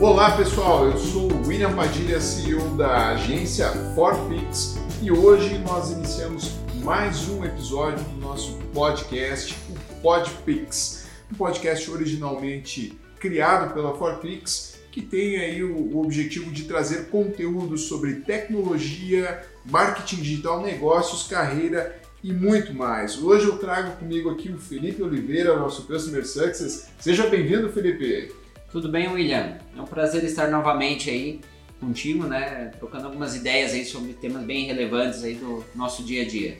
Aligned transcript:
Olá 0.00 0.34
pessoal, 0.34 0.86
eu 0.86 0.96
sou 0.96 1.28
William 1.46 1.76
Padilha, 1.76 2.22
CEO 2.22 2.74
da 2.74 3.10
agência 3.10 3.68
Forfix 3.94 4.78
e 5.02 5.12
hoje 5.12 5.58
nós 5.58 5.90
iniciamos 5.90 6.52
mais 6.82 7.28
um 7.28 7.44
episódio 7.44 8.02
do 8.04 8.16
nosso 8.16 8.56
podcast, 8.72 9.54
o 9.68 10.00
Podpix, 10.00 11.06
um 11.30 11.34
podcast 11.34 11.90
originalmente 11.90 12.98
criado 13.18 13.74
pela 13.74 13.94
Forfix 13.94 14.80
que 14.90 15.02
tem 15.02 15.36
aí 15.36 15.62
o, 15.62 15.98
objetivo 15.98 16.50
de 16.50 16.64
trazer 16.64 17.10
conteúdo 17.10 17.76
sobre 17.76 18.20
tecnologia, 18.20 19.44
marketing 19.66 20.22
digital, 20.22 20.62
negócios, 20.62 21.28
carreira 21.28 22.00
e 22.24 22.32
muito 22.32 22.72
mais. 22.72 23.22
Hoje 23.22 23.46
eu 23.46 23.58
trago 23.58 23.98
comigo 23.98 24.30
aqui 24.30 24.48
o 24.48 24.56
Felipe 24.56 25.02
Oliveira, 25.02 25.58
nosso 25.58 25.86
Customer 25.86 26.26
Success. 26.26 26.88
Seja 26.98 27.26
bem-vindo, 27.26 27.70
Felipe. 27.70 28.39
Tudo 28.70 28.88
bem, 28.88 29.08
William? 29.08 29.58
É 29.76 29.80
um 29.80 29.84
prazer 29.84 30.22
estar 30.22 30.48
novamente 30.48 31.10
aí 31.10 31.40
contigo, 31.80 32.24
né? 32.24 32.70
Trocando 32.78 33.06
algumas 33.06 33.34
ideias 33.34 33.72
aí 33.72 33.84
sobre 33.84 34.12
temas 34.12 34.44
bem 34.44 34.66
relevantes 34.66 35.24
aí 35.24 35.34
do 35.34 35.64
nosso 35.74 36.04
dia 36.04 36.22
a 36.22 36.28
dia. 36.28 36.58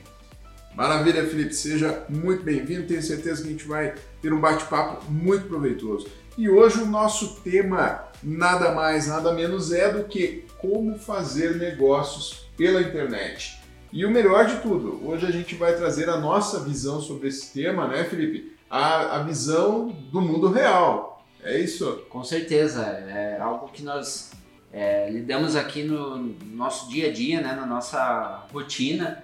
Maravilha, 0.75 1.25
Felipe. 1.25 1.53
Seja 1.53 2.05
muito 2.09 2.43
bem-vindo. 2.43 2.85
Tenho 2.85 3.01
certeza 3.01 3.41
que 3.41 3.47
a 3.47 3.51
gente 3.51 3.65
vai 3.65 3.95
ter 4.21 4.33
um 4.33 4.41
bate-papo 4.41 5.09
muito 5.09 5.47
proveitoso. 5.47 6.07
E 6.37 6.49
hoje 6.49 6.81
o 6.81 6.85
nosso 6.85 7.39
tema 7.41 8.03
nada 8.21 8.73
mais, 8.73 9.07
nada 9.07 9.33
menos 9.33 9.71
é 9.71 9.91
do 9.91 10.03
que 10.03 10.45
como 10.57 10.99
fazer 10.99 11.55
negócios 11.55 12.45
pela 12.57 12.81
internet. 12.81 13.57
E 13.91 14.05
o 14.05 14.11
melhor 14.11 14.45
de 14.45 14.57
tudo, 14.57 15.01
hoje 15.05 15.25
a 15.25 15.31
gente 15.31 15.55
vai 15.55 15.75
trazer 15.75 16.09
a 16.09 16.17
nossa 16.17 16.59
visão 16.59 16.99
sobre 16.99 17.29
esse 17.29 17.53
tema, 17.53 17.87
né, 17.87 18.03
Felipe? 18.03 18.55
A, 18.69 19.17
a 19.17 19.23
visão 19.23 19.89
do 20.11 20.21
mundo 20.21 20.49
real. 20.49 21.10
É 21.43 21.59
isso? 21.59 22.05
Com 22.09 22.23
certeza. 22.23 22.83
É 22.83 23.37
algo 23.39 23.69
que 23.69 23.83
nós 23.83 24.31
é, 24.71 25.09
lidamos 25.09 25.55
aqui 25.55 25.83
no 25.83 26.17
nosso 26.45 26.89
dia 26.89 27.09
a 27.09 27.11
dia, 27.11 27.41
né, 27.41 27.53
na 27.53 27.65
nossa 27.65 28.45
rotina. 28.53 29.23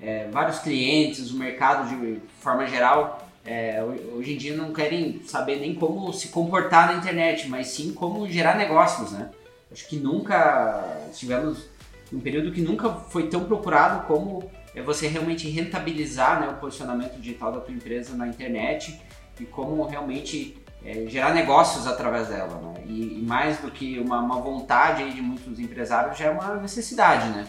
É, 0.00 0.28
vários 0.30 0.60
clientes, 0.60 1.30
o 1.30 1.36
mercado 1.36 1.88
de 1.88 2.20
forma 2.40 2.66
geral, 2.66 3.28
é, 3.44 3.82
hoje 4.12 4.34
em 4.34 4.36
dia 4.36 4.56
não 4.56 4.72
querem 4.72 5.22
saber 5.24 5.56
nem 5.56 5.74
como 5.74 6.12
se 6.12 6.28
comportar 6.28 6.92
na 6.92 6.98
internet, 6.98 7.48
mas 7.48 7.68
sim 7.68 7.92
como 7.92 8.28
gerar 8.28 8.56
negócios, 8.56 9.10
né? 9.10 9.30
Acho 9.72 9.88
que 9.88 9.96
nunca 9.96 11.00
tivemos 11.12 11.66
um 12.12 12.20
período 12.20 12.52
que 12.52 12.60
nunca 12.60 12.90
foi 12.90 13.28
tão 13.28 13.44
procurado 13.44 14.06
como 14.06 14.48
é 14.74 14.82
você 14.82 15.08
realmente 15.08 15.48
rentabilizar 15.48 16.40
né, 16.40 16.48
o 16.48 16.54
posicionamento 16.54 17.18
digital 17.20 17.52
da 17.52 17.60
tua 17.60 17.74
empresa 17.74 18.14
na 18.16 18.28
internet 18.28 19.00
e 19.40 19.44
como 19.44 19.84
realmente 19.84 20.56
é, 20.84 21.06
gerar 21.06 21.34
negócios 21.34 21.86
através 21.86 22.28
dela. 22.28 22.60
Né? 22.60 22.84
E, 22.86 23.18
e, 23.18 23.22
mais 23.22 23.58
do 23.58 23.70
que 23.70 23.98
uma, 23.98 24.20
uma 24.20 24.40
vontade 24.40 25.12
de 25.12 25.20
muitos 25.20 25.58
empresários, 25.58 26.18
já 26.18 26.26
é 26.26 26.30
uma 26.30 26.56
necessidade. 26.56 27.28
Né? 27.30 27.46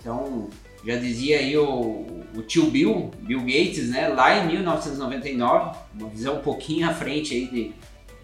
Então, 0.00 0.48
já 0.84 0.96
dizia 0.96 1.38
aí 1.38 1.56
o, 1.56 2.24
o 2.34 2.42
tio 2.42 2.70
Bill, 2.70 3.10
Bill 3.20 3.40
Gates, 3.40 3.90
né, 3.90 4.08
lá 4.08 4.36
em 4.38 4.46
1999, 4.48 5.76
uma 5.98 6.08
visão 6.08 6.36
um 6.36 6.42
pouquinho 6.42 6.88
à 6.88 6.94
frente 6.94 7.34
aí 7.34 7.46
de, 7.46 7.74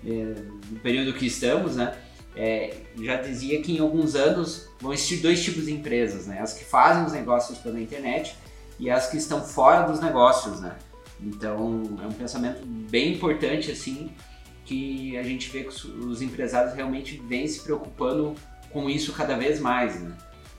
de, 0.02 0.34
do 0.70 0.80
período 0.80 1.12
que 1.12 1.26
estamos, 1.26 1.76
né? 1.76 1.94
é, 2.36 2.74
já 3.00 3.16
dizia 3.16 3.62
que 3.62 3.72
em 3.72 3.78
alguns 3.78 4.14
anos 4.14 4.68
vão 4.78 4.92
existir 4.92 5.16
dois 5.16 5.42
tipos 5.42 5.64
de 5.64 5.72
empresas, 5.72 6.26
né? 6.26 6.38
As 6.40 6.52
que 6.52 6.64
fazem 6.64 7.04
os 7.04 7.12
negócios 7.12 7.58
pela 7.58 7.80
internet 7.80 8.36
e 8.78 8.90
as 8.90 9.08
que 9.08 9.16
estão 9.16 9.40
fora 9.40 9.90
dos 9.90 10.00
negócios, 10.00 10.60
né? 10.60 10.76
Então 11.18 11.82
é 12.02 12.06
um 12.06 12.12
pensamento 12.12 12.60
bem 12.66 13.14
importante 13.14 13.72
assim 13.72 14.10
que 14.66 15.16
a 15.16 15.22
gente 15.22 15.48
vê 15.48 15.62
que 15.62 15.70
os 15.70 16.20
empresários 16.20 16.74
realmente 16.74 17.22
vêm 17.26 17.46
se 17.46 17.60
preocupando 17.60 18.34
com 18.70 18.90
isso 18.90 19.12
cada 19.12 19.36
vez 19.36 19.60
mais, 19.60 19.98
né? 20.00 20.12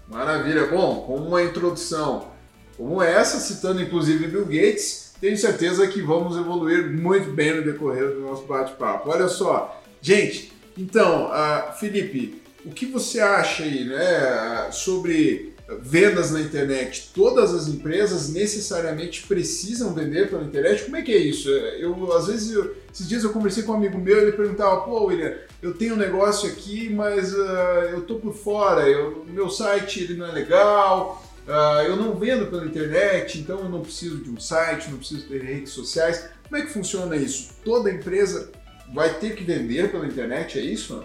Maravilha. 0.07 0.66
Bom, 0.68 1.01
como 1.01 1.28
uma 1.28 1.44
introdução 1.44 2.31
como 2.78 3.01
essa, 3.01 3.40
citando 3.40 3.81
inclusive 3.81 4.28
Bill 4.28 4.45
Gates, 4.45 5.16
tenho 5.19 5.35
certeza 5.35 5.88
que 5.88 6.00
vamos 6.00 6.38
evoluir 6.38 6.91
muito 6.91 7.31
bem 7.31 7.56
no 7.56 7.63
decorrer 7.63 8.13
do 8.13 8.22
nosso 8.22 8.44
bate-papo. 8.44 9.09
Olha 9.09 9.28
só, 9.28 9.81
gente, 10.00 10.53
então, 10.78 11.31
uh, 11.31 11.74
Felipe, 11.79 12.39
o 12.63 12.69
que 12.69 12.85
você 12.85 13.19
acha 13.19 13.63
aí, 13.63 13.85
né, 13.85 14.69
sobre 14.72 15.47
vendas 15.81 16.31
na 16.31 16.39
internet? 16.39 17.11
Todas 17.13 17.53
as 17.53 17.67
empresas 17.67 18.29
necessariamente 18.29 19.28
precisam 19.28 19.94
vender 19.94 20.29
pela 20.29 20.44
internet? 20.44 20.83
Como 20.85 20.95
é 20.95 21.01
que 21.01 21.11
é 21.11 21.17
isso? 21.17 21.50
Eu, 21.50 22.11
às 22.13 22.28
vezes, 22.28 22.53
eu, 22.53 22.75
esses 22.94 23.07
dias 23.07 23.23
eu 23.23 23.31
conversei 23.31 23.63
com 23.63 23.73
um 23.73 23.75
amigo 23.75 23.97
meu, 23.97 24.17
ele 24.17 24.31
perguntava, 24.31 24.81
pô, 24.81 25.06
William, 25.06 25.35
eu 25.61 25.73
tenho 25.73 25.95
um 25.95 25.97
negócio 25.97 26.50
aqui, 26.50 26.89
mas 26.89 27.33
uh, 27.33 27.91
eu 27.91 28.01
tô 28.01 28.16
por 28.16 28.33
fora, 28.33 28.88
eu, 28.88 29.25
meu 29.27 29.50
site 29.50 30.03
ele 30.03 30.16
não 30.16 30.27
é 30.27 30.31
legal, 30.31 31.23
uh, 31.47 31.81
eu 31.81 31.97
não 31.97 32.16
vendo 32.16 32.47
pela 32.47 32.66
internet, 32.66 33.39
então 33.39 33.59
eu 33.59 33.69
não 33.69 33.81
preciso 33.81 34.17
de 34.17 34.29
um 34.29 34.39
site, 34.39 34.89
não 34.89 34.97
preciso 34.97 35.27
ter 35.27 35.41
redes 35.41 35.73
sociais. 35.73 36.29
Como 36.47 36.61
é 36.61 36.66
que 36.66 36.72
funciona 36.72 37.16
isso? 37.17 37.50
Toda 37.66 37.91
empresa 37.91 38.51
vai 38.94 39.16
ter 39.16 39.35
que 39.35 39.44
vender 39.44 39.91
pela 39.91 40.07
internet, 40.07 40.57
é 40.57 40.61
isso? 40.61 41.03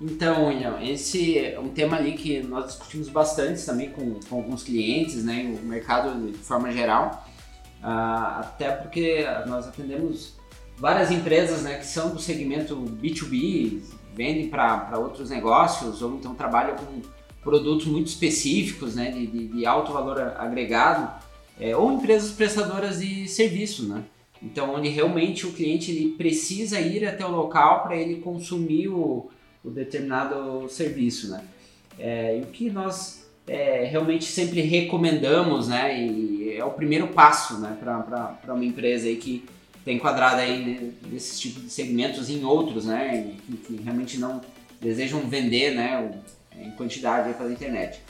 Então, 0.00 0.48
William, 0.48 0.78
esse 0.82 1.38
é 1.38 1.58
um 1.58 1.68
tema 1.68 1.96
ali 1.96 2.12
que 2.12 2.42
nós 2.42 2.66
discutimos 2.66 3.08
bastante 3.08 3.64
também 3.64 3.90
com, 3.90 4.20
com 4.28 4.36
alguns 4.36 4.62
clientes, 4.62 5.24
né, 5.24 5.56
o 5.62 5.64
mercado 5.64 6.30
de 6.30 6.36
forma 6.36 6.70
geral, 6.70 7.26
uh, 7.82 8.40
até 8.40 8.70
porque 8.72 9.24
nós 9.46 9.66
atendemos 9.66 10.34
várias 10.76 11.10
empresas 11.10 11.62
né, 11.62 11.78
que 11.78 11.86
são 11.86 12.10
do 12.10 12.20
segmento 12.20 12.76
B2B, 12.76 13.80
vendem 14.14 14.48
para 14.48 14.98
outros 14.98 15.30
negócios 15.30 16.02
ou 16.02 16.14
então 16.16 16.34
trabalham 16.34 16.76
com 16.76 17.00
produtos 17.42 17.86
muito 17.86 18.08
específicos 18.08 18.96
né, 18.96 19.10
de, 19.10 19.26
de, 19.26 19.46
de 19.48 19.66
alto 19.66 19.92
valor 19.92 20.20
agregado, 20.36 21.24
é, 21.58 21.74
ou 21.74 21.92
empresas 21.92 22.32
prestadoras 22.32 22.98
de 23.00 23.26
serviço, 23.28 23.88
né? 23.88 24.04
Então, 24.42 24.74
onde 24.74 24.90
realmente 24.90 25.46
o 25.46 25.52
cliente 25.52 25.90
ele 25.90 26.10
precisa 26.10 26.78
ir 26.78 27.06
até 27.06 27.24
o 27.24 27.30
local 27.30 27.82
para 27.82 27.96
ele 27.96 28.16
consumir 28.16 28.88
o, 28.88 29.30
o, 29.66 29.70
determinado 29.70 30.68
serviço, 30.68 31.30
né? 31.30 31.44
É, 31.98 32.38
e 32.38 32.42
o 32.42 32.46
que 32.46 32.70
nós 32.70 33.26
é, 33.46 33.84
realmente 33.84 34.24
sempre 34.24 34.60
recomendamos, 34.60 35.68
né? 35.68 36.00
E 36.00 36.56
é 36.56 36.64
o 36.64 36.70
primeiro 36.70 37.08
passo, 37.08 37.58
né? 37.58 37.76
Para 37.80 38.54
uma 38.54 38.64
empresa 38.64 39.06
aí 39.06 39.16
que 39.16 39.44
está 39.78 39.92
enquadrada 39.92 40.42
aí 40.42 40.94
nesses 41.10 41.38
tipos 41.38 41.62
de 41.62 41.70
segmentos 41.70 42.28
em 42.30 42.44
outros, 42.44 42.86
né? 42.86 43.34
Que, 43.46 43.56
que, 43.56 43.82
realmente 43.82 44.18
não 44.18 44.40
desejam 44.80 45.20
vender, 45.20 45.74
né? 45.74 46.20
Em 46.56 46.70
quantidade 46.72 47.34
pela 47.34 47.52
internet. 47.52 48.00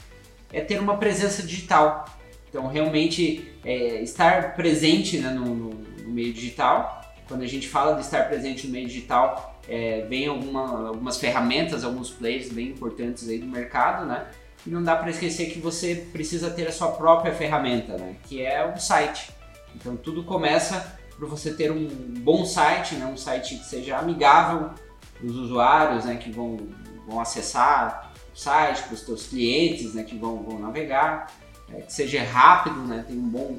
É 0.53 0.61
ter 0.61 0.81
uma 0.81 0.97
presença 0.97 1.43
digital. 1.43 2.07
Então, 2.49 2.69
realmente, 2.69 3.51
é, 3.65 4.01
estar 4.03 4.55
presente 4.55 5.19
né, 5.19 5.31
no, 5.31 5.55
no 5.55 5.87
no 6.07 6.13
meio 6.13 6.33
digital. 6.33 7.03
Quando 7.29 7.43
a 7.43 7.47
gente 7.47 7.69
fala 7.69 7.95
de 7.95 8.03
estar 8.03 8.29
presente 8.29 8.67
no 8.67 8.73
meio 8.73 8.87
digital, 8.87 9.56
é, 9.69 10.07
vem 10.09 10.27
alguma, 10.27 10.89
algumas 10.89 11.19
ferramentas, 11.19 11.85
alguns 11.85 12.11
players 12.11 12.51
bem 12.51 12.69
importantes 12.69 13.29
aí 13.29 13.39
do 13.39 13.47
mercado, 13.47 14.07
né? 14.07 14.27
E 14.67 14.71
não 14.71 14.83
dá 14.83 14.97
para 14.97 15.11
esquecer 15.11 15.51
que 15.51 15.59
você 15.59 16.07
precisa 16.13 16.51
ter 16.51 16.67
a 16.67 16.73
sua 16.73 16.93
própria 16.93 17.33
ferramenta, 17.33 17.97
né? 17.97 18.17
Que 18.25 18.43
é 18.43 18.67
um 18.67 18.77
site. 18.77 19.31
Então 19.75 19.97
tudo 19.97 20.25
começa 20.25 20.99
por 21.19 21.29
você 21.29 21.53
ter 21.53 21.71
um 21.71 21.87
bom 21.89 22.45
site, 22.45 22.95
né? 22.95 23.07
Um 23.07 23.17
site 23.17 23.57
que 23.57 23.65
seja 23.65 23.99
amigável 23.99 24.71
para 25.15 25.27
os 25.27 25.37
usuários, 25.37 26.05
né? 26.05 26.17
Que 26.17 26.31
vão, 26.31 26.59
vão 27.07 27.21
acessar 27.21 28.13
o 28.35 28.39
site, 28.39 28.83
para 28.83 28.95
os 28.95 29.01
seus 29.01 29.27
clientes, 29.27 29.95
né? 29.95 30.05
Que 30.05 30.17
vão, 30.17 30.43
vão 30.43 30.59
navegar, 30.59 31.33
é, 31.73 31.83
que 31.83 31.93
seja 31.93 32.23
rápido, 32.23 32.81
né? 32.83 33.05
Tem 33.07 33.17
um 33.17 33.29
bom 33.29 33.59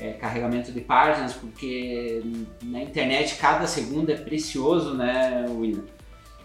é, 0.00 0.12
carregamento 0.14 0.72
de 0.72 0.80
páginas, 0.80 1.34
porque 1.34 2.22
na 2.62 2.82
internet 2.82 3.36
cada 3.36 3.66
segundo 3.66 4.10
é 4.10 4.16
precioso, 4.16 4.94
né, 4.94 5.46
William? 5.50 5.84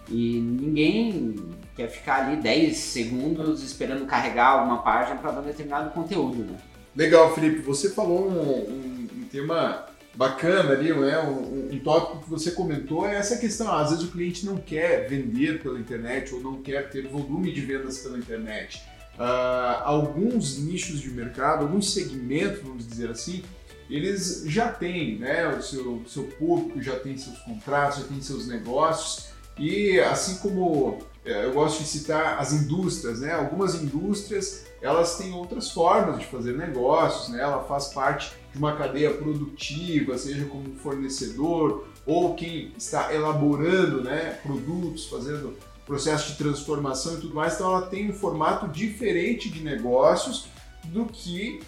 E 0.09 0.39
ninguém 0.39 1.35
quer 1.75 1.89
ficar 1.89 2.25
ali 2.25 2.35
10 2.37 2.77
segundos 2.77 3.63
esperando 3.63 4.05
carregar 4.05 4.49
alguma 4.49 4.83
página 4.83 5.15
para 5.15 5.31
dar 5.31 5.41
determinado 5.41 5.89
conteúdo, 5.91 6.43
né? 6.43 6.57
Legal, 6.95 7.33
Felipe. 7.33 7.61
Você 7.61 7.89
falou 7.89 8.29
um, 8.29 8.39
um, 8.39 9.07
um 9.17 9.23
tema 9.31 9.85
bacana 10.13 10.73
ali, 10.73 10.93
né? 10.93 11.19
Um, 11.19 11.69
um, 11.73 11.79
tópico 11.79 12.23
que 12.23 12.29
você 12.29 12.51
comentou 12.51 13.07
é 13.07 13.15
essa 13.15 13.37
questão. 13.37 13.73
Às 13.73 13.89
vezes 13.89 14.05
o 14.05 14.11
cliente 14.11 14.45
não 14.45 14.57
quer 14.57 15.07
vender 15.07 15.61
pela 15.63 15.79
internet 15.79 16.33
ou 16.35 16.39
não 16.39 16.61
quer 16.61 16.89
ter 16.89 17.07
volume 17.07 17.51
de 17.51 17.61
vendas 17.61 17.97
pela 17.97 18.17
internet 18.17 18.83
uh, 19.17 19.83
alguns 19.83 20.57
nichos 20.57 20.99
de 20.99 21.09
mercado, 21.09 21.63
alguns 21.63 21.93
segmentos, 21.93 22.61
vamos 22.61 22.87
dizer 22.87 23.09
assim, 23.09 23.43
eles 23.89 24.43
já 24.47 24.69
têm, 24.69 25.19
né, 25.19 25.47
o 25.47 25.61
seu, 25.61 26.01
seu 26.07 26.23
público 26.23 26.81
já 26.81 26.97
tem 26.99 27.17
seus 27.17 27.37
contratos, 27.39 27.99
já 27.99 28.05
tem 28.05 28.21
seus 28.21 28.47
negócios. 28.47 29.27
E 29.57 29.99
assim 29.99 30.37
como 30.37 30.99
eh, 31.23 31.45
eu 31.45 31.53
gosto 31.53 31.81
de 31.81 31.87
citar 31.87 32.39
as 32.39 32.51
indústrias, 32.51 33.21
né, 33.21 33.33
algumas 33.33 33.75
indústrias 33.75 34.65
elas 34.81 35.17
têm 35.17 35.33
outras 35.33 35.71
formas 35.71 36.19
de 36.19 36.25
fazer 36.25 36.57
negócios, 36.57 37.29
né, 37.29 37.41
ela 37.41 37.63
faz 37.63 37.87
parte 37.87 38.33
de 38.51 38.57
uma 38.57 38.75
cadeia 38.75 39.13
produtiva, 39.13 40.17
seja 40.17 40.45
como 40.45 40.75
fornecedor 40.75 41.87
ou 42.05 42.35
quem 42.35 42.73
está 42.77 43.13
elaborando, 43.13 44.03
né, 44.03 44.39
produtos, 44.43 45.07
fazendo 45.07 45.55
processo 45.85 46.31
de 46.31 46.37
transformação 46.37 47.15
e 47.15 47.21
tudo 47.21 47.35
mais, 47.35 47.55
então 47.55 47.67
ela 47.69 47.85
tem 47.87 48.09
um 48.09 48.13
formato 48.13 48.67
diferente 48.67 49.49
de 49.49 49.63
negócios 49.63 50.47
do 50.85 51.05
que 51.05 51.59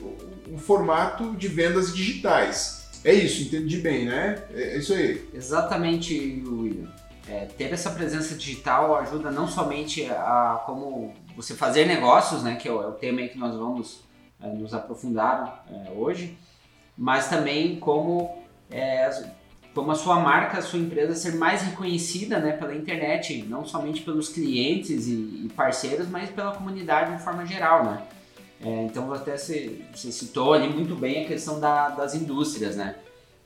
o 0.51 0.57
formato 0.57 1.35
de 1.35 1.47
vendas 1.47 1.95
digitais. 1.95 2.89
É 3.03 3.13
isso, 3.13 3.43
entendi 3.43 3.77
bem, 3.77 4.05
né? 4.05 4.43
É, 4.53 4.75
é 4.75 4.77
isso 4.77 4.93
aí. 4.93 5.27
Exatamente, 5.33 6.43
William. 6.45 6.87
É, 7.29 7.45
ter 7.45 7.73
essa 7.73 7.89
presença 7.91 8.35
digital 8.35 8.95
ajuda 8.95 9.29
não 9.29 9.47
somente 9.47 10.05
a 10.05 10.63
como 10.65 11.13
você 11.35 11.53
fazer 11.53 11.85
negócios, 11.85 12.41
né, 12.41 12.55
que 12.55 12.67
é 12.67 12.71
o, 12.71 12.89
é 12.89 12.91
tema 12.93 13.21
que 13.27 13.37
nós 13.37 13.53
vamos 13.53 14.01
é, 14.41 14.47
nos 14.47 14.73
aprofundar 14.73 15.65
é, 15.69 15.91
hoje, 15.91 16.37
mas 16.97 17.27
também 17.29 17.79
como 17.79 18.43
é, 18.71 19.09
como 19.77 19.91
a 19.91 19.95
sua 19.95 20.19
marca, 20.19 20.57
a 20.57 20.61
sua 20.63 20.79
empresa 20.79 21.13
ser 21.13 21.35
mais 21.35 21.61
reconhecida 21.61 22.39
né, 22.39 22.53
pela 22.53 22.73
internet, 22.73 23.45
não 23.47 23.63
somente 23.63 24.01
pelos 24.01 24.27
clientes 24.27 25.05
e, 25.05 25.11
e 25.45 25.51
parceiros, 25.55 26.09
mas 26.09 26.31
pela 26.31 26.51
comunidade 26.51 27.15
de 27.15 27.23
forma 27.23 27.45
geral, 27.45 27.85
né? 27.85 28.01
É, 28.59 28.85
então 28.85 29.13
até 29.13 29.37
você, 29.37 29.79
você, 29.93 30.11
citou 30.11 30.53
ali 30.53 30.67
muito 30.67 30.95
bem 30.95 31.23
a 31.23 31.27
questão 31.27 31.59
da, 31.59 31.89
das 31.89 32.15
indústrias, 32.15 32.75
né? 32.75 32.95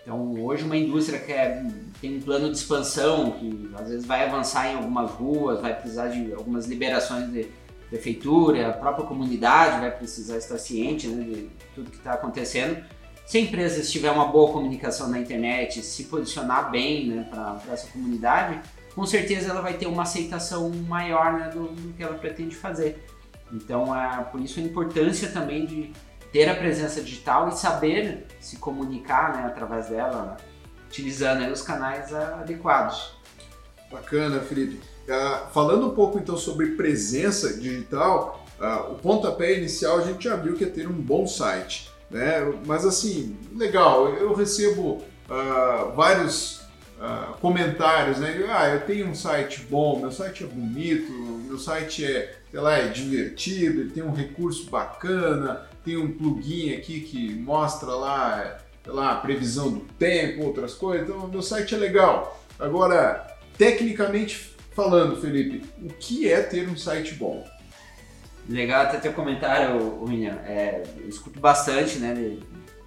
Então 0.02 0.42
hoje 0.42 0.64
uma 0.64 0.78
indústria 0.78 1.20
que 1.20 1.34
é, 1.34 1.66
tem 2.00 2.16
um 2.16 2.22
plano 2.22 2.50
de 2.50 2.56
expansão, 2.56 3.32
que 3.32 3.70
às 3.78 3.90
vezes 3.90 4.06
vai 4.06 4.26
avançar 4.26 4.72
em 4.72 4.76
algumas 4.78 5.12
ruas, 5.12 5.60
vai 5.60 5.76
precisar 5.76 6.08
de 6.08 6.32
algumas 6.32 6.66
liberações 6.66 7.30
de 7.30 7.50
prefeitura, 7.90 8.70
a 8.70 8.72
própria 8.72 9.06
comunidade 9.06 9.82
vai 9.82 9.92
precisar 9.92 10.38
estar 10.38 10.58
ciente 10.58 11.10
né, 11.10 11.26
de 11.26 11.50
tudo 11.76 11.92
que 11.92 11.98
está 11.98 12.14
acontecendo 12.14 12.82
se 13.26 13.38
a 13.38 13.42
empresa 13.42 13.82
tiver 13.82 14.12
uma 14.12 14.26
boa 14.26 14.52
comunicação 14.52 15.08
na 15.08 15.20
internet, 15.20 15.82
se 15.82 16.06
posicionar 16.06 16.70
bem 16.70 17.08
né, 17.08 17.28
para 17.30 17.74
essa 17.74 17.88
comunidade, 17.88 18.60
com 18.94 19.06
certeza 19.06 19.50
ela 19.50 19.62
vai 19.62 19.74
ter 19.74 19.88
uma 19.88 20.04
aceitação 20.04 20.70
maior 20.70 21.34
né, 21.34 21.50
do, 21.50 21.68
do, 21.68 21.94
que 21.94 22.04
ela 22.04 22.16
pretende 22.16 22.56
fazer. 22.56 23.06
Então, 23.52 23.96
é 23.96 24.24
por 24.24 24.42
isso 24.42 24.60
a 24.60 24.64
importância 24.64 25.30
também 25.30 25.66
de 25.66 25.94
ter 26.32 26.50
a 26.50 26.56
presença 26.56 27.02
digital 27.02 27.50
e 27.50 27.58
saber 27.58 28.26
se 28.40 28.58
comunicar 28.58 29.36
né, 29.36 29.46
através 29.46 29.88
dela, 29.88 30.38
utilizando 30.88 31.50
os 31.52 31.62
canais 31.62 32.14
adequados. 32.14 33.14
Bacana, 33.92 34.40
Felipe. 34.40 34.80
Uh, 35.08 35.52
falando 35.52 35.88
um 35.88 35.96
pouco 35.96 36.18
então 36.18 36.38
sobre 36.38 36.68
presença 36.72 37.58
digital, 37.58 38.46
uh, 38.60 38.92
o 38.92 38.96
pontapé 38.96 39.58
inicial 39.58 39.98
a 39.98 40.02
gente 40.02 40.24
já 40.24 40.36
viu 40.38 40.56
que 40.56 40.64
é 40.64 40.70
ter 40.70 40.88
um 40.88 40.94
bom 40.94 41.28
site. 41.28 41.92
Né? 42.12 42.54
Mas 42.66 42.86
assim, 42.86 43.38
legal, 43.56 44.10
eu 44.10 44.34
recebo 44.34 45.02
uh, 45.30 45.96
vários 45.96 46.62
uh, 47.00 47.34
comentários, 47.40 48.18
né? 48.20 48.46
Ah, 48.50 48.70
eu 48.70 48.82
tenho 48.82 49.08
um 49.08 49.16
site 49.16 49.62
bom, 49.70 50.00
meu 50.00 50.12
site 50.12 50.44
é 50.44 50.48
bonito, 50.48 51.12
meu 51.48 51.58
site 51.58 52.04
é, 52.04 52.36
sei 52.52 52.60
lá, 52.60 52.78
é 52.78 52.90
divertido, 52.90 53.82
ele 53.82 53.92
tem 53.92 54.04
um 54.04 54.12
recurso 54.12 54.70
bacana, 54.70 55.66
tem 55.86 55.96
um 55.96 56.12
plugin 56.12 56.74
aqui 56.74 57.00
que 57.00 57.34
mostra 57.34 57.90
lá, 57.92 58.58
sei 58.84 58.94
lá, 58.94 59.14
a 59.14 59.16
previsão 59.16 59.72
do 59.72 59.80
tempo, 59.98 60.44
outras 60.44 60.74
coisas, 60.74 61.08
então 61.08 61.28
meu 61.30 61.42
site 61.42 61.74
é 61.74 61.78
legal. 61.78 62.44
Agora, 62.60 63.26
tecnicamente 63.58 64.52
falando, 64.76 65.20
Felipe, 65.20 65.66
o 65.82 65.88
que 65.88 66.30
é 66.30 66.42
ter 66.42 66.68
um 66.68 66.76
site 66.78 67.14
bom? 67.16 67.46
Legal 68.52 68.82
até 68.84 68.98
teu 68.98 69.14
comentário, 69.14 70.04
William. 70.04 70.38
É, 70.46 70.84
eu 70.98 71.08
escuto 71.08 71.40
bastante, 71.40 72.00
né, 72.00 72.14
de, 72.14 72.40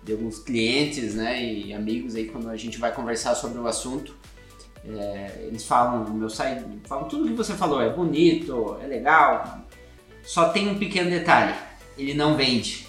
de, 0.05 0.13
alguns 0.13 0.39
clientes, 0.39 1.15
né, 1.15 1.43
e 1.43 1.73
amigos 1.73 2.15
aí 2.15 2.27
quando 2.27 2.51
a 2.51 2.57
gente 2.57 2.79
vai 2.79 2.93
conversar 2.93 3.35
sobre 3.35 3.59
o 3.59 3.67
assunto. 3.67 4.15
É, 4.87 5.47
eles 5.47 5.65
falam, 5.65 6.05
meu 6.13 6.29
site, 6.29 6.63
falam 6.87 7.09
tudo 7.09 7.27
que 7.27 7.33
você 7.33 7.55
falou, 7.55 7.81
é 7.81 7.89
bonito, 7.89 8.77
é 8.83 8.87
legal. 8.87 9.63
Só 10.23 10.51
tem 10.51 10.69
um 10.69 10.79
pequeno 10.79 11.09
detalhe, 11.09 11.55
ele 11.97 12.13
não 12.13 12.37
vende. 12.37 12.87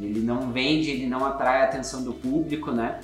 Ele 0.00 0.20
não 0.20 0.50
vende, 0.50 0.90
ele 0.90 1.06
não 1.06 1.24
atrai 1.24 1.60
a 1.60 1.64
atenção 1.64 2.02
do 2.02 2.14
público, 2.14 2.72
né? 2.72 3.00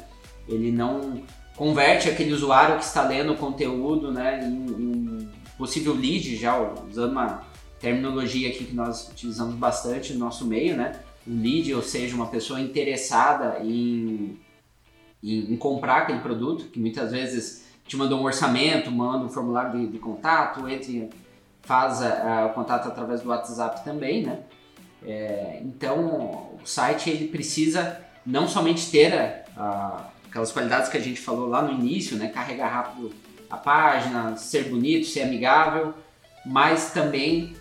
Ele 0.48 0.72
não 0.72 1.22
converte 1.54 2.08
aquele 2.08 2.32
usuário 2.32 2.78
que 2.78 2.84
está 2.84 3.06
lendo 3.06 3.34
o 3.34 3.36
conteúdo, 3.36 4.10
né, 4.10 4.40
em, 4.42 4.64
em 4.66 5.30
possível 5.58 5.94
lead, 5.94 6.34
já 6.36 6.58
usando 6.58 7.12
uma 7.12 7.51
terminologia 7.82 8.48
aqui 8.48 8.64
que 8.64 8.74
nós 8.74 9.08
utilizamos 9.08 9.56
bastante 9.56 10.12
no 10.12 10.20
nosso 10.20 10.46
meio, 10.46 10.76
né? 10.76 11.00
Um 11.26 11.42
lead, 11.42 11.74
ou 11.74 11.82
seja, 11.82 12.14
uma 12.14 12.26
pessoa 12.26 12.60
interessada 12.60 13.58
em, 13.60 14.38
em, 15.22 15.52
em 15.52 15.56
comprar 15.56 15.98
aquele 15.98 16.20
produto, 16.20 16.66
que 16.66 16.78
muitas 16.78 17.10
vezes 17.10 17.66
te 17.84 17.96
manda 17.96 18.14
um 18.14 18.22
orçamento, 18.22 18.90
manda 18.90 19.24
um 19.24 19.28
formulário 19.28 19.80
de, 19.80 19.88
de 19.88 19.98
contato, 19.98 20.68
entre, 20.68 21.10
faz 21.62 22.00
uh, 22.00 22.46
o 22.46 22.54
contato 22.54 22.86
através 22.86 23.20
do 23.20 23.28
WhatsApp 23.28 23.84
também, 23.84 24.22
né? 24.22 24.38
É, 25.04 25.60
então, 25.64 26.54
o 26.54 26.60
site 26.64 27.10
ele 27.10 27.26
precisa 27.26 28.00
não 28.24 28.46
somente 28.46 28.88
ter 28.92 29.44
uh, 29.56 30.00
aquelas 30.30 30.52
qualidades 30.52 30.88
que 30.88 30.96
a 30.96 31.00
gente 31.00 31.20
falou 31.20 31.48
lá 31.48 31.60
no 31.62 31.72
início, 31.72 32.16
né? 32.16 32.28
Carregar 32.28 32.68
rápido 32.68 33.12
a 33.50 33.56
página, 33.56 34.36
ser 34.36 34.70
bonito, 34.70 35.06
ser 35.06 35.22
amigável, 35.22 35.92
mas 36.46 36.92
também 36.92 37.56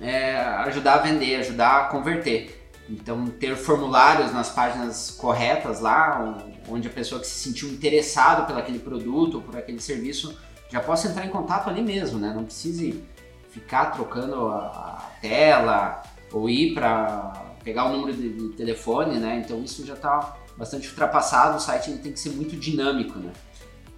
é, 0.00 0.36
ajudar 0.36 0.94
a 0.94 0.98
vender, 0.98 1.36
ajudar 1.36 1.80
a 1.80 1.84
converter. 1.86 2.62
Então, 2.88 3.26
ter 3.26 3.56
formulários 3.56 4.32
nas 4.32 4.50
páginas 4.50 5.10
corretas 5.10 5.80
lá, 5.80 6.38
onde 6.68 6.86
a 6.86 6.90
pessoa 6.90 7.20
que 7.20 7.26
se 7.26 7.48
sentiu 7.48 7.68
interessado 7.68 8.46
pelo 8.46 8.58
aquele 8.58 8.78
produto, 8.78 9.40
por 9.40 9.56
aquele 9.56 9.80
serviço, 9.80 10.38
já 10.70 10.80
possa 10.80 11.08
entrar 11.08 11.26
em 11.26 11.30
contato 11.30 11.68
ali 11.68 11.82
mesmo, 11.82 12.18
né? 12.18 12.32
Não 12.34 12.44
precise 12.44 13.02
ficar 13.50 13.86
trocando 13.86 14.48
a, 14.48 15.10
tela 15.20 16.02
ou 16.32 16.48
ir 16.48 16.74
para 16.74 17.32
pegar 17.64 17.86
o 17.86 17.96
número 17.96 18.16
de, 18.16 18.50
telefone, 18.50 19.18
né? 19.18 19.42
Então, 19.44 19.62
isso 19.62 19.84
já 19.84 19.94
está 19.94 20.36
bastante 20.56 20.88
ultrapassado. 20.88 21.56
O 21.56 21.60
site 21.60 21.90
tem 21.94 22.12
que 22.12 22.20
ser 22.20 22.30
muito 22.30 22.56
dinâmico, 22.56 23.18
né? 23.18 23.32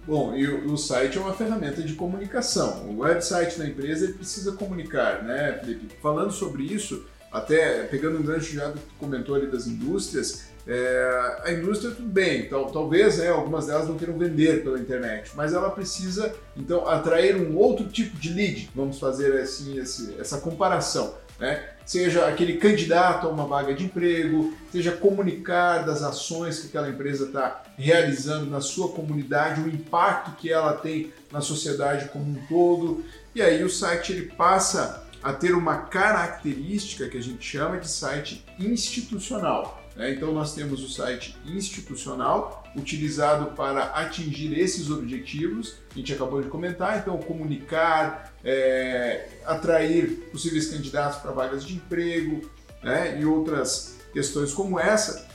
Bom, 0.05 0.35
e 0.35 0.47
o, 0.47 0.73
o, 0.73 0.77
site 0.77 1.17
é 1.17 1.21
uma 1.21 1.33
ferramenta 1.33 1.81
de 1.81 1.93
comunicação. 1.93 2.89
O 2.89 2.99
website 2.99 3.59
da 3.59 3.65
empresa 3.65 4.05
ele 4.05 4.13
precisa 4.13 4.53
comunicar, 4.53 5.23
né, 5.23 5.59
Felipe? 5.59 5.87
Falando 6.01 6.31
sobre 6.31 6.63
isso, 6.63 7.05
até 7.31 7.83
pegando 7.83 8.17
um 8.19 8.23
gancho 8.23 8.53
já 8.53 8.71
que 8.71 8.79
comentou 8.97 9.35
ali 9.35 9.47
das 9.47 9.67
indústrias, 9.67 10.45
é, 10.67 11.41
a 11.45 11.51
indústria 11.51 11.91
tudo 11.91 12.07
bem, 12.07 12.47
tal, 12.47 12.71
talvez 12.71 13.17
né, 13.17 13.29
algumas 13.29 13.67
delas 13.67 13.87
não 13.87 13.97
queiram 13.97 14.17
vender 14.17 14.63
pela 14.63 14.79
internet, 14.79 15.31
mas 15.35 15.53
ela 15.53 15.69
precisa 15.71 16.33
então 16.55 16.87
atrair 16.87 17.35
um 17.35 17.57
outro 17.57 17.87
tipo 17.87 18.15
de 18.17 18.33
lead, 18.33 18.69
vamos 18.75 18.99
fazer 18.99 19.39
assim 19.39 19.79
esse, 19.79 20.15
essa 20.19 20.39
comparação 20.39 21.15
né? 21.39 21.69
Seja 21.89 22.27
aquele 22.27 22.57
candidato 22.57 23.25
a 23.25 23.31
uma 23.31 23.47
vaga 23.47 23.73
de 23.73 23.85
emprego, 23.85 24.53
seja 24.71 24.91
comunicar 24.91 25.79
das 25.79 26.03
ações 26.03 26.59
que 26.59 26.67
aquela 26.67 26.87
empresa 26.87 27.25
está 27.25 27.63
realizando 27.75 28.45
na 28.45 28.61
sua 28.61 28.89
comunidade, 28.89 29.59
o 29.59 29.67
impacto 29.67 30.33
que 30.39 30.53
ela 30.53 30.73
tem 30.73 31.11
na 31.31 31.41
sociedade 31.41 32.09
como 32.09 32.25
um 32.25 32.35
todo. 32.47 33.03
E 33.33 33.41
aí 33.41 33.63
o 33.63 33.69
site 33.71 34.11
ele 34.11 34.27
passa 34.27 35.03
a 35.23 35.33
ter 35.33 35.55
uma 35.55 35.77
característica 35.77 37.09
que 37.09 37.17
a 37.17 37.23
gente 37.23 37.43
chama 37.43 37.79
de 37.79 37.89
site 37.89 38.45
institucional. 38.59 39.83
Né? 39.95 40.11
Então 40.11 40.31
nós 40.31 40.53
temos 40.53 40.83
o 40.83 40.89
site 40.89 41.35
institucional 41.43 42.58
utilizado 42.75 43.55
para 43.55 43.83
atingir 43.85 44.57
esses 44.57 44.89
objetivos, 44.89 45.77
a 45.91 45.97
gente 45.97 46.13
acabou 46.13 46.41
de 46.41 46.49
comentar, 46.49 46.99
então 46.99 47.17
comunicar, 47.17 48.33
é, 48.43 49.27
atrair 49.45 50.29
possíveis 50.31 50.67
candidatos 50.67 51.19
para 51.19 51.31
vagas 51.31 51.63
de 51.65 51.75
emprego 51.75 52.49
né? 52.83 53.19
e 53.19 53.25
outras 53.25 53.97
questões 54.13 54.53
como 54.53 54.79
essa. 54.79 55.27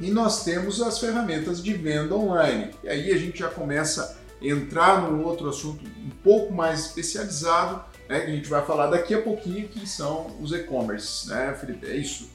E 0.00 0.10
nós 0.10 0.44
temos 0.44 0.82
as 0.82 0.98
ferramentas 0.98 1.62
de 1.62 1.72
venda 1.74 2.14
online. 2.16 2.70
E 2.82 2.88
aí 2.88 3.12
a 3.12 3.16
gente 3.16 3.38
já 3.38 3.48
começa 3.48 4.18
a 4.40 4.44
entrar 4.44 5.02
num 5.02 5.24
outro 5.24 5.48
assunto 5.48 5.84
um 5.84 6.10
pouco 6.24 6.52
mais 6.52 6.86
especializado, 6.86 7.84
né, 8.08 8.20
que 8.20 8.30
a 8.30 8.34
gente 8.34 8.48
vai 8.48 8.64
falar 8.66 8.88
daqui 8.88 9.14
a 9.14 9.22
pouquinho, 9.22 9.68
que 9.68 9.88
são 9.88 10.36
os 10.40 10.52
e-commerce, 10.52 11.28
né, 11.28 11.56
Felipe? 11.58 11.86
É 11.86 11.96
isso. 11.96 12.28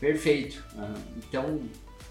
Perfeito. 0.00 0.64
Então, 1.18 1.60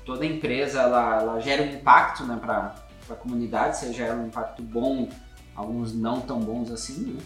toda 0.06 0.26
empresa 0.26 0.82
ela, 0.82 1.22
ela 1.22 1.40
gera 1.40 1.64
um 1.64 1.74
impacto 1.74 2.24
né, 2.26 2.38
para 2.40 2.76
a 3.10 3.16
comunidade, 3.16 3.78
seja 3.78 4.06
ela 4.06 4.22
um 4.22 4.28
impacto 4.28 4.62
bom, 4.62 5.10
alguns 5.56 5.94
não 5.94 6.22
tão 6.22 6.40
bons 6.40 6.72
assim. 6.72 7.18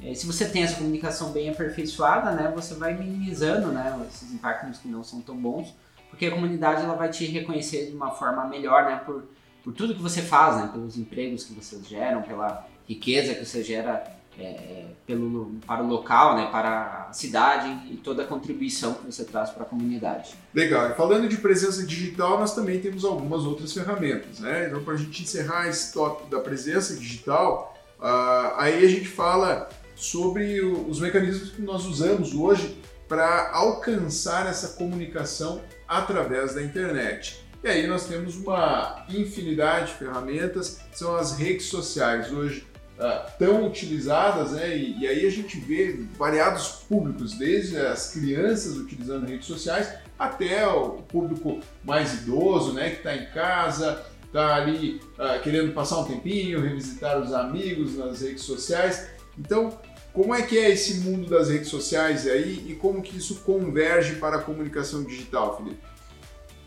Né? 0.00 0.14
se 0.14 0.26
você 0.26 0.48
tem 0.48 0.62
essa 0.62 0.76
comunicação 0.76 1.32
bem 1.32 1.50
aperfeiçoada, 1.50 2.30
né, 2.30 2.52
você 2.54 2.74
vai 2.74 2.94
minimizando 2.94 3.68
né, 3.68 4.00
esses 4.08 4.32
impactos 4.32 4.78
que 4.78 4.88
não 4.88 5.02
são 5.02 5.20
tão 5.20 5.36
bons, 5.36 5.74
porque 6.08 6.26
a 6.26 6.30
comunidade 6.30 6.82
ela 6.82 6.94
vai 6.94 7.08
te 7.10 7.26
reconhecer 7.26 7.86
de 7.86 7.96
uma 7.96 8.12
forma 8.12 8.46
melhor 8.46 8.84
né, 8.84 9.02
por, 9.04 9.24
por 9.62 9.72
tudo 9.72 9.94
que 9.94 10.02
você 10.02 10.22
faz, 10.22 10.56
né, 10.56 10.70
pelos 10.72 10.96
empregos 10.96 11.44
que 11.44 11.52
vocês 11.52 11.86
geram, 11.86 12.22
pela 12.22 12.66
riqueza 12.88 13.34
que 13.34 13.44
você 13.44 13.62
gera 13.62 14.17
é, 14.38 14.84
pelo, 15.06 15.56
para 15.66 15.82
o 15.82 15.86
local, 15.86 16.36
né, 16.36 16.48
para 16.50 17.08
a 17.08 17.12
cidade 17.12 17.68
e 17.90 17.96
toda 17.96 18.22
a 18.22 18.26
contribuição 18.26 18.94
que 18.94 19.06
você 19.06 19.24
traz 19.24 19.50
para 19.50 19.64
a 19.64 19.66
comunidade. 19.66 20.34
Legal. 20.54 20.90
E 20.90 20.94
falando 20.94 21.28
de 21.28 21.38
presença 21.38 21.84
digital, 21.84 22.38
nós 22.38 22.54
também 22.54 22.80
temos 22.80 23.04
algumas 23.04 23.44
outras 23.44 23.72
ferramentas. 23.72 24.38
Né? 24.38 24.66
Então, 24.66 24.84
para 24.84 24.94
a 24.94 24.96
gente 24.96 25.22
encerrar 25.22 25.68
esse 25.68 25.92
tópico 25.92 26.30
da 26.30 26.40
presença 26.40 26.94
digital, 26.94 27.74
uh, 27.98 28.54
aí 28.56 28.84
a 28.84 28.88
gente 28.88 29.08
fala 29.08 29.68
sobre 29.96 30.60
os 30.60 31.00
mecanismos 31.00 31.50
que 31.50 31.62
nós 31.62 31.84
usamos 31.84 32.32
hoje 32.34 32.78
para 33.08 33.50
alcançar 33.52 34.46
essa 34.46 34.76
comunicação 34.76 35.60
através 35.88 36.54
da 36.54 36.62
internet. 36.62 37.42
E 37.64 37.66
aí 37.66 37.88
nós 37.88 38.06
temos 38.06 38.36
uma 38.36 39.04
infinidade 39.08 39.92
de 39.92 39.98
ferramentas, 39.98 40.78
são 40.92 41.16
as 41.16 41.36
redes 41.36 41.66
sociais 41.66 42.30
hoje 42.30 42.67
uh, 42.98 43.30
tão 43.38 43.66
utilizadas, 43.66 44.52
né? 44.52 44.76
E, 44.76 45.00
e, 45.00 45.06
aí 45.06 45.26
a 45.26 45.30
gente 45.30 45.58
vê 45.58 46.04
variados 46.16 46.84
públicos, 46.88 47.34
desde 47.34 47.78
as 47.78 48.12
crianças 48.12 48.76
utilizando 48.76 49.26
redes 49.26 49.46
sociais 49.46 49.94
até 50.18 50.66
o 50.66 51.02
público 51.02 51.60
mais 51.84 52.22
idoso, 52.22 52.72
né? 52.72 52.90
Que 52.90 52.96
está 52.96 53.16
em 53.16 53.26
casa, 53.26 54.04
está 54.26 54.56
ali 54.56 55.00
uh, 55.18 55.40
querendo 55.42 55.72
passar 55.72 56.00
um 56.00 56.04
tempinho, 56.04 56.60
revisitar 56.60 57.18
os 57.20 57.32
amigos 57.32 57.96
nas 57.96 58.20
redes 58.20 58.42
sociais. 58.42 59.08
Então, 59.38 59.78
como 60.12 60.34
é 60.34 60.42
que 60.42 60.58
é 60.58 60.70
esse 60.70 61.00
mundo 61.00 61.30
das 61.30 61.48
redes 61.48 61.68
sociais 61.68 62.26
aí 62.26 62.64
e 62.68 62.74
como 62.74 63.00
que 63.00 63.16
isso 63.16 63.36
converge 63.42 64.16
para 64.16 64.38
a 64.38 64.42
comunicação 64.42 65.04
digital, 65.04 65.56
Felipe? 65.56 65.80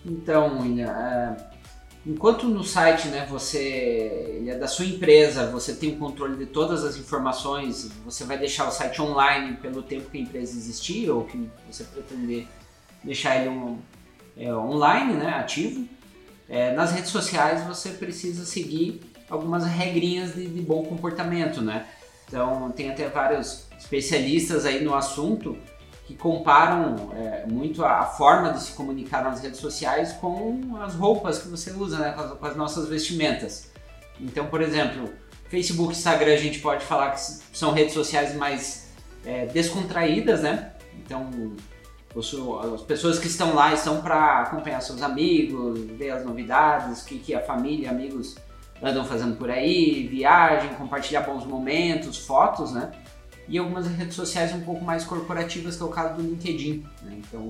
Então, 0.05 0.59
William, 0.59 0.89
é, 0.89 1.50
enquanto 2.05 2.47
no 2.47 2.63
site, 2.63 3.07
né, 3.07 3.25
você 3.29 4.43
é 4.47 4.55
da 4.55 4.67
sua 4.67 4.85
empresa, 4.85 5.47
você 5.47 5.73
tem 5.73 5.93
o 5.93 5.97
controle 5.97 6.35
de 6.37 6.45
todas 6.45 6.83
as 6.83 6.97
informações, 6.97 7.91
você 8.03 8.23
vai 8.23 8.37
deixar 8.37 8.67
o 8.67 8.71
site 8.71 9.01
online 9.01 9.57
pelo 9.57 9.81
tempo 9.83 10.09
que 10.09 10.17
a 10.17 10.21
empresa 10.21 10.57
existir 10.57 11.09
ou 11.09 11.25
que 11.25 11.49
você 11.69 11.83
pretender 11.83 12.47
deixar 13.03 13.37
ele 13.37 13.49
um, 13.49 13.79
é, 14.37 14.53
online, 14.53 15.13
né, 15.13 15.29
ativo. 15.29 15.87
É, 16.49 16.73
nas 16.73 16.91
redes 16.91 17.11
sociais 17.11 17.65
você 17.65 17.89
precisa 17.89 18.45
seguir 18.45 19.01
algumas 19.29 19.65
regrinhas 19.65 20.35
de, 20.35 20.45
de 20.47 20.61
bom 20.61 20.83
comportamento, 20.83 21.61
né? 21.61 21.87
Então 22.27 22.71
tem 22.71 22.89
até 22.89 23.07
vários 23.07 23.67
especialistas 23.77 24.65
aí 24.65 24.83
no 24.83 24.93
assunto 24.93 25.57
que 26.11 26.17
comparam 26.17 27.11
é, 27.15 27.45
muito 27.47 27.85
a, 27.85 28.03
forma 28.03 28.51
de 28.51 28.61
se 28.61 28.73
comunicar 28.73 29.23
nas 29.23 29.41
redes 29.41 29.59
sociais 29.59 30.11
com 30.13 30.77
as 30.81 30.93
roupas 30.93 31.39
que 31.39 31.47
você 31.47 31.71
usa, 31.71 31.97
né, 31.99 32.11
com 32.11 32.21
as, 32.21 32.31
com 32.33 32.45
as 32.45 32.55
nossas 32.55 32.89
vestimentas. 32.89 33.69
Então, 34.19 34.47
por 34.47 34.61
exemplo, 34.61 35.09
Facebook 35.47 35.93
Instagram 35.93 36.33
a 36.33 36.37
gente 36.37 36.59
pode 36.59 36.83
falar 36.83 37.11
que 37.11 37.21
são 37.53 37.71
redes 37.71 37.93
sociais 37.93 38.35
mais 38.35 38.89
é, 39.25 39.45
descontraídas, 39.45 40.41
né? 40.41 40.73
Então, 41.03 41.29
as 42.73 42.81
pessoas 42.81 43.17
que 43.17 43.27
estão 43.27 43.55
lá 43.55 43.73
estão 43.73 44.01
para 44.01 44.41
acompanhar 44.41 44.81
seus 44.81 45.01
amigos, 45.01 45.79
ver 45.97 46.11
as 46.11 46.25
novidades, 46.25 47.03
o 47.03 47.05
que, 47.05 47.19
que 47.19 47.33
a 47.33 47.41
família, 47.41 47.89
amigos 47.89 48.35
andam 48.83 49.05
fazendo 49.05 49.37
por 49.37 49.49
aí, 49.49 50.07
viagem, 50.07 50.73
compartilhar 50.73 51.21
bons 51.21 51.45
momentos, 51.45 52.17
fotos, 52.17 52.73
né? 52.73 52.91
E 53.51 53.57
algumas 53.57 53.85
redes 53.85 54.15
sociais 54.15 54.55
um 54.55 54.61
pouco 54.61 54.83
mais 54.83 55.03
corporativas, 55.03 55.75
que 55.75 55.83
é 55.83 55.85
o 55.85 55.89
caso 55.89 56.15
do 56.15 56.21
LinkedIn. 56.21 56.85
Né? 57.03 57.17
Então, 57.19 57.49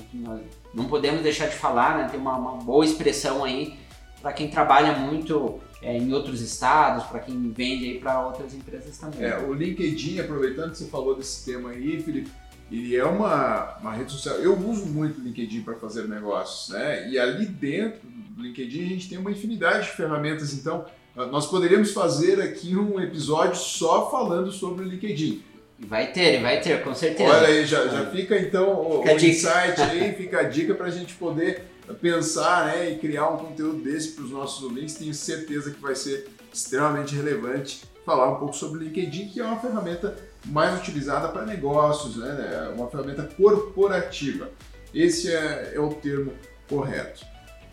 não 0.74 0.86
podemos 0.86 1.22
deixar 1.22 1.46
de 1.46 1.56
falar, 1.56 2.00
né? 2.00 2.10
tem 2.10 2.20
uma, 2.20 2.36
uma 2.36 2.56
boa 2.56 2.84
expressão 2.84 3.44
aí 3.44 3.78
para 4.20 4.34
quem 4.34 4.50
trabalha 4.50 4.94
muito 4.98 5.60
é, 5.80 5.96
em 5.96 6.12
outros 6.12 6.42
estados, 6.42 7.04
para 7.04 7.20
quem 7.20 7.52
vende 7.52 8.00
para 8.00 8.26
outras 8.26 8.56
empresas 8.56 8.98
também. 8.98 9.22
É, 9.22 9.38
o 9.38 9.54
LinkedIn, 9.54 10.20
aproveitando 10.20 10.72
que 10.72 10.80
você 10.80 10.88
falou 10.88 11.16
desse 11.16 11.46
tema 11.46 11.70
aí, 11.70 12.02
Felipe, 12.02 12.32
ele 12.72 12.96
é 12.96 13.06
uma, 13.06 13.78
uma 13.80 13.94
rede 13.94 14.12
social. 14.12 14.38
Eu 14.38 14.58
uso 14.58 14.88
muito 14.88 15.22
o 15.22 15.24
LinkedIn 15.24 15.62
para 15.62 15.76
fazer 15.76 16.08
negócios, 16.08 16.70
né? 16.74 17.08
E 17.10 17.20
ali 17.20 17.46
dentro 17.46 18.00
do 18.08 18.42
LinkedIn 18.42 18.86
a 18.86 18.88
gente 18.88 19.08
tem 19.08 19.20
uma 19.20 19.30
infinidade 19.30 19.86
de 19.86 19.92
ferramentas. 19.92 20.52
Então, 20.54 20.86
nós 21.16 21.46
poderíamos 21.46 21.92
fazer 21.92 22.42
aqui 22.42 22.76
um 22.76 23.00
episódio 23.00 23.56
só 23.56 24.10
falando 24.10 24.52
sobre 24.52 24.86
o 24.86 24.88
LinkedIn. 24.88 25.51
Vai 25.88 26.12
ter, 26.12 26.42
vai 26.42 26.62
ter, 26.62 26.84
com 26.84 26.94
certeza. 26.94 27.30
Olha 27.30 27.48
aí, 27.48 27.66
já, 27.66 27.88
já 27.88 28.06
fica 28.06 28.38
então 28.38 29.02
fica 29.02 29.14
o, 29.14 29.16
o 29.16 29.26
insight 29.26 29.82
aí, 29.82 30.14
fica 30.14 30.40
a 30.40 30.44
dica 30.44 30.76
para 30.76 30.88
a 30.88 30.92
gente 30.92 31.14
poder 31.16 31.64
pensar 32.00 32.68
né, 32.68 32.92
e 32.92 32.98
criar 32.98 33.30
um 33.30 33.38
conteúdo 33.38 33.84
desse 33.84 34.10
para 34.10 34.24
os 34.24 34.32
nossos 34.32 34.64
ouvintes. 34.64 34.96
Tenho 34.96 35.14
certeza 35.14 35.72
que 35.72 35.82
vai 35.82 35.96
ser 35.96 36.28
extremamente 36.54 37.16
relevante 37.16 37.84
falar 38.06 38.32
um 38.32 38.36
pouco 38.36 38.56
sobre 38.56 38.80
o 38.80 38.84
LinkedIn, 38.84 39.30
que 39.30 39.40
é 39.40 39.44
uma 39.44 39.60
ferramenta 39.60 40.16
mais 40.46 40.80
utilizada 40.80 41.28
para 41.30 41.46
negócios, 41.46 42.18
né, 42.18 42.74
uma 42.76 42.90
ferramenta 42.90 43.24
corporativa. 43.24 44.50
Esse 44.94 45.34
é, 45.34 45.74
é 45.76 45.80
o 45.80 45.90
termo 45.90 46.34
correto. 46.68 47.26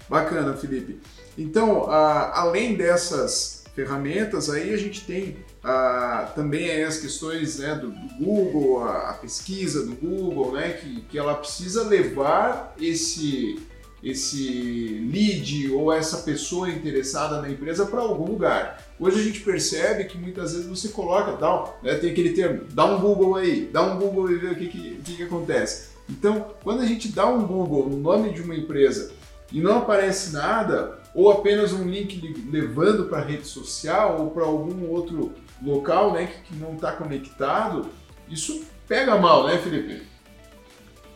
Bacana, 0.08 0.54
Felipe. 0.54 1.00
Então, 1.36 1.90
a, 1.90 2.40
além 2.40 2.74
dessas 2.74 3.57
ferramentas, 3.78 4.50
aí 4.50 4.74
a 4.74 4.76
gente 4.76 5.04
tem 5.04 5.36
ah, 5.62 6.32
também 6.34 6.82
as 6.82 6.98
questões 6.98 7.60
né, 7.60 7.76
do, 7.76 7.90
do, 7.90 8.24
Google, 8.24 8.82
a, 8.82 9.10
a, 9.10 9.12
pesquisa 9.12 9.86
do 9.86 9.94
Google, 9.94 10.54
né, 10.54 10.72
que, 10.72 11.02
que 11.02 11.16
ela 11.16 11.36
precisa 11.36 11.84
levar 11.84 12.74
esse, 12.80 13.60
esse 14.02 15.00
lead 15.12 15.70
ou 15.70 15.92
essa 15.92 16.18
pessoa 16.18 16.68
interessada 16.68 17.40
na 17.40 17.48
empresa 17.48 17.86
para 17.86 18.00
algum 18.00 18.32
lugar. 18.32 18.84
Hoje 18.98 19.20
a 19.20 19.22
gente 19.22 19.40
percebe 19.42 20.06
que 20.06 20.18
muitas 20.18 20.54
vezes 20.54 20.66
você 20.66 20.88
coloca, 20.88 21.36
dá, 21.36 21.72
né, 21.80 21.94
tem 21.94 22.10
aquele 22.10 22.30
termo, 22.30 22.64
dá 22.72 22.84
um 22.84 23.00
Google 23.00 23.36
aí, 23.36 23.70
dá 23.72 23.82
um 23.82 23.96
Google 23.96 24.32
e 24.32 24.38
vê 24.38 24.48
o 24.48 24.56
que, 24.56 24.66
que, 24.66 24.96
que, 25.04 25.16
que 25.18 25.22
acontece. 25.22 25.90
Então, 26.10 26.46
quando 26.64 26.80
a 26.80 26.86
gente 26.86 27.12
dá 27.12 27.28
um 27.28 27.46
Google 27.46 27.88
no 27.88 27.98
nome 27.98 28.32
de 28.32 28.42
uma 28.42 28.56
empresa 28.56 29.12
e 29.52 29.60
não 29.60 29.78
aparece 29.78 30.32
nada, 30.32 30.97
ou 31.18 31.32
apenas 31.32 31.72
um 31.72 31.82
link 31.82 32.32
levando 32.48 33.06
para 33.06 33.18
a 33.18 33.24
rede 33.24 33.44
social 33.44 34.20
ou 34.20 34.30
para 34.30 34.44
algum 34.44 34.88
outro 34.88 35.34
local 35.60 36.12
né, 36.12 36.28
que, 36.28 36.42
que 36.42 36.54
não 36.54 36.74
está 36.74 36.92
conectado, 36.92 37.90
isso 38.28 38.64
pega 38.86 39.18
mal, 39.18 39.44
né, 39.44 39.58
Felipe? 39.58 40.06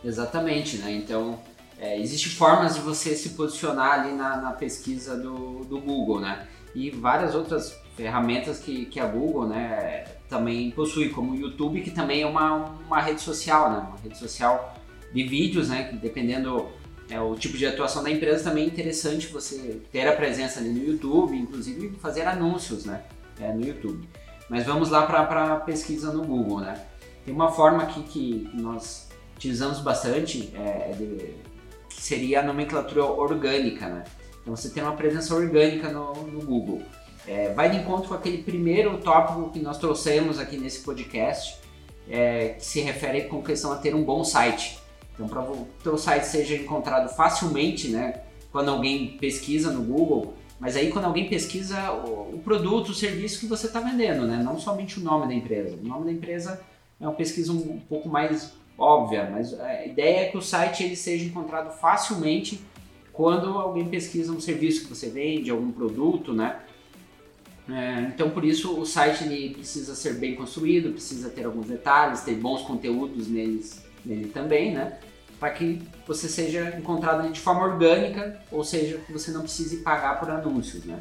Exatamente, 0.03 0.79
né? 0.79 0.91
Então, 0.91 1.39
é, 1.79 1.97
existem 1.97 2.33
formas 2.33 2.75
de 2.75 2.81
você 2.81 3.15
se 3.15 3.29
posicionar 3.29 4.01
ali 4.01 4.11
na, 4.11 4.35
na 4.35 4.51
pesquisa 4.51 5.15
do, 5.15 5.59
do 5.63 5.79
Google, 5.79 6.19
né? 6.19 6.49
E 6.75 6.89
várias 6.89 7.33
outras 7.33 7.79
ferramentas 7.95 8.59
que, 8.59 8.87
que 8.87 8.99
a 8.99 9.05
Google, 9.05 9.47
né, 9.47 10.03
também 10.27 10.69
possui, 10.71 11.11
como 11.11 11.31
o 11.31 11.35
YouTube, 11.35 11.79
que 11.79 11.91
também 11.91 12.23
é 12.23 12.27
uma, 12.27 12.75
uma 12.85 12.99
rede 12.99 13.21
social, 13.21 13.71
né? 13.71 13.77
Uma 13.77 13.97
rede 14.03 14.17
social 14.17 14.75
de 15.13 15.23
vídeos, 15.23 15.69
né? 15.69 15.85
Que 15.85 15.95
dependendo 15.95 16.67
é, 17.09 17.19
o 17.19 17.35
tipo 17.35 17.57
de 17.57 17.65
atuação 17.65 18.03
da 18.03 18.09
empresa 18.09 18.43
também 18.45 18.63
é 18.63 18.67
interessante 18.67 19.27
você 19.27 19.81
ter 19.91 20.07
a 20.07 20.15
presença 20.15 20.59
ali 20.59 20.69
no 20.69 20.83
YouTube, 20.83 21.37
inclusive 21.37 21.91
fazer 22.01 22.23
anúncios, 22.23 22.85
né? 22.85 23.03
É, 23.39 23.51
no 23.53 23.65
YouTube. 23.65 24.07
Mas 24.49 24.65
vamos 24.65 24.89
lá 24.89 25.05
para 25.05 25.53
a 25.53 25.55
pesquisa 25.57 26.11
no 26.11 26.23
Google, 26.23 26.61
né? 26.61 26.81
Tem 27.25 27.33
uma 27.33 27.51
forma 27.51 27.83
aqui 27.83 28.03
que 28.03 28.49
nós 28.53 29.09
utilizamos 29.35 29.79
bastante, 29.79 30.53
é, 30.55 30.91
é, 30.91 30.95
de, 30.97 31.35
que 31.89 32.01
seria 32.01 32.39
a 32.39 32.43
nomenclatura 32.43 33.03
orgânica, 33.03 33.87
né? 33.87 34.03
Então 34.41 34.55
você 34.55 34.69
tem 34.69 34.83
uma 34.83 34.95
presença 34.95 35.33
orgânica 35.33 35.89
no, 35.89 36.13
no 36.13 36.41
Google. 36.41 36.81
É, 37.25 37.53
vai 37.53 37.69
de 37.69 37.77
encontro 37.77 38.09
com 38.09 38.13
aquele 38.13 38.43
primeiro 38.43 38.97
tópico 38.97 39.49
que 39.51 39.59
nós 39.59 39.77
trouxemos 39.77 40.39
aqui 40.39 40.57
nesse 40.57 40.81
podcast, 40.81 41.57
é, 42.09 42.49
que 42.49 42.65
se 42.65 42.81
refere 42.81 43.23
com 43.23 43.41
questão 43.41 43.71
a 43.71 43.77
ter 43.77 43.95
um 43.95 44.03
bom 44.03 44.23
site. 44.23 44.82
Então, 45.13 45.27
para 45.27 45.41
o 45.41 45.67
teu 45.83 45.97
site 45.97 46.23
seja 46.25 46.55
encontrado 46.55 47.13
facilmente, 47.15 47.89
né, 47.89 48.21
quando 48.51 48.69
alguém 48.69 49.17
pesquisa 49.17 49.71
no 49.71 49.83
Google, 49.83 50.33
mas 50.59 50.75
aí 50.75 50.91
quando 50.91 51.05
alguém 51.05 51.27
pesquisa 51.27 51.91
o, 51.91 52.35
o 52.35 52.41
produto, 52.43 52.89
o 52.89 52.93
serviço 52.93 53.39
que 53.39 53.47
você 53.47 53.67
está 53.67 53.79
vendendo, 53.79 54.25
né? 54.25 54.41
Não 54.41 54.57
somente 54.57 54.99
o 54.99 55.03
nome 55.03 55.27
da 55.27 55.33
empresa. 55.33 55.75
O 55.75 55.85
nome 55.85 56.05
da 56.05 56.11
empresa 56.11 56.61
é 57.01 57.05
uma 57.05 57.13
pesquisa 57.13 57.51
um, 57.51 57.73
um 57.73 57.79
pouco 57.79 58.07
mais 58.07 58.53
óbvia, 58.77 59.29
mas 59.29 59.59
a 59.59 59.85
ideia 59.85 60.21
é 60.21 60.29
que 60.29 60.37
o 60.37 60.41
site 60.41 60.83
ele 60.83 60.95
seja 60.95 61.25
encontrado 61.25 61.71
facilmente 61.77 62.61
quando 63.11 63.57
alguém 63.57 63.89
pesquisa 63.89 64.31
um 64.31 64.39
serviço 64.39 64.83
que 64.83 64.89
você 64.89 65.09
vende, 65.09 65.51
algum 65.51 65.71
produto, 65.71 66.33
né? 66.33 66.59
É, 67.69 68.11
então 68.13 68.29
por 68.29 68.43
isso 68.43 68.77
o 68.79 68.85
site 68.85 69.23
ele 69.23 69.53
precisa 69.53 69.95
ser 69.95 70.15
bem 70.15 70.35
construído, 70.35 70.91
precisa 70.91 71.29
ter 71.29 71.45
alguns 71.45 71.67
detalhes, 71.67 72.21
ter 72.21 72.35
bons 72.35 72.61
conteúdos 72.61 73.27
neles, 73.27 73.82
nele 74.05 74.29
também, 74.29 74.73
né? 74.73 74.97
para 75.43 75.51
que 75.51 75.81
você 76.07 76.29
seja 76.29 76.73
encontrado 76.77 77.29
de 77.29 77.37
forma 77.37 77.63
orgânica, 77.63 78.39
ou 78.49 78.63
seja, 78.63 78.99
que 78.99 79.11
você 79.11 79.29
não 79.29 79.41
precise 79.41 79.77
pagar 79.77 80.17
por 80.17 80.31
anúncios. 80.31 80.85
Né? 80.85 80.97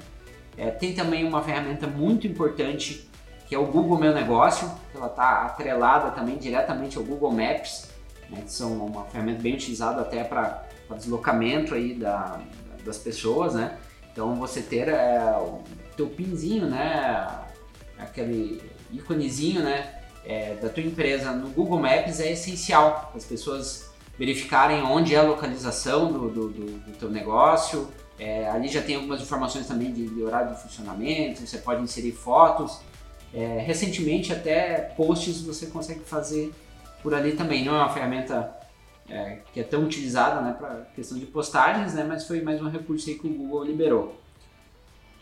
É, 0.57 0.69
tem 0.69 0.95
também 0.95 1.25
uma 1.25 1.43
ferramenta 1.43 1.87
muito 1.87 2.27
importante 2.27 3.09
que 3.47 3.55
é 3.55 3.59
o 3.59 3.67
Google 3.67 3.99
Meu 3.99 4.13
Negócio, 4.13 4.69
que 4.91 4.97
ela 4.97 5.07
está 5.07 5.43
atrelada 5.43 6.11
também 6.11 6.39
diretamente 6.39 6.99
ao 6.99 7.05
Google 7.05 7.31
Maps, 7.31 7.89
né, 8.31 8.41
que 8.41 8.53
são 8.53 8.85
uma 8.85 9.05
ferramenta 9.05 9.43
bem 9.43 9.55
utilizada 9.55 10.01
até 10.01 10.25
para 10.25 10.65
deslocamento 10.97 11.75
aí 11.75 11.95
da, 11.95 12.41
das 12.85 12.99
pessoas, 12.99 13.55
né? 13.55 13.79
Então 14.11 14.35
você 14.35 14.61
ter 14.61 14.89
é, 14.89 15.37
o 15.37 15.63
teu 15.97 16.09
pinzinho, 16.09 16.67
né? 16.67 17.29
Aquele 17.99 18.61
íconezinho, 18.91 19.63
né? 19.63 20.02
É, 20.25 20.55
da 20.55 20.69
tua 20.69 20.83
empresa 20.83 21.33
no 21.33 21.49
Google 21.49 21.81
Maps 21.81 22.21
é 22.21 22.33
essencial. 22.33 23.13
As 23.15 23.25
pessoas 23.25 23.91
verificarem 24.19 24.83
onde 24.83 25.15
é 25.15 25.19
a 25.19 25.23
localização 25.23 26.13
do, 26.13 26.29
do, 26.29 26.49
do, 26.49 26.67
do 26.79 26.93
teu 26.99 27.11
negócio. 27.11 27.89
É, 28.19 28.49
ali 28.49 28.69
já 28.69 28.81
tem 28.83 28.95
algumas 28.97 29.21
informações 29.21 29.67
também 29.67 29.93
de, 29.93 30.07
de, 30.07 30.23
horário 30.23 30.55
de 30.55 30.63
funcionamento, 30.63 31.45
você 31.45 31.59
pode 31.59 31.83
inserir 31.83 32.13
fotos. 32.13 32.81
É, 33.35 33.59
recentemente 33.67 34.33
até 34.33 34.93
posts 34.97 35.41
você 35.41 35.67
consegue 35.67 36.01
fazer 36.01 36.53
por 37.03 37.15
ali 37.15 37.33
também. 37.33 37.65
Não 37.65 37.75
é 37.75 37.79
uma 37.79 37.89
ferramenta 37.89 38.55
é, 39.09 39.39
que 39.53 39.61
é 39.61 39.65
tão 39.65 39.83
utilizada 39.83 40.41
né, 40.41 40.55
para 40.57 40.87
questão 40.95 41.19
de 41.19 41.27
postagens, 41.27 41.95
né, 41.95 42.05
mas 42.05 42.27
foi 42.27 42.41
mais 42.43 42.61
um 42.61 42.69
recurso 42.69 43.09
aí 43.09 43.19
que 43.19 43.27
o 43.27 43.31
Google 43.31 43.65
liberou. 43.65 44.21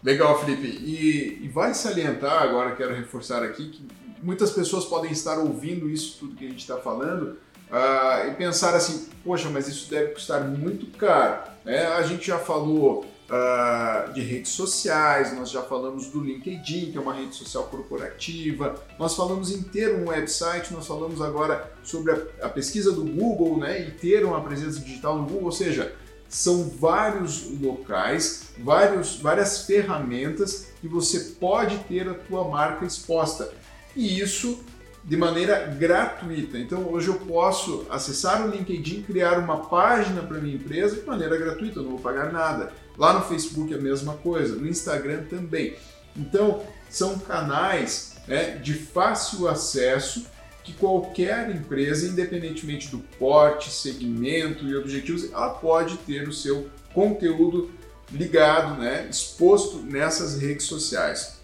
Legal, 0.02 0.38
Felipe. 0.38 0.66
E, 0.66 1.45
e 1.45 1.49
vai 1.49 1.75
salientar, 1.75 2.42
agora 2.42 2.75
quero 2.75 2.95
reforçar 2.95 3.42
aqui, 3.42 3.69
que 3.69 3.87
muitas 4.23 4.50
pessoas 4.50 4.85
podem 4.85 5.11
estar 5.11 5.39
ouvindo 5.39 5.89
isso 5.89 6.19
tudo 6.21 6.37
que 6.37 6.47
a 6.47 6.49
gente 6.49 6.61
está 6.61 6.77
falando 6.77 7.39
uh, 7.71 8.29
e 8.29 8.35
pensar 8.35 8.75
assim, 8.75 9.09
poxa, 9.25 9.49
mas 9.50 9.69
isso 9.69 9.89
deve 9.91 10.12
custar 10.12 10.43
muito 10.45 10.87
caro. 10.99 11.50
É, 11.65 11.87
a 11.87 12.03
gente 12.03 12.27
já 12.27 12.39
falou 12.39 13.05
uh, 13.05 14.12
de 14.12 14.21
redes 14.21 14.53
sociais, 14.53 15.35
nós 15.37 15.50
já 15.50 15.62
falamos 15.62 16.09
do 16.09 16.21
LinkedIn, 16.21 16.93
que 16.93 16.99
é 16.99 17.00
uma 17.00 17.15
rede 17.15 17.35
social 17.35 17.65
corporativa, 17.65 18.75
nós 18.99 19.15
falamos 19.15 19.50
em 19.50 19.62
ter 19.62 19.95
um 19.95 20.09
website, 20.09 20.73
nós 20.73 20.87
falamos 20.87 21.21
agora 21.23 21.73
sobre 21.83 22.12
a, 22.12 22.47
a 22.47 22.49
pesquisa 22.49 22.93
do 22.93 23.05
Google 23.05 23.59
né, 23.59 23.81
e 23.81 23.91
ter 23.93 24.25
uma 24.25 24.41
presença 24.43 24.81
digital 24.81 25.19
no 25.19 25.25
Google, 25.25 25.45
ou 25.45 25.53
seja, 25.53 25.95
são 26.29 26.69
vários 26.69 27.50
locais, 27.61 28.53
vários, 28.59 29.17
várias 29.17 29.65
ferramentas 29.65 30.69
que 30.81 30.87
você 30.87 31.35
pode 31.41 31.77
ter 31.81 32.09
a 32.09 32.15
tua 32.15 32.49
marca 32.49 32.85
exposta. 32.85 33.53
E 33.95 34.21
isso 34.21 34.63
de 35.03 35.17
maneira 35.17 35.67
gratuita. 35.67 36.59
Então 36.59 36.91
hoje 36.91 37.09
eu 37.09 37.15
posso 37.15 37.87
acessar 37.91 38.47
o 38.47 38.51
LinkedIn, 38.51 39.03
criar 39.03 39.39
uma 39.39 39.59
página 39.59 40.23
para 40.23 40.39
minha 40.39 40.55
empresa 40.55 40.97
de 40.97 41.07
maneira 41.07 41.37
gratuita, 41.37 41.79
eu 41.79 41.85
não 41.85 41.93
vou 41.93 42.01
pagar 42.01 42.33
nada. 42.33 42.73
Lá 42.99 43.15
no 43.15 43.25
Facebook 43.25 43.73
é 43.73 43.77
a 43.77 43.81
mesma 43.81 44.15
coisa, 44.15 44.57
no 44.57 44.69
Instagram 44.69 45.25
também. 45.25 45.75
Então 46.17 46.63
são 46.89 47.19
canais 47.19 48.17
né, 48.27 48.57
de 48.57 48.75
fácil 48.75 49.49
acesso 49.49 50.27
que 50.63 50.75
qualquer 50.75 51.51
empresa, 51.51 52.07
independentemente 52.07 52.89
do 52.89 52.99
porte, 53.19 53.71
segmento 53.71 54.67
e 54.67 54.77
objetivos, 54.77 55.33
ela 55.33 55.51
pode 55.51 55.97
ter 55.99 56.29
o 56.29 56.33
seu 56.33 56.69
conteúdo 56.93 57.71
ligado, 58.13 58.79
né, 58.79 59.07
exposto 59.09 59.79
nessas 59.79 60.39
redes 60.39 60.67
sociais. 60.67 61.40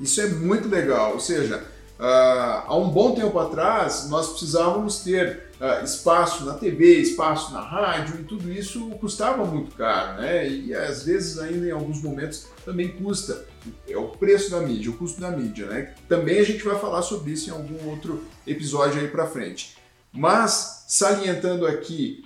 Isso 0.00 0.20
é 0.20 0.26
muito 0.26 0.68
legal, 0.68 1.12
ou 1.12 1.20
seja, 1.20 1.62
Uh, 2.00 2.64
há 2.66 2.76
um 2.78 2.88
bom 2.88 3.14
tempo 3.14 3.38
atrás, 3.38 4.08
nós 4.08 4.30
precisávamos 4.30 5.00
ter 5.00 5.50
uh, 5.60 5.84
espaço 5.84 6.46
na 6.46 6.54
TV, 6.54 6.94
espaço 6.94 7.52
na 7.52 7.60
rádio, 7.60 8.20
e 8.20 8.24
tudo 8.24 8.50
isso 8.50 8.88
custava 8.92 9.44
muito 9.44 9.76
caro, 9.76 10.22
né? 10.22 10.48
E 10.48 10.72
às 10.74 11.04
vezes, 11.04 11.38
ainda 11.38 11.66
em 11.66 11.70
alguns 11.70 12.02
momentos, 12.02 12.46
também 12.64 12.88
custa. 12.88 13.44
É 13.86 13.98
o 13.98 14.08
preço 14.08 14.50
da 14.50 14.60
mídia, 14.60 14.90
o 14.90 14.96
custo 14.96 15.20
da 15.20 15.30
mídia, 15.30 15.66
né? 15.66 15.92
Também 16.08 16.38
a 16.38 16.42
gente 16.42 16.64
vai 16.64 16.78
falar 16.78 17.02
sobre 17.02 17.32
isso 17.32 17.50
em 17.50 17.52
algum 17.52 17.90
outro 17.90 18.24
episódio 18.46 18.98
aí 18.98 19.08
para 19.08 19.26
frente. 19.26 19.76
Mas, 20.10 20.86
salientando 20.88 21.66
aqui 21.66 22.24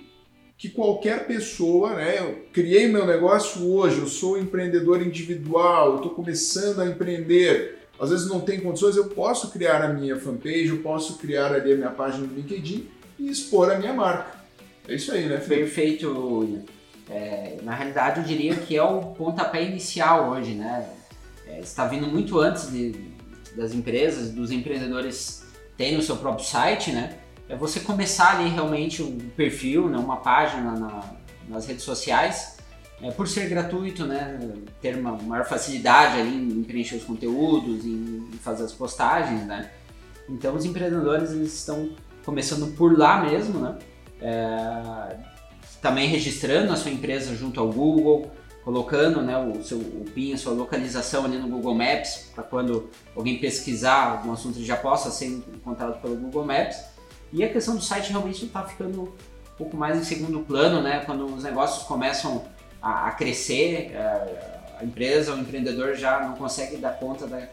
que 0.57 0.69
qualquer 0.69 1.27
pessoa, 1.27 1.95
né? 1.95 2.19
Eu 2.19 2.45
criei 2.53 2.87
meu 2.87 3.05
negócio 3.05 3.69
hoje, 3.69 3.99
eu 3.99 4.07
sou 4.07 4.37
empreendedor 4.37 5.01
individual, 5.01 5.91
eu 5.91 5.95
estou 5.97 6.11
começando 6.11 6.79
a 6.81 6.85
empreender 6.85 7.75
às 7.99 8.09
vezes 8.09 8.27
não 8.27 8.41
tem 8.41 8.59
condições, 8.59 8.97
eu 8.97 9.07
posso 9.07 9.51
criar 9.51 9.81
a 9.81 9.87
minha 9.87 10.19
fanpage, 10.19 10.67
eu 10.67 10.79
posso 10.79 11.17
criar 11.17 11.53
ali 11.53 11.73
a 11.73 11.75
minha 11.77 11.91
página 11.91 12.27
no 12.27 12.33
LinkedIn 12.33 12.89
e 13.17 13.29
expor 13.29 13.71
a 13.71 13.77
minha 13.77 13.93
marca. 13.93 14.37
É 14.87 14.95
isso 14.95 15.11
aí, 15.11 15.25
né, 15.27 15.39
Felipe? 15.39 15.63
Perfeito, 15.63 16.65
é, 17.09 17.57
na 17.63 17.73
realidade, 17.73 18.19
eu 18.19 18.25
diria 18.25 18.55
que 18.55 18.75
é 18.75 18.83
o 18.83 19.01
pontapé 19.13 19.63
inicial 19.63 20.31
hoje, 20.31 20.53
né? 20.53 20.89
É, 21.47 21.59
está 21.59 21.87
vindo 21.87 22.07
muito 22.07 22.39
antes 22.39 22.69
de, 22.71 22.93
das 23.55 23.73
empresas, 23.73 24.31
dos 24.31 24.51
empreendedores 24.51 25.45
terem 25.77 25.97
o 25.97 26.01
seu 26.01 26.17
próprio 26.17 26.45
site, 26.45 26.91
né? 26.91 27.17
É 27.47 27.55
você 27.55 27.79
começar 27.79 28.37
ali 28.37 28.49
realmente 28.49 29.03
um 29.03 29.17
perfil, 29.35 29.89
né? 29.89 29.97
uma 29.97 30.17
página 30.17 30.71
na, 30.71 31.03
nas 31.47 31.67
redes 31.67 31.83
sociais 31.83 32.55
é, 33.01 33.11
por 33.11 33.27
ser 33.27 33.49
gratuito, 33.49 34.05
né, 34.05 34.39
ter 34.81 34.95
uma 34.95 35.11
maior 35.11 35.45
facilidade 35.45 36.19
ali 36.19 36.35
em 36.35 36.63
preencher 36.63 36.95
os 36.95 37.03
conteúdos, 37.03 37.85
em, 37.85 38.29
fazer 38.41 38.63
as 38.63 38.71
postagens, 38.71 39.45
né. 39.45 39.69
Então 40.29 40.55
os 40.55 40.65
empreendedores 40.65 41.31
eles 41.31 41.53
estão 41.53 41.89
começando 42.23 42.75
por 42.75 42.97
lá 42.97 43.23
mesmo, 43.23 43.59
né, 43.59 43.77
é, 44.21 45.17
também 45.81 46.07
registrando 46.07 46.71
a 46.71 46.75
sua 46.75 46.91
empresa 46.91 47.35
junto 47.35 47.59
ao 47.59 47.69
Google, 47.69 48.31
colocando 48.63 49.21
né, 49.21 49.37
o 49.37 49.61
seu 49.63 49.77
o 49.77 50.05
PIN, 50.15 50.33
a 50.33 50.37
sua 50.37 50.53
localização 50.53 51.25
ali 51.25 51.37
no 51.37 51.47
Google 51.47 51.75
Maps, 51.75 52.31
para 52.33 52.43
quando 52.43 52.89
alguém 53.15 53.37
pesquisar 53.37 54.13
algum 54.13 54.31
assunto 54.31 54.63
já 54.63 54.75
possa 54.75 55.11
ser 55.11 55.27
encontrado 55.27 56.01
pelo 56.01 56.15
Google 56.15 56.45
Maps. 56.45 56.94
E 57.31 57.43
a 57.43 57.49
questão 57.51 57.75
do 57.75 57.81
site 57.81 58.11
realmente 58.11 58.45
está 58.45 58.63
ficando 58.63 59.03
um 59.03 59.57
pouco 59.57 59.75
mais 59.75 59.97
em 59.97 60.03
segundo 60.03 60.39
plano, 60.41 60.81
né? 60.81 61.03
Quando 61.05 61.25
os 61.25 61.43
negócios 61.43 61.83
começam 61.83 62.45
a, 62.81 63.07
a 63.07 63.11
crescer, 63.11 63.95
a, 63.95 63.99
é, 63.99 64.77
a, 64.79 64.85
empresa, 64.85 65.33
o 65.33 65.39
empreendedor 65.39 65.95
já 65.95 66.21
não 66.21 66.35
consegue 66.35 66.77
dar 66.77 66.99
conta 66.99 67.27
da, 67.27 67.47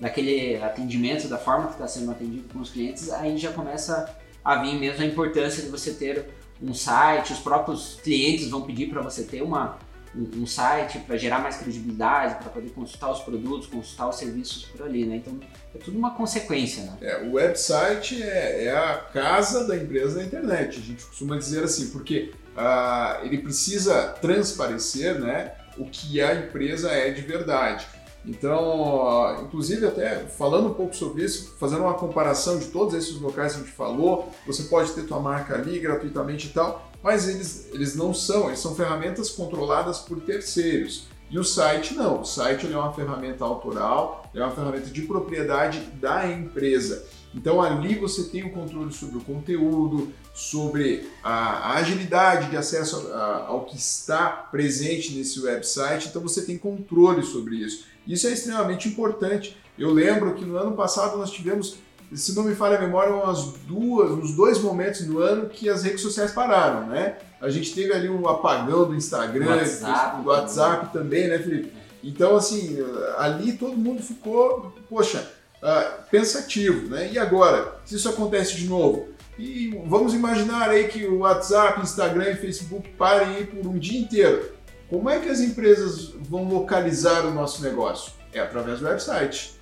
daquele 0.00 0.56
atendimento, 0.62 1.28
da 1.28 1.38
forma 1.38 1.66
que 1.66 1.74
está 1.74 1.86
sendo 1.86 2.10
atendido 2.10 2.52
com 2.52 2.60
os 2.60 2.70
clientes, 2.70 3.10
aí 3.10 3.36
já 3.36 3.52
começa 3.52 4.14
a 4.44 4.56
vir 4.56 4.74
mesmo 4.74 5.02
a 5.02 5.06
importância 5.06 5.62
de 5.62 5.68
você 5.68 5.92
ter 5.92 6.26
um 6.60 6.74
site, 6.74 7.32
os 7.32 7.38
próprios 7.38 7.98
clientes 8.02 8.48
vão 8.48 8.62
pedir 8.62 8.88
para 8.88 9.00
você 9.00 9.24
ter 9.24 9.42
uma, 9.42 9.78
um, 10.14 10.42
um 10.42 10.46
site 10.46 10.98
para 11.00 11.16
gerar 11.16 11.38
mais 11.38 11.56
credibilidade, 11.56 12.36
para 12.36 12.50
poder 12.50 12.70
consultar 12.70 13.10
os 13.10 13.20
produtos, 13.20 13.66
consultar 13.66 14.08
os 14.08 14.16
serviços 14.16 14.64
por 14.66 14.82
ali, 14.82 15.04
né? 15.04 15.16
Então 15.16 15.38
é 15.74 15.78
tudo 15.78 15.98
uma 15.98 16.14
consequência, 16.14 16.84
né? 16.84 16.96
É, 17.00 17.22
o 17.22 17.32
website 17.32 18.22
é, 18.22 18.64
é 18.64 18.76
a 18.76 18.96
casa 19.12 19.66
da 19.66 19.76
empresa 19.76 20.16
da 20.16 20.24
internet, 20.24 20.78
a 20.78 20.82
gente 20.82 21.04
costuma 21.04 21.36
dizer 21.36 21.64
assim, 21.64 21.90
porque 21.90 22.32
uh, 22.56 23.24
ele 23.24 23.38
precisa 23.38 24.08
transparecer 24.20 25.18
né, 25.18 25.52
o 25.78 25.86
que 25.86 26.20
a 26.20 26.34
empresa 26.34 26.90
é 26.90 27.10
de 27.10 27.22
verdade. 27.22 27.86
Então, 28.24 29.02
uh, 29.02 29.42
inclusive 29.42 29.86
até 29.86 30.18
falando 30.26 30.68
um 30.68 30.74
pouco 30.74 30.94
sobre 30.94 31.24
isso, 31.24 31.56
fazendo 31.58 31.82
uma 31.82 31.94
comparação 31.94 32.58
de 32.58 32.66
todos 32.66 32.94
esses 32.94 33.20
locais 33.20 33.54
que 33.54 33.60
a 33.60 33.64
gente 33.64 33.74
falou, 33.74 34.32
você 34.46 34.64
pode 34.64 34.92
ter 34.92 35.02
tua 35.02 35.18
marca 35.18 35.54
ali 35.54 35.78
gratuitamente 35.80 36.48
e 36.48 36.50
tal, 36.50 36.91
mas 37.02 37.28
eles, 37.28 37.68
eles 37.72 37.94
não 37.94 38.14
são, 38.14 38.46
eles 38.46 38.60
são 38.60 38.74
ferramentas 38.74 39.30
controladas 39.30 39.98
por 39.98 40.20
terceiros. 40.20 41.06
E 41.30 41.38
o 41.38 41.44
site 41.44 41.94
não, 41.94 42.20
o 42.20 42.24
site 42.24 42.70
é 42.70 42.76
uma 42.76 42.92
ferramenta 42.92 43.42
autoral, 43.44 44.30
é 44.34 44.40
uma 44.40 44.50
ferramenta 44.50 44.90
de 44.90 45.02
propriedade 45.02 45.80
da 45.98 46.30
empresa. 46.30 47.06
Então 47.34 47.62
ali 47.62 47.94
você 47.94 48.24
tem 48.24 48.44
o 48.44 48.50
controle 48.50 48.92
sobre 48.92 49.16
o 49.16 49.20
conteúdo, 49.22 50.12
sobre 50.34 51.08
a, 51.22 51.74
agilidade 51.74 52.50
de 52.50 52.56
acesso 52.56 53.10
ao 53.46 53.64
que 53.64 53.76
está 53.76 54.28
presente 54.28 55.14
nesse 55.14 55.40
website, 55.40 56.08
então 56.08 56.20
você 56.20 56.42
tem 56.42 56.58
controle 56.58 57.22
sobre 57.22 57.56
isso. 57.56 57.86
Isso 58.06 58.26
é 58.26 58.32
extremamente 58.32 58.88
importante. 58.88 59.56
Eu 59.78 59.90
lembro 59.90 60.34
que 60.34 60.44
no 60.44 60.56
ano 60.56 60.72
passado 60.72 61.16
nós 61.16 61.30
tivemos, 61.30 61.78
se 62.14 62.34
não 62.34 62.44
me 62.44 62.54
falha 62.54 62.78
a 62.78 62.80
memória, 62.80 63.14
umas 63.14 63.52
duas, 63.66 64.10
uns 64.10 64.34
dois 64.34 64.58
momentos 64.60 65.06
no 65.06 65.18
ano 65.18 65.48
que 65.48 65.68
as 65.68 65.82
redes 65.82 66.00
sociais 66.00 66.32
pararam, 66.32 66.86
né? 66.86 67.16
A 67.40 67.48
gente 67.48 67.74
teve 67.74 67.92
ali 67.92 68.08
um 68.08 68.28
apagão 68.28 68.86
do 68.86 68.94
Instagram, 68.94 69.46
do 69.46 69.50
WhatsApp, 69.50 70.22
do 70.22 70.28
WhatsApp 70.28 70.92
também, 70.92 71.28
né, 71.28 71.38
Felipe? 71.38 71.72
Então, 72.02 72.36
assim, 72.36 72.78
ali 73.16 73.52
todo 73.52 73.76
mundo 73.76 74.02
ficou, 74.02 74.74
poxa, 74.88 75.30
uh, 75.62 76.02
pensativo, 76.10 76.88
né? 76.88 77.10
E 77.12 77.18
agora, 77.18 77.76
se 77.84 77.94
isso 77.96 78.08
acontece 78.08 78.56
de 78.56 78.68
novo? 78.68 79.08
E 79.38 79.70
vamos 79.86 80.12
imaginar 80.14 80.68
aí 80.68 80.88
que 80.88 81.06
o 81.06 81.20
WhatsApp, 81.20 81.80
Instagram 81.80 82.30
e 82.30 82.36
Facebook 82.36 82.88
parem 82.90 83.36
aí 83.36 83.46
por 83.46 83.66
um 83.66 83.78
dia 83.78 84.00
inteiro. 84.00 84.52
Como 84.88 85.08
é 85.08 85.18
que 85.18 85.28
as 85.28 85.40
empresas 85.40 86.12
vão 86.28 86.44
localizar 86.48 87.24
o 87.24 87.32
nosso 87.32 87.62
negócio? 87.62 88.12
É 88.32 88.40
através 88.40 88.80
do 88.80 88.86
website. 88.86 89.54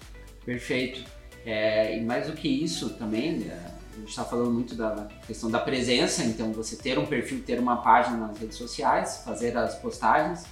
Perfeito. 0.44 1.19
É, 1.44 1.96
e 1.96 2.02
mais 2.02 2.26
do 2.26 2.34
que 2.34 2.48
isso 2.48 2.90
também, 2.90 3.46
é, 3.48 3.54
a 3.94 3.98
gente 3.98 4.10
está 4.10 4.24
falando 4.24 4.50
muito 4.50 4.74
da 4.74 5.08
questão 5.26 5.50
da 5.50 5.58
presença, 5.58 6.22
então 6.24 6.52
você 6.52 6.76
ter 6.76 6.98
um 6.98 7.06
perfil, 7.06 7.42
ter 7.44 7.58
uma 7.58 7.78
página 7.78 8.16
nas 8.16 8.38
redes 8.38 8.56
sociais, 8.56 9.22
fazer 9.24 9.56
as 9.56 9.74
postagens, 9.76 10.44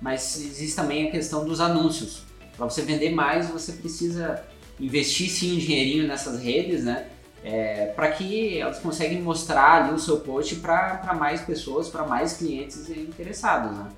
mas 0.00 0.36
existe 0.36 0.76
também 0.76 1.08
a 1.08 1.10
questão 1.10 1.44
dos 1.44 1.60
anúncios. 1.60 2.22
Para 2.56 2.66
você 2.66 2.82
vender 2.82 3.10
mais, 3.10 3.48
você 3.48 3.72
precisa 3.72 4.42
investir 4.78 5.28
sim 5.28 5.56
um 5.56 5.58
dinheirinho 5.58 6.06
nessas 6.06 6.40
redes, 6.40 6.84
né? 6.84 7.08
É, 7.44 7.86
para 7.94 8.10
que 8.10 8.58
elas 8.58 8.78
conseguem 8.78 9.22
mostrar 9.22 9.84
ali 9.84 9.94
o 9.94 9.98
seu 9.98 10.20
post 10.20 10.56
para 10.56 11.14
mais 11.18 11.40
pessoas, 11.42 11.88
para 11.88 12.04
mais 12.04 12.34
clientes 12.34 12.88
interessados, 12.88 13.76
né? 13.76 13.88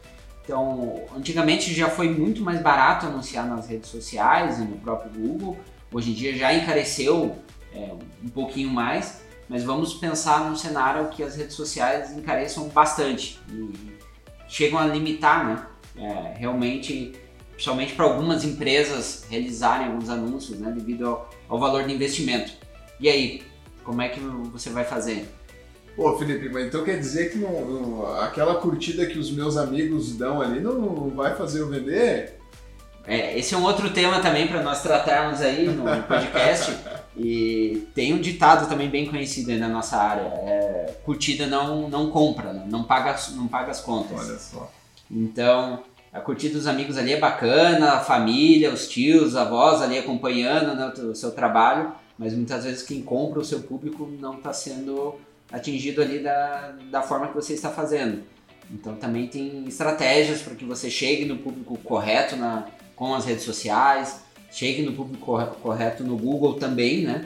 Então, 0.45 1.05
antigamente 1.15 1.75
já 1.75 1.89
foi 1.91 2.11
muito 2.11 2.43
mais 2.43 2.61
barato 2.61 3.07
anunciar 3.07 3.47
nas 3.47 3.69
redes 3.69 3.91
sociais 3.91 4.59
e 4.59 4.63
no 4.63 4.79
próprio 4.79 5.11
Google. 5.13 5.59
Hoje 5.93 6.11
em 6.11 6.15
dia 6.15 6.37
já 6.37 6.53
encareceu 6.53 7.37
é, 7.75 7.93
um 8.23 8.29
pouquinho 8.29 8.71
mais, 8.71 9.23
mas 9.49 9.65
vamos 9.65 9.95
pensar 9.95 10.49
num 10.49 10.57
cenário 10.57 11.09
que 11.09 11.23
as 11.23 11.37
redes 11.37 11.55
sociais 11.55 12.17
encareçam 12.17 12.69
bastante 12.69 13.41
e 13.51 13.73
chegam 14.47 14.79
a 14.79 14.87
limitar, 14.87 15.47
né? 15.47 15.67
É, 15.97 16.39
realmente 16.39 17.13
principalmente 17.59 17.93
para 17.95 18.05
algumas 18.05 18.45
empresas 18.45 19.27
realizarem 19.29 19.89
alguns 19.89 20.09
anúncios, 20.09 20.61
né, 20.61 20.71
devido 20.71 21.09
ao, 21.09 21.29
ao 21.49 21.59
valor 21.59 21.85
de 21.85 21.93
investimento. 21.93 22.53
E 23.01 23.09
aí, 23.09 23.43
como 23.83 24.01
é 24.01 24.09
que 24.09 24.21
você 24.21 24.71
vai 24.71 24.85
fazer? 24.85 25.29
Pô, 25.97 26.17
Felipe, 26.17 26.49
mas 26.49 26.67
então 26.67 26.85
quer 26.85 26.97
dizer 27.01 27.33
que 27.33 27.39
não, 27.39 27.65
não, 27.65 28.17
aquela 28.21 28.55
curtida 28.55 29.05
que 29.07 29.19
os 29.19 29.33
meus 29.33 29.57
amigos 29.57 30.17
dão 30.17 30.41
ali 30.41 30.61
não, 30.61 30.75
não 30.75 31.11
vai 31.11 31.35
fazer 31.35 31.59
eu 31.59 31.69
vender? 31.69 32.38
É, 33.09 33.39
esse 33.39 33.55
é 33.55 33.57
um 33.57 33.63
outro 33.65 33.89
tema 33.89 34.21
também 34.21 34.47
para 34.47 34.63
nós 34.63 34.83
tratarmos 34.83 35.41
aí 35.41 35.67
no 35.67 35.85
podcast. 36.03 36.77
e 37.17 37.89
tem 37.95 38.13
um 38.13 38.21
ditado 38.21 38.69
também 38.69 38.91
bem 38.91 39.07
conhecido 39.07 39.51
aí 39.51 39.59
na 39.59 39.67
nossa 39.67 39.97
área: 39.97 40.31
é, 40.45 40.95
curtida 41.05 41.47
não, 41.47 41.89
não 41.89 42.11
compra, 42.11 42.53
né? 42.53 42.67
não, 42.69 42.85
paga, 42.85 43.17
não 43.31 43.49
paga 43.49 43.71
as 43.71 43.81
contas. 43.81 44.29
Olha 44.29 44.39
só. 44.39 44.71
Então, 45.11 45.83
a 46.13 46.21
curtida 46.21 46.59
dos 46.59 46.67
amigos 46.67 46.99
ali 46.99 47.15
é 47.15 47.19
bacana, 47.19 47.93
a 47.93 48.01
família, 48.01 48.71
os 48.71 48.87
tios, 48.87 49.35
a 49.35 49.41
avós 49.41 49.81
ali 49.81 49.99
acompanhando 49.99 50.75
né, 50.75 50.93
o 51.03 51.15
seu 51.15 51.31
trabalho, 51.31 51.93
mas 52.19 52.35
muitas 52.35 52.65
vezes 52.65 52.83
quem 52.83 53.01
compra 53.01 53.41
o 53.41 53.45
seu 53.45 53.61
público 53.61 54.07
não 54.21 54.35
está 54.35 54.53
sendo 54.53 55.15
atingido 55.51 56.03
ali 56.03 56.19
da, 56.19 56.75
da 56.91 57.01
forma 57.01 57.29
que 57.29 57.35
você 57.35 57.55
está 57.55 57.71
fazendo. 57.71 58.23
Então 58.71 58.97
também 58.97 59.27
tem 59.29 59.65
estratégias 59.67 60.43
para 60.43 60.55
que 60.55 60.67
você 60.67 60.91
chegue 60.91 61.25
no 61.25 61.39
público 61.39 61.79
correto 61.79 62.37
na, 62.37 62.67
com 62.99 63.15
as 63.15 63.25
redes 63.25 63.45
sociais, 63.45 64.21
chegue 64.51 64.83
no 64.83 64.93
público 64.93 65.25
correto 65.63 66.03
no 66.03 66.17
Google 66.17 66.55
também, 66.55 67.03
né? 67.05 67.25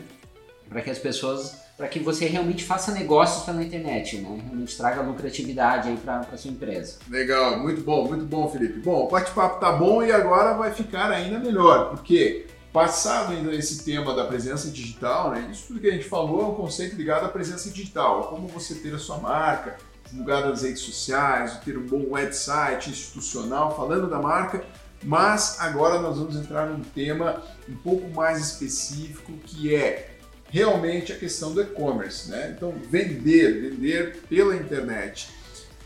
Para 0.68 0.82
que 0.82 0.90
as 0.90 0.98
pessoas, 0.98 1.56
para 1.76 1.88
que 1.88 1.98
você 1.98 2.26
realmente 2.26 2.64
faça 2.64 2.92
negócios 2.92 3.44
pela 3.44 3.62
internet, 3.62 4.18
né? 4.18 4.38
Realmente 4.44 4.76
traga 4.76 5.00
lucratividade 5.00 5.88
aí 5.88 5.96
para 5.96 6.36
sua 6.36 6.50
empresa. 6.50 6.98
Legal, 7.08 7.58
muito 7.58 7.80
bom, 7.80 8.06
muito 8.06 8.24
bom, 8.24 8.48
Felipe. 8.48 8.80
Bom, 8.80 9.06
o 9.06 9.08
bate-papo 9.08 9.58
tá 9.58 9.72
bom 9.72 10.02
e 10.02 10.12
agora 10.12 10.54
vai 10.54 10.72
ficar 10.72 11.10
ainda 11.10 11.38
melhor, 11.38 11.90
porque 11.90 12.46
Passado 12.72 13.34
ainda 13.34 13.54
esse 13.54 13.84
tema 13.84 14.14
da 14.14 14.24
presença 14.24 14.70
digital, 14.70 15.30
né, 15.30 15.46
isso 15.52 15.66
tudo 15.66 15.78
que 15.78 15.88
a 15.88 15.92
gente 15.92 16.08
falou 16.08 16.40
é 16.40 16.46
um 16.46 16.54
conceito 16.54 16.96
ligado 16.96 17.26
à 17.26 17.28
presença 17.28 17.68
digital, 17.68 18.28
como 18.28 18.48
você 18.48 18.76
ter 18.76 18.94
a 18.94 18.98
sua 18.98 19.18
marca, 19.18 19.76
divulgada 20.10 20.48
nas 20.48 20.62
redes 20.62 20.80
sociais, 20.80 21.58
ter 21.58 21.76
um 21.76 21.86
bom 21.86 22.12
website 22.12 22.88
institucional 22.88 23.76
falando 23.76 24.08
da 24.08 24.18
marca, 24.18 24.64
mas 25.02 25.56
agora 25.60 26.00
nós 26.00 26.18
vamos 26.18 26.36
entrar 26.36 26.66
num 26.66 26.80
tema 26.80 27.42
um 27.68 27.74
pouco 27.76 28.08
mais 28.14 28.40
específico 28.40 29.32
que 29.44 29.74
é 29.74 30.10
realmente 30.50 31.12
a 31.12 31.16
questão 31.16 31.52
do 31.52 31.62
e-commerce, 31.62 32.30
né? 32.30 32.54
Então 32.54 32.74
vender, 32.90 33.70
vender 33.70 34.22
pela 34.28 34.54
internet. 34.54 35.30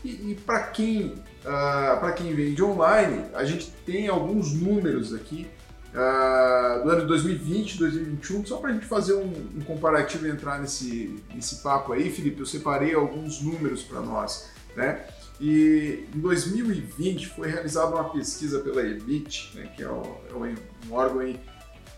E, 0.03 0.31
e 0.31 0.35
para 0.45 0.63
quem, 0.63 1.15
uh, 1.41 1.99
para 1.99 2.11
quem 2.11 2.33
vende 2.35 2.61
online, 2.61 3.25
a 3.33 3.43
gente 3.45 3.71
tem 3.85 4.07
alguns 4.07 4.53
números 4.53 5.13
aqui 5.13 5.47
uh, 5.93 6.83
do 6.83 6.91
ano 6.91 7.01
de 7.01 7.07
2020, 7.07 7.77
2021, 7.79 8.45
só 8.45 8.57
para 8.57 8.71
a 8.71 8.73
gente 8.73 8.85
fazer 8.85 9.13
um, 9.13 9.31
um, 9.55 9.61
comparativo 9.61 10.27
e 10.27 10.29
entrar 10.29 10.59
nesse, 10.59 11.15
nesse 11.33 11.57
papo 11.63 11.93
aí, 11.93 12.11
Felipe, 12.11 12.39
eu 12.39 12.45
separei 12.45 12.93
alguns 12.93 13.41
números 13.41 13.83
para 13.83 14.01
nós, 14.01 14.49
né? 14.75 15.05
E 15.39 16.05
em 16.15 16.19
2020 16.19 17.27
foi 17.27 17.49
realizada 17.49 17.95
uma 17.95 18.09
pesquisa 18.09 18.59
pela 18.59 18.81
EBIT, 18.81 19.51
né, 19.55 19.71
que 19.75 19.83
é, 19.83 19.85
é 19.85 19.91
um 19.91 20.55
órgão 20.91 21.35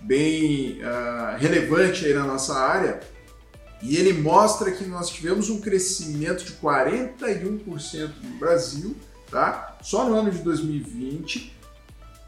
bem 0.02 0.80
uh, 0.82 1.38
relevante 1.38 2.06
aí 2.06 2.14
na 2.14 2.26
nossa 2.26 2.58
área, 2.58 3.00
e 3.82 3.96
ele 3.96 4.14
mostra 4.14 4.72
que 4.72 4.84
nós 4.86 5.10
tivemos 5.10 5.50
um 5.50 5.62
crescimento 5.62 6.44
de 6.44 6.54
41% 6.54 8.10
no 8.22 8.38
Brasil, 8.38 8.96
tá? 9.32 9.78
Só 9.82 10.08
no 10.08 10.16
ano 10.16 10.32
de 10.32 10.40
2020, 10.40 11.56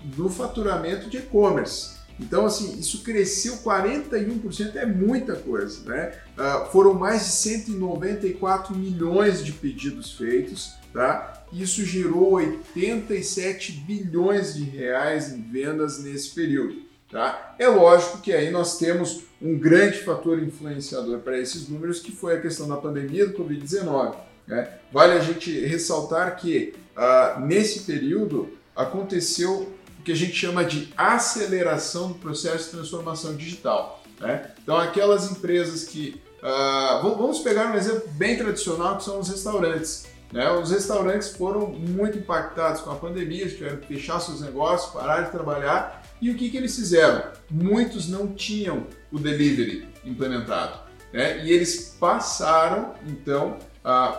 do 0.04 0.30
faturamento 0.30 1.10
de 1.10 1.18
e-commerce. 1.18 2.00
Então, 2.20 2.46
assim, 2.46 2.78
isso 2.80 3.04
cresceu 3.04 3.58
41%, 3.58 4.76
é 4.76 4.86
muita 4.86 5.36
coisa, 5.36 5.84
né? 5.90 6.14
Uh, 6.38 6.72
foram 6.72 6.94
mais 6.94 7.26
de 7.26 7.32
194 7.32 8.76
milhões 8.76 9.44
de 9.44 9.52
pedidos 9.52 10.14
feitos, 10.14 10.76
tá? 10.94 11.44
Isso 11.52 11.84
gerou 11.86 12.34
87 12.34 13.72
bilhões 13.74 14.56
de 14.56 14.64
reais 14.64 15.32
em 15.32 15.42
vendas 15.42 16.02
nesse 16.02 16.34
período, 16.34 16.76
tá? 17.10 17.56
É 17.60 17.68
lógico 17.68 18.22
que 18.22 18.32
aí 18.32 18.50
nós 18.52 18.78
temos 18.78 19.24
um 19.42 19.58
grande 19.58 20.00
fator 20.00 20.42
influenciador 20.42 21.20
para 21.20 21.38
esses 21.38 21.68
números, 21.68 22.00
que 22.00 22.12
foi 22.12 22.36
a 22.36 22.42
questão 22.42 22.68
da 22.68 22.78
pandemia 22.78 23.28
do 23.28 23.34
Covid-19. 23.34 24.16
Né? 24.48 24.70
Vale 24.92 25.14
a 25.14 25.20
gente 25.20 25.66
ressaltar 25.66 26.36
que 26.38 26.74
uh, 26.96 27.40
nesse 27.42 27.82
período 27.82 28.50
aconteceu 28.76 29.74
o 30.00 30.04
que 30.04 30.12
a 30.12 30.16
gente 30.16 30.34
chama 30.34 30.64
de 30.64 30.94
aceleração 30.96 32.10
do 32.10 32.16
processo 32.16 32.66
de 32.66 32.72
transformação 32.72 33.36
digital. 33.36 34.04
Né? 34.20 34.52
Então, 34.62 34.78
aquelas 34.78 35.32
empresas 35.32 35.86
que. 35.86 36.22
Uh, 36.42 37.18
vamos 37.18 37.40
pegar 37.40 37.72
um 37.72 37.76
exemplo 37.76 38.10
bem 38.14 38.36
tradicional 38.36 38.98
que 38.98 39.04
são 39.04 39.20
os 39.20 39.30
restaurantes. 39.30 40.08
Né? 40.32 40.50
Os 40.52 40.72
restaurantes 40.72 41.30
foram 41.30 41.68
muito 41.68 42.18
impactados 42.18 42.82
com 42.82 42.92
a 42.92 42.96
pandemia, 42.96 43.48
tiveram 43.48 43.78
que 43.78 43.88
fechar 43.88 44.20
seus 44.20 44.42
negócios, 44.42 44.92
parar 44.94 45.22
de 45.22 45.32
trabalhar. 45.32 46.04
E 46.22 46.30
o 46.30 46.36
que, 46.36 46.50
que 46.50 46.58
eles 46.58 46.76
fizeram? 46.76 47.24
Muitos 47.50 48.08
não 48.08 48.28
tinham 48.28 48.88
o 49.12 49.20
delivery 49.20 49.88
implementado. 50.06 50.80
Né? 51.12 51.44
E 51.46 51.52
eles 51.52 51.96
passaram, 52.00 52.94
então, 53.06 53.58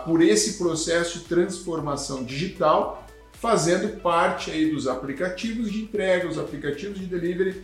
por 0.05 0.21
esse 0.21 0.57
processo 0.57 1.19
de 1.19 1.25
transformação 1.25 2.23
digital 2.23 3.03
fazendo 3.43 3.99
parte 3.99 4.51
aí 4.51 4.71
dos 4.71 4.87
aplicativos 4.87 5.69
de 5.69 5.81
entrega, 5.81 6.29
os 6.29 6.39
aplicativos 6.39 6.97
de 6.97 7.05
delivery, 7.05 7.61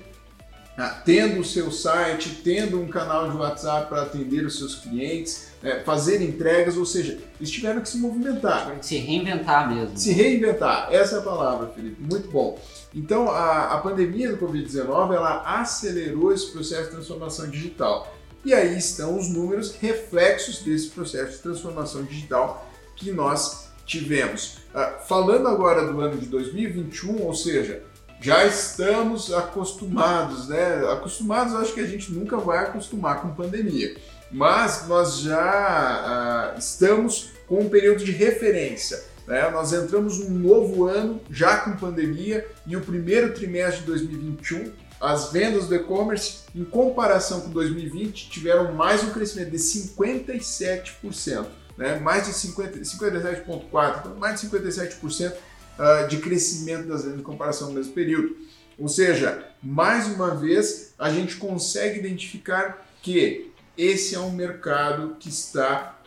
tendo 1.05 1.39
o 1.39 1.45
seu 1.45 1.71
site, 1.71 2.41
tendo 2.43 2.81
um 2.81 2.89
canal 2.89 3.31
de 3.31 3.38
WhatsApp 3.38 3.88
para 3.88 4.01
atender 4.01 4.45
os 4.45 4.57
seus 4.57 4.75
clientes, 4.75 5.48
né, 5.62 5.82
fazer 5.86 6.22
entregas, 6.22 6.78
ou 6.78 6.86
seja, 6.86 7.19
eles 7.39 7.52
tiveram 7.52 7.82
que 7.82 7.89
se 7.89 7.98
movimentar. 7.98 8.78
Se 8.82 8.98
reinventar 8.98 9.74
mesmo. 9.74 9.98
Se 9.98 10.12
reinventar, 10.12 10.88
essa 10.91 11.17
é 11.17 11.19
a 11.19 11.22
palavra, 11.22 11.67
Felipe, 11.67 12.02
muito 12.02 12.30
bom. 12.30 12.60
Então, 12.93 13.30
a, 13.30 13.74
a 13.74 13.78
pandemia 13.80 14.32
do 14.32 14.38
Covid-19, 14.38 15.13
ela 15.13 15.60
acelerou 15.60 16.34
esse 16.34 16.52
processo 16.52 16.86
de 16.86 16.91
transformação 16.91 17.50
digital. 17.50 18.15
E 18.43 18.54
aí 18.54 18.78
estão 18.78 19.17
os 19.17 19.30
números 19.30 19.76
reflexos 19.76 20.60
desse 20.60 20.88
processo 20.89 21.34
de 21.34 21.38
transformação 21.39 22.04
digital 22.04 22.65
que 22.95 23.12
nós 23.12 23.69
tivemos. 23.86 24.60
Uh, 24.74 25.08
falando 25.08 25.48
agora 25.48 25.91
do 25.91 26.00
ano 26.00 26.17
de 26.17 26.28
2021, 26.28 27.24
ou 27.24 27.34
seja, 27.34 27.84
já 28.21 28.45
estamos 28.45 29.34
acostumados, 29.34 30.49
né? 30.49 30.91
Acostumados, 30.91 31.55
acho 31.55 31.73
que 31.73 31.79
a 31.79 31.88
gente 31.88 32.12
nunca 32.12 32.38
vai 32.38 32.60
acostumar 32.60 33.21
com 33.21 33.34
pandemia, 33.34 33.95
mas 34.32 34.88
nós 34.88 35.19
já 35.19 36.53
uh, 36.55 36.60
estamos 36.60 37.32
com 37.47 37.62
um 37.62 37.69
período 37.69 38.03
de 38.03 38.12
referência. 38.12 39.03
Né? 39.25 39.49
Nós 39.51 39.73
entramos 39.73 40.19
num 40.19 40.38
novo 40.38 40.86
ano 40.86 41.21
já 41.29 41.58
com 41.58 41.77
pandemia 41.77 42.45
e 42.65 42.75
o 42.75 42.82
primeiro 42.82 43.34
trimestre 43.34 43.82
de 43.82 43.88
2021 43.88 44.71
as 44.99 45.32
vendas 45.32 45.65
do 45.67 45.75
e-commerce, 45.75 46.39
em 46.53 46.65
comparação 46.65 47.39
com 47.39 47.49
2020, 47.51 48.29
tiveram 48.29 48.73
mais 48.73 49.01
um 49.01 49.12
crescimento 49.12 49.51
de 49.51 49.58
57% 49.58 51.45
né? 51.79 51.97
mais 51.97 52.25
de 52.25 52.34
57,4%, 52.34 53.99
então 54.01 54.15
mais 54.15 54.41
de 54.41 54.47
57% 54.47 55.34
ah, 55.80 56.04
de 56.04 56.18
crescimento 56.18 56.89
das 56.89 57.04
vendas 57.04 57.20
em 57.22 57.24
comparação 57.24 57.70
ao 57.70 57.74
mesmo 57.74 57.94
período. 57.94 58.36
Ou 58.78 58.89
seja, 58.89 59.48
mais 59.63 60.08
uma 60.08 60.36
vez, 60.36 60.94
a 61.00 61.10
gente 61.10 61.38
consegue 61.38 62.00
identificar 62.00 62.86
que 63.02 63.52
esse 63.78 64.13
é 64.13 64.20
um 64.20 64.32
mercado 64.32 65.15
que 65.18 65.30
está 65.30 65.98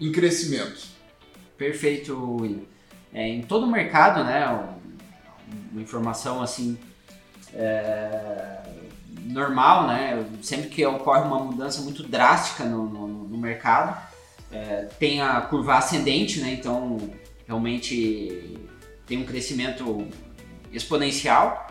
em 0.00 0.12
crescimento. 0.12 0.86
Perfeito, 1.58 2.36
William. 2.40 2.62
É, 3.12 3.26
em 3.28 3.42
todo 3.42 3.66
o 3.66 3.70
mercado, 3.70 4.22
né, 4.22 4.46
uma 5.72 5.82
informação 5.82 6.40
assim 6.40 6.78
é, 7.52 8.60
normal, 9.24 9.88
né, 9.88 10.24
sempre 10.40 10.68
que 10.68 10.86
ocorre 10.86 11.22
uma 11.22 11.40
mudança 11.40 11.80
muito 11.80 12.04
drástica 12.04 12.64
no, 12.64 12.88
no, 12.88 13.08
no 13.08 13.38
mercado, 13.38 14.00
é, 14.52 14.88
tem 15.00 15.20
a 15.20 15.40
curva 15.40 15.78
ascendente, 15.78 16.40
né? 16.40 16.52
Então 16.52 16.98
realmente 17.46 18.58
tem 19.06 19.18
um 19.18 19.24
crescimento 19.24 20.06
exponencial 20.72 21.66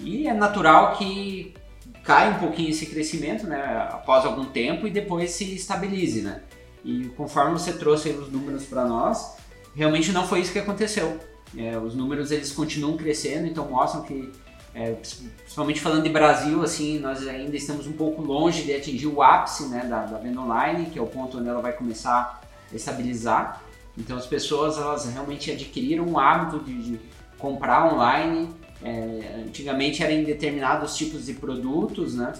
e 0.00 0.28
é 0.28 0.34
natural 0.34 0.96
que 0.96 1.54
cai 2.02 2.30
um 2.30 2.38
pouquinho 2.38 2.70
esse 2.70 2.86
crescimento, 2.86 3.46
né? 3.46 3.88
Após 3.90 4.24
algum 4.24 4.44
tempo 4.44 4.86
e 4.86 4.90
depois 4.90 5.30
se 5.30 5.54
estabilize, 5.54 6.22
né? 6.22 6.42
E 6.84 7.06
conforme 7.16 7.52
você 7.52 7.72
trouxe 7.72 8.10
os 8.10 8.30
números 8.30 8.64
para 8.64 8.84
nós, 8.84 9.36
realmente 9.74 10.12
não 10.12 10.26
foi 10.26 10.40
isso 10.40 10.52
que 10.52 10.58
aconteceu. 10.58 11.18
É, 11.56 11.78
os 11.78 11.94
números 11.94 12.30
eles 12.30 12.52
continuam 12.52 12.96
crescendo, 12.96 13.46
então 13.46 13.68
mostram 13.70 14.02
que 14.02 14.30
é, 14.74 14.92
principalmente 14.92 15.80
falando 15.80 16.02
de 16.02 16.10
Brasil, 16.10 16.62
assim, 16.62 16.98
nós 16.98 17.26
ainda 17.28 17.56
estamos 17.56 17.86
um 17.86 17.92
pouco 17.92 18.20
longe 18.20 18.64
de 18.64 18.74
atingir 18.74 19.06
o 19.06 19.22
ápice 19.22 19.68
né, 19.68 19.86
da, 19.88 20.04
da 20.04 20.18
venda 20.18 20.40
online, 20.40 20.86
que 20.86 20.98
é 20.98 21.02
o 21.02 21.06
ponto 21.06 21.38
onde 21.38 21.48
ela 21.48 21.62
vai 21.62 21.72
começar 21.72 22.42
a 22.70 22.74
estabilizar. 22.74 23.62
Então 23.96 24.16
as 24.16 24.26
pessoas 24.26 24.76
elas 24.76 25.06
realmente 25.12 25.50
adquiriram 25.50 26.06
o 26.06 26.18
hábito 26.18 26.64
de, 26.64 26.82
de 26.82 27.00
comprar 27.38 27.92
online 27.92 28.48
É, 28.82 29.42
antigamente 29.46 30.02
era 30.02 30.12
em 30.12 30.24
determinados 30.24 30.94
tipos 30.94 31.24
de 31.24 31.32
produtos, 31.32 32.14
né? 32.14 32.34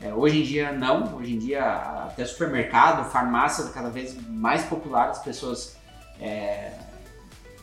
É, 0.00 0.14
hoje 0.14 0.40
em 0.40 0.42
dia 0.42 0.72
não, 0.72 1.16
hoje 1.16 1.34
em 1.34 1.38
dia 1.38 1.62
até 2.08 2.24
supermercado, 2.24 3.10
farmácia 3.10 3.64
cada 3.74 3.90
vez 3.90 4.16
mais 4.26 4.64
popular, 4.64 5.10
as 5.10 5.22
pessoas 5.22 5.76
é, 6.18 6.72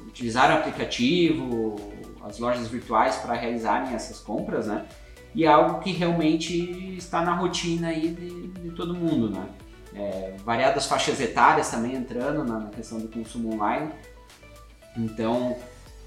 utilizaram 0.05 0.57
aplicativo, 0.57 1.75
as 2.23 2.37
lojas 2.37 2.67
virtuais 2.67 3.15
para 3.15 3.33
realizarem 3.33 3.95
essas 3.95 4.19
compras, 4.19 4.67
né? 4.67 4.85
E 5.33 5.43
é 5.43 5.47
algo 5.47 5.79
que 5.79 5.91
realmente 5.91 6.53
está 6.95 7.21
na 7.23 7.33
rotina 7.33 7.87
aí 7.87 8.09
de, 8.09 8.47
de 8.47 8.71
todo 8.75 8.93
mundo, 8.93 9.29
né? 9.31 9.43
É, 9.99 10.33
variadas 10.45 10.85
faixas 10.85 11.19
etárias 11.19 11.69
também 11.69 11.93
entrando 11.93 12.43
na, 12.45 12.59
na 12.59 12.69
questão 12.69 12.99
do 12.99 13.09
consumo 13.09 13.53
online. 13.53 13.91
Então, 14.95 15.57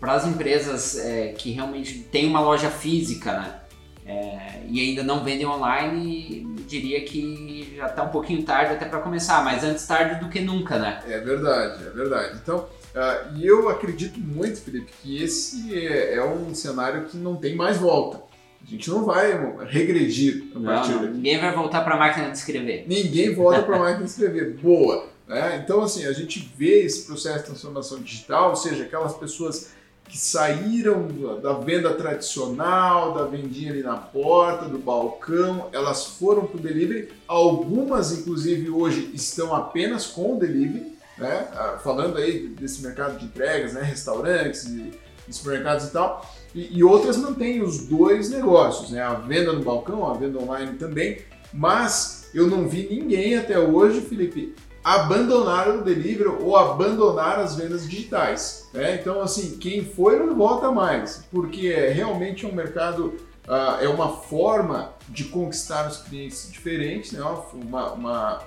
para 0.01 0.15
as 0.15 0.27
empresas 0.27 0.99
é, 0.99 1.29
que 1.29 1.53
realmente 1.53 1.99
têm 2.11 2.27
uma 2.27 2.41
loja 2.41 2.71
física, 2.71 3.33
né? 3.39 3.59
É, 4.05 4.63
e 4.69 4.81
ainda 4.81 5.05
não 5.05 5.23
vendem 5.23 5.47
online, 5.47 6.45
diria 6.67 7.05
que 7.05 7.75
já 7.77 7.87
está 7.87 8.03
um 8.03 8.09
pouquinho 8.09 8.43
tarde 8.43 8.73
até 8.73 8.85
para 8.85 8.99
começar, 8.99 9.45
mas 9.45 9.63
antes 9.63 9.87
tarde 9.87 10.19
do 10.19 10.29
que 10.29 10.41
nunca, 10.41 10.77
né? 10.79 11.01
É 11.07 11.21
verdade, 11.21 11.87
é 11.87 11.91
verdade. 11.91 12.39
Então, 12.43 12.59
uh, 12.59 13.37
e 13.37 13.47
eu 13.47 13.69
acredito 13.69 14.19
muito, 14.19 14.61
Felipe, 14.61 14.91
que 15.03 15.23
esse 15.23 15.73
é, 15.77 16.17
é, 16.17 16.25
um 16.25 16.53
cenário 16.53 17.05
que 17.05 17.17
não 17.17 17.37
tem 17.37 17.55
mais 17.55 17.77
volta. 17.77 18.32
A 18.64 18.70
gente 18.70 18.88
não 18.90 19.05
vai 19.05 19.33
regredir 19.66 20.44
a 20.55 20.61
partir 20.61 20.92
daqui. 20.92 21.09
Ninguém 21.09 21.40
vai 21.40 21.55
voltar 21.55 21.83
para 21.83 21.94
a 21.94 21.98
máquina 21.98 22.31
de 22.31 22.38
escrever. 22.38 22.85
Ninguém 22.87 23.35
volta 23.35 23.62
para 23.62 23.77
a 23.77 23.79
máquina 23.81 24.05
de 24.05 24.11
escrever. 24.11 24.55
Boa! 24.55 25.07
Né? 25.27 25.61
Então, 25.62 25.83
assim, 25.83 26.07
a 26.07 26.12
gente 26.12 26.53
vê 26.57 26.83
esse 26.83 27.07
processo 27.07 27.38
de 27.38 27.44
transformação 27.46 28.01
digital, 28.01 28.51
ou 28.51 28.57
seja, 28.57 28.85
aquelas 28.85 29.14
pessoas 29.14 29.70
que 30.05 30.18
saíram 30.18 31.09
da 31.40 31.55
venda 31.55 31.94
tradicional, 31.94 33.14
da 33.14 33.25
vendinha 33.25 33.72
ali 33.72 33.83
na 33.83 33.96
porta, 33.96 34.66
do 34.66 34.79
balcão, 34.79 35.68
elas 35.72 36.05
foram 36.05 36.46
para 36.46 36.59
o 36.59 36.61
delivery. 36.61 37.09
Algumas, 37.27 38.12
inclusive, 38.12 38.68
hoje 38.68 39.11
estão 39.14 39.55
apenas 39.55 40.07
com 40.07 40.37
o 40.37 40.38
delivery, 40.38 40.98
né? 41.16 41.48
Ah, 41.55 41.79
falando 41.83 42.18
aí 42.18 42.48
desse 42.48 42.83
mercado 42.83 43.18
de 43.18 43.25
entregas, 43.25 43.72
né? 43.72 43.83
restaurantes, 43.83 44.64
e 44.64 44.92
supermercados 45.31 45.87
e 45.87 45.92
tal. 45.92 46.31
E, 46.55 46.79
e 46.79 46.85
outras 46.85 47.17
mantêm 47.17 47.62
os 47.62 47.87
dois 47.87 48.31
negócios, 48.31 48.91
né? 48.91 49.03
a 49.03 49.15
venda 49.15 49.53
no 49.53 49.62
balcão, 49.62 50.09
a 50.09 50.15
venda 50.15 50.38
online 50.38 50.77
também. 50.77 51.19
Mas 51.53 52.31
eu 52.35 52.47
não 52.47 52.67
vi 52.67 52.88
ninguém 52.91 53.37
até 53.37 53.59
hoje, 53.59 54.01
Felipe, 54.01 54.55
abandonar 54.83 55.69
o 55.69 55.83
delivery 55.83 56.29
ou 56.41 56.57
abandonar 56.57 57.38
as 57.38 57.55
vendas 57.55 57.88
digitais. 57.88 58.69
Né? 58.73 58.97
Então, 58.97 59.21
assim, 59.21 59.59
quem 59.59 59.85
foi 59.85 60.19
não 60.19 60.35
volta 60.35 60.71
mais, 60.73 61.25
porque 61.31 61.69
é 61.69 61.91
realmente 61.91 62.47
um 62.47 62.53
mercado, 62.53 63.15
uh, 63.47 63.81
é 63.81 63.88
uma 63.88 64.09
forma 64.09 64.95
de 65.09 65.25
conquistar 65.25 65.88
os 65.88 65.99
clientes 65.99 66.51
diferentes, 66.51 67.12
né? 67.12 67.23
uma, 67.55 67.93
uma, 67.93 68.43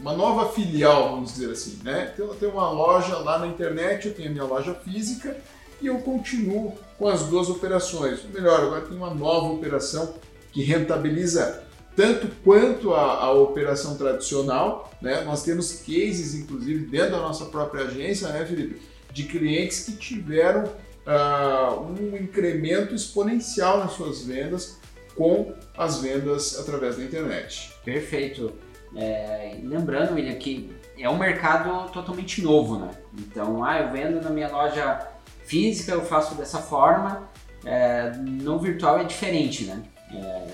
uma 0.00 0.12
nova 0.12 0.52
filial, 0.52 1.10
vamos 1.10 1.32
dizer 1.32 1.52
assim. 1.52 1.78
Né? 1.82 2.10
Então, 2.12 2.26
eu 2.26 2.34
tenho 2.34 2.52
uma 2.52 2.70
loja 2.70 3.16
lá 3.18 3.38
na 3.38 3.46
internet, 3.46 4.08
eu 4.08 4.14
tenho 4.14 4.28
a 4.28 4.32
minha 4.32 4.44
loja 4.44 4.74
física 4.74 5.36
e 5.80 5.86
eu 5.86 5.98
continuo 5.98 6.74
com 6.98 7.08
as 7.08 7.22
duas 7.24 7.48
operações. 7.48 8.20
Melhor, 8.34 8.60
agora 8.60 8.82
tem 8.82 8.96
uma 8.96 9.14
nova 9.14 9.46
operação 9.46 10.14
que 10.52 10.62
rentabiliza 10.62 11.62
tanto 11.94 12.28
quanto 12.44 12.92
a, 12.92 13.24
a, 13.24 13.32
operação 13.32 13.96
tradicional. 13.96 14.90
Né? 15.00 15.22
Nós 15.22 15.42
temos 15.42 15.72
cases, 15.80 16.34
inclusive, 16.34 16.86
dentro 16.86 17.12
da 17.12 17.18
nossa 17.18 17.46
própria 17.46 17.84
agência, 17.84 18.28
né, 18.28 18.44
Felipe, 18.44 18.80
de 19.12 19.24
clientes 19.24 19.84
que 19.84 19.92
tiveram 19.92 20.64
uh, 20.64 21.80
um 21.80 22.16
incremento 22.16 22.94
exponencial 22.94 23.78
nas 23.78 23.92
suas 23.92 24.22
vendas 24.24 24.78
com 25.16 25.52
as 25.76 26.00
vendas 26.00 26.58
através 26.58 26.96
da 26.96 27.04
internet. 27.04 27.72
Perfeito. 27.84 28.52
É, 28.96 29.58
lembrando, 29.62 30.14
William, 30.14 30.34
que 30.36 30.70
é 30.96 31.10
um 31.10 31.18
mercado 31.18 31.90
totalmente 31.90 32.40
novo, 32.42 32.78
né? 32.78 32.90
Então, 33.18 33.64
ah, 33.64 33.80
eu 33.80 33.90
vendo 33.90 34.22
na 34.22 34.30
minha 34.30 34.48
loja 34.48 35.06
física, 35.48 35.92
eu 35.92 36.04
faço 36.04 36.34
dessa 36.34 36.58
forma. 36.58 37.28
É, 37.64 38.12
no 38.16 38.58
virtual 38.58 39.00
é 39.00 39.04
diferente, 39.04 39.64
né? 39.64 39.82
É, 40.12 40.46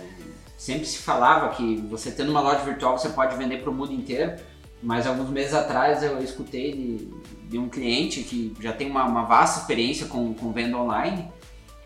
sempre 0.56 0.86
se 0.86 0.98
falava 0.98 1.50
que 1.50 1.76
você 1.90 2.10
tendo 2.10 2.30
uma 2.30 2.40
loja 2.40 2.60
virtual 2.60 2.96
você 2.96 3.10
pode 3.10 3.36
vender 3.36 3.58
para 3.58 3.70
o 3.70 3.74
mundo 3.74 3.92
inteiro, 3.92 4.36
mas 4.82 5.06
alguns 5.06 5.28
meses 5.28 5.52
atrás 5.52 6.02
eu 6.02 6.22
escutei 6.22 6.72
de, 6.72 7.08
de 7.50 7.58
um 7.58 7.68
cliente 7.68 8.22
que 8.22 8.54
já 8.60 8.72
tem 8.72 8.90
uma, 8.90 9.04
uma 9.04 9.24
vasta 9.24 9.60
experiência 9.60 10.06
com, 10.06 10.32
com 10.32 10.52
venda 10.52 10.78
online 10.78 11.28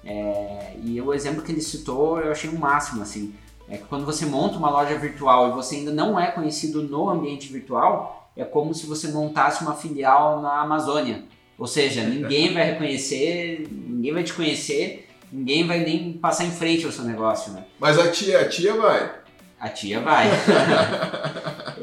é, 0.05 0.77
e 0.83 1.01
o 1.01 1.13
exemplo 1.13 1.43
que 1.43 1.51
ele 1.51 1.61
citou 1.61 2.21
eu 2.21 2.31
achei 2.31 2.49
o 2.49 2.55
um 2.55 2.59
máximo 2.59 3.03
assim. 3.03 3.35
É 3.69 3.77
que 3.77 3.85
quando 3.85 4.07
você 4.07 4.25
monta 4.25 4.57
uma 4.57 4.71
loja 4.71 4.97
virtual 4.97 5.49
e 5.49 5.53
você 5.53 5.77
ainda 5.77 5.93
não 5.93 6.19
é 6.19 6.31
conhecido 6.31 6.83
no 6.83 7.11
ambiente 7.11 7.53
virtual, 7.53 8.31
é 8.35 8.45
como 8.45 8.73
se 8.73 8.87
você 8.87 9.09
montasse 9.09 9.63
uma 9.63 9.75
filial 9.75 10.41
na 10.41 10.63
Amazônia. 10.63 11.25
Ou 11.59 11.67
seja, 11.67 12.05
ninguém 12.05 12.55
vai 12.55 12.71
reconhecer, 12.71 13.67
ninguém 13.71 14.13
vai 14.13 14.23
te 14.23 14.33
conhecer 14.33 15.09
ninguém 15.33 15.67
vai 15.67 15.81
nem 15.81 16.13
passar 16.13 16.45
em 16.45 16.51
frente 16.51 16.85
ao 16.85 16.93
seu 16.93 17.05
negócio, 17.05 17.53
né? 17.53 17.65
Mas 17.79 17.99
a 17.99 18.11
tia, 18.11 18.41
a 18.41 18.49
tia 18.49 18.75
vai. 18.75 19.15
A 19.61 19.69
tia 19.69 20.01
vai. 20.01 20.29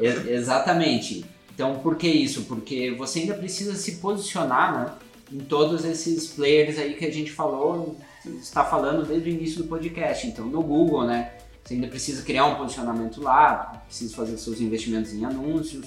exatamente. 0.00 1.24
Então, 1.54 1.78
por 1.78 1.96
que 1.96 2.08
isso? 2.08 2.42
Porque 2.42 2.94
você 2.96 3.20
ainda 3.20 3.34
precisa 3.34 3.74
se 3.74 3.96
posicionar, 3.96 4.78
né? 4.78 4.92
Em 5.32 5.38
todos 5.38 5.84
esses 5.84 6.28
players 6.28 6.78
aí 6.78 6.94
que 6.94 7.04
a 7.04 7.12
gente 7.12 7.32
falou, 7.32 7.98
está 8.24 8.64
falando 8.64 9.06
desde 9.06 9.28
o 9.28 9.32
início 9.32 9.62
do 9.62 9.68
podcast. 9.68 10.26
Então, 10.26 10.46
no 10.46 10.62
Google, 10.62 11.04
né? 11.04 11.32
Você 11.64 11.74
ainda 11.74 11.88
precisa 11.88 12.22
criar 12.22 12.46
um 12.46 12.54
posicionamento 12.54 13.20
lá, 13.20 13.82
precisa 13.86 14.14
fazer 14.14 14.36
seus 14.36 14.60
investimentos 14.60 15.12
em 15.12 15.24
anúncios. 15.24 15.86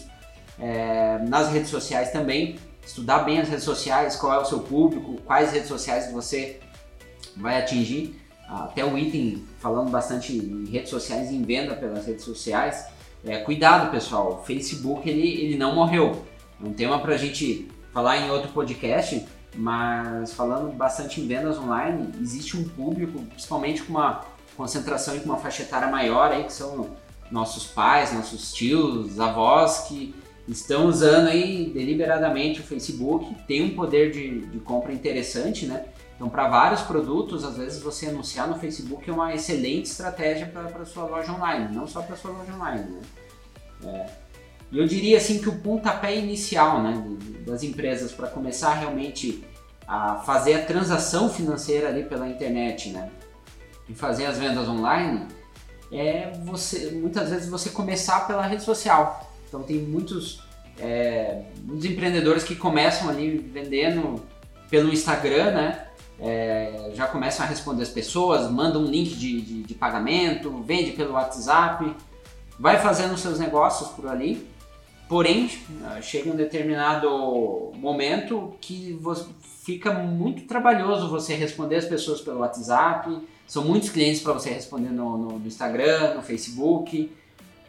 É, 0.60 1.20
nas 1.20 1.50
redes 1.54 1.70
sociais 1.70 2.12
também, 2.12 2.58
estudar 2.90 3.20
bem 3.20 3.40
as 3.40 3.48
redes 3.48 3.64
sociais, 3.64 4.16
qual 4.16 4.34
é 4.34 4.40
o 4.40 4.46
seu 4.46 4.62
público, 4.62 5.22
quais 5.24 5.52
redes 5.52 5.68
sociais 5.68 6.12
você 6.12 6.60
vai 7.38 7.60
atingir 7.60 8.20
até 8.48 8.84
o 8.84 8.98
item 8.98 9.46
falando 9.60 9.92
bastante 9.92 10.36
em 10.36 10.66
redes 10.66 10.90
sociais, 10.90 11.32
em 11.32 11.44
venda 11.44 11.76
pelas 11.76 12.08
redes 12.08 12.26
sociais. 12.26 12.88
É, 13.24 13.38
cuidado, 13.38 13.92
pessoal, 13.92 14.40
o 14.42 14.44
Facebook 14.44 15.08
ele, 15.08 15.28
ele 15.28 15.56
não 15.56 15.76
morreu. 15.76 16.26
É 16.60 16.68
um 16.68 16.74
tema 16.74 17.00
para 17.00 17.14
a 17.14 17.18
gente 17.18 17.70
falar 17.94 18.18
em 18.18 18.32
outro 18.32 18.52
podcast, 18.52 19.24
mas 19.56 20.34
falando 20.34 20.76
bastante 20.76 21.22
em 21.22 21.28
vendas 21.28 21.60
online, 21.60 22.10
existe 22.20 22.58
um 22.58 22.68
público, 22.68 23.20
principalmente 23.20 23.84
com 23.84 23.92
uma 23.92 24.26
concentração 24.58 25.16
e 25.16 25.20
com 25.20 25.26
uma 25.30 25.38
faixa 25.38 25.62
etária 25.62 25.88
maior 25.88 26.32
aí, 26.32 26.44
que 26.44 26.54
são 26.54 26.90
nossos 27.30 27.68
pais, 27.68 28.12
nossos 28.12 28.52
tios, 28.52 29.20
avós, 29.20 29.82
que 29.88 30.16
estão 30.52 30.88
usando 30.88 31.28
aí 31.28 31.72
deliberadamente 31.74 32.60
o 32.60 32.64
Facebook, 32.64 33.36
tem 33.48 33.64
um 33.64 33.76
poder 33.76 34.12
de, 34.12 34.42
de 34.48 34.60
compra 34.60 34.92
interessante, 34.92 35.66
né? 35.66 35.86
Então, 36.16 36.28
para 36.28 36.50
vários 36.50 36.82
produtos, 36.82 37.46
às 37.46 37.56
vezes 37.56 37.82
você 37.82 38.08
anunciar 38.08 38.46
no 38.48 38.60
Facebook 38.60 39.10
é 39.10 39.14
uma 39.14 39.34
excelente 39.34 39.86
estratégia 39.86 40.48
para 40.48 40.82
a 40.82 40.86
sua 40.86 41.06
loja 41.06 41.32
online, 41.32 41.74
não 41.74 41.88
só 41.88 42.02
para 42.02 42.16
sua 42.18 42.32
loja 42.32 42.54
online. 42.54 42.84
Né? 42.90 43.02
É. 43.86 44.06
E 44.70 44.78
eu 44.78 44.86
diria 44.86 45.18
assim 45.18 45.40
que 45.40 45.48
o 45.48 45.60
pontapé 45.60 46.16
inicial 46.18 46.84
né, 46.84 47.02
das 47.46 47.64
empresas 47.64 48.12
para 48.12 48.28
começar 48.28 48.74
realmente 48.74 49.46
a 49.88 50.18
fazer 50.18 50.56
a 50.56 50.66
transação 50.66 51.30
financeira 51.30 51.88
ali 51.88 52.04
pela 52.04 52.28
internet, 52.28 52.90
né, 52.90 53.10
e 53.88 53.96
fazer 53.96 54.26
as 54.26 54.38
vendas 54.38 54.68
online, 54.68 55.26
é 55.92 56.32
você 56.44 56.92
muitas 56.92 57.30
vezes 57.30 57.50
você 57.50 57.70
começar 57.70 58.28
pela 58.28 58.46
rede 58.46 58.64
social. 58.64 59.29
Então 59.50 59.64
tem 59.64 59.80
muitos, 59.80 60.42
é, 60.80 61.42
muitos 61.64 61.86
empreendedores 61.86 62.44
que 62.44 62.56
começam 62.56 63.10
ali 63.10 63.38
vendendo 63.38 64.24
pelo 64.70 64.94
Instagram, 64.94 65.52
né? 65.52 65.86
é, 66.22 66.92
já 66.94 67.08
começam 67.08 67.46
a 67.46 67.50
responder 67.50 67.84
as 67.84 67.90
pessoas, 67.90 68.50
mandam 68.52 68.82
um 68.84 68.86
link 68.86 69.16
de, 69.16 69.42
de, 69.42 69.64
de, 69.64 69.74
pagamento, 69.74 70.62
vende 70.64 70.92
pelo 70.92 71.14
WhatsApp, 71.14 71.96
vai 72.60 72.78
fazendo 72.80 73.18
seus 73.18 73.40
negócios 73.40 73.90
por 73.92 74.08
ali. 74.08 74.48
Porém, 75.08 75.50
chega 76.04 76.30
um 76.30 76.36
determinado 76.36 77.72
momento 77.76 78.54
que 78.62 79.00
fica 79.66 79.92
muito 79.92 80.44
trabalhoso 80.44 81.10
você 81.10 81.34
responder 81.34 81.78
as 81.78 81.86
pessoas 81.86 82.22
pelo 82.22 82.40
WhatsApp. 82.40 83.18
São 83.48 83.64
muitos 83.64 83.90
clientes 83.90 84.22
para 84.22 84.34
você 84.34 84.52
responder 84.52 84.90
no, 84.90 85.18
no, 85.18 85.40
no 85.40 85.48
Instagram, 85.48 86.14
no 86.14 86.22
Facebook 86.22 87.12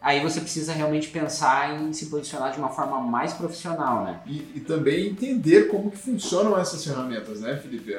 aí 0.00 0.22
você 0.22 0.40
precisa 0.40 0.72
realmente 0.72 1.08
pensar 1.08 1.80
em 1.80 1.92
se 1.92 2.06
posicionar 2.06 2.52
de 2.52 2.58
uma 2.58 2.70
forma 2.70 3.00
mais 3.00 3.32
profissional, 3.32 4.04
né? 4.04 4.20
E, 4.26 4.38
e 4.56 4.60
também 4.60 5.08
entender 5.08 5.68
como 5.68 5.90
que 5.90 5.98
funcionam 5.98 6.58
essas 6.58 6.84
ferramentas, 6.84 7.40
né, 7.40 7.56
Felipe? 7.56 7.94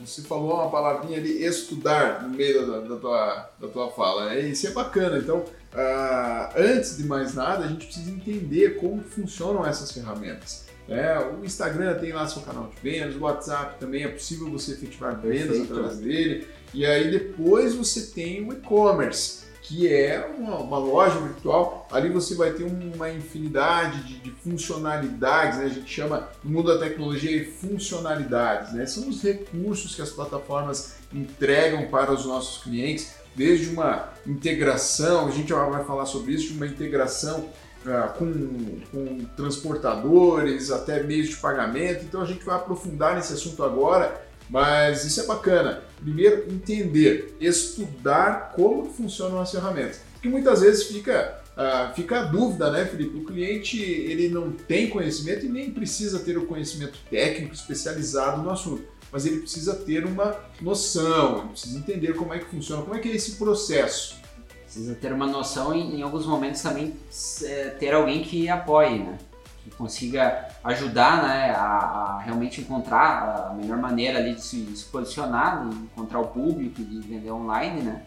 Você 0.00 0.22
falou 0.22 0.54
uma 0.54 0.70
palavrinha 0.70 1.18
ali, 1.18 1.44
estudar, 1.44 2.22
no 2.22 2.30
meio 2.30 2.66
da, 2.66 2.80
da, 2.80 2.96
tua, 2.96 3.50
da 3.60 3.68
tua 3.68 3.90
fala, 3.90 4.26
né? 4.26 4.40
Isso 4.40 4.66
é 4.66 4.70
bacana. 4.70 5.18
Então, 5.18 5.38
uh, 5.38 6.52
antes 6.56 6.96
de 6.96 7.04
mais 7.04 7.34
nada, 7.34 7.64
a 7.64 7.68
gente 7.68 7.86
precisa 7.86 8.10
entender 8.10 8.80
como 8.80 9.02
funcionam 9.02 9.66
essas 9.66 9.92
ferramentas. 9.92 10.64
É, 10.88 11.16
o 11.18 11.44
Instagram 11.44 11.98
tem 11.98 12.12
lá 12.12 12.26
seu 12.26 12.42
canal 12.42 12.68
de 12.68 12.76
vendas, 12.82 13.14
o 13.14 13.20
WhatsApp 13.20 13.78
também 13.78 14.02
é 14.02 14.08
possível 14.08 14.50
você 14.50 14.72
efetivar 14.72 15.16
vendas 15.20 15.58
Perfeito. 15.58 15.72
através 15.72 15.98
dele. 15.98 16.48
E 16.74 16.84
aí 16.84 17.10
depois 17.10 17.74
você 17.74 18.06
tem 18.12 18.46
o 18.46 18.52
e-commerce, 18.52 19.44
que 19.62 19.92
é 19.92 20.28
uma, 20.36 20.56
uma, 20.56 20.78
loja 20.78 21.18
virtual. 21.20 21.86
Ali 21.90 22.10
você 22.10 22.34
vai 22.34 22.50
ter 22.50 22.64
uma 22.64 23.10
infinidade 23.10 24.02
de, 24.02 24.18
de 24.18 24.30
funcionalidades, 24.32 25.58
né? 25.58 25.66
a 25.66 25.68
gente 25.68 25.88
chama 25.88 26.28
no 26.42 26.50
mundo 26.50 26.74
da 26.74 26.84
tecnologia 26.84 27.38
de 27.38 27.44
funcionalidades. 27.44 28.72
Né? 28.72 28.84
São 28.86 29.08
os 29.08 29.22
recursos 29.22 29.94
que 29.94 30.02
as 30.02 30.10
plataformas 30.10 30.96
entregam 31.14 31.86
para 31.86 32.12
os 32.12 32.26
nossos 32.26 32.62
clientes, 32.62 33.14
desde 33.36 33.68
uma 33.68 34.12
integração, 34.26 35.28
a 35.28 35.30
gente 35.30 35.52
vai 35.52 35.84
falar 35.84 36.06
sobre 36.06 36.32
isso, 36.32 36.48
de 36.48 36.54
uma 36.54 36.66
integração 36.66 37.48
uh, 37.86 38.12
com, 38.18 38.80
com 38.90 39.24
transportadores, 39.36 40.72
até 40.72 41.04
meios 41.04 41.28
de 41.28 41.36
pagamento. 41.36 42.04
Então 42.04 42.20
a 42.20 42.26
gente 42.26 42.44
vai 42.44 42.56
aprofundar 42.56 43.14
nesse 43.14 43.32
assunto 43.32 43.62
agora 43.62 44.31
mas 44.48 45.04
isso 45.04 45.20
é 45.20 45.26
bacana. 45.26 45.82
Primeiro, 46.00 46.52
entender, 46.52 47.36
estudar 47.40 48.52
como 48.54 48.86
funcionam 48.92 49.40
as 49.40 49.50
ferramentas. 49.50 50.00
Porque 50.14 50.28
muitas 50.28 50.60
vezes 50.60 50.84
fica, 50.84 51.40
uh, 51.56 51.94
fica 51.94 52.20
a 52.20 52.24
dúvida, 52.24 52.70
né, 52.70 52.84
Felipe? 52.84 53.16
O 53.16 53.24
cliente 53.24 53.80
ele 53.80 54.28
não 54.28 54.52
tem 54.52 54.88
conhecimento 54.88 55.46
e 55.46 55.48
nem 55.48 55.70
precisa 55.70 56.18
ter 56.20 56.36
o 56.36 56.46
conhecimento 56.46 56.98
técnico 57.10 57.54
especializado 57.54 58.42
no 58.42 58.50
assunto. 58.50 58.84
Mas 59.10 59.26
ele 59.26 59.40
precisa 59.40 59.74
ter 59.74 60.06
uma 60.06 60.36
noção, 60.60 61.40
ele 61.40 61.48
precisa 61.48 61.78
entender 61.78 62.14
como 62.14 62.32
é 62.32 62.38
que 62.38 62.46
funciona, 62.46 62.82
como 62.82 62.94
é 62.94 62.98
que 62.98 63.10
é 63.10 63.14
esse 63.14 63.32
processo. 63.32 64.16
Precisa 64.64 64.94
ter 64.94 65.12
uma 65.12 65.26
noção 65.26 65.74
e 65.74 65.96
em 65.96 66.02
alguns 66.02 66.24
momentos 66.24 66.62
também 66.62 66.96
é, 67.42 67.70
ter 67.70 67.92
alguém 67.92 68.22
que 68.22 68.48
apoie, 68.48 69.00
né? 69.00 69.18
Que 69.62 69.70
consiga 69.70 70.48
ajudar 70.64 71.22
né, 71.22 71.50
a, 71.52 71.62
a, 71.62 72.18
realmente 72.20 72.60
encontrar 72.60 73.50
a 73.50 73.54
melhor 73.54 73.78
maneira 73.78 74.18
ali 74.18 74.34
de 74.34 74.42
se, 74.42 74.56
de 74.62 74.76
se 74.76 74.84
posicionar, 74.86 75.68
de 75.68 75.76
encontrar 75.76 76.20
o 76.20 76.28
público 76.28 76.82
de 76.82 77.00
vender 77.00 77.30
online, 77.30 77.82
né? 77.82 78.02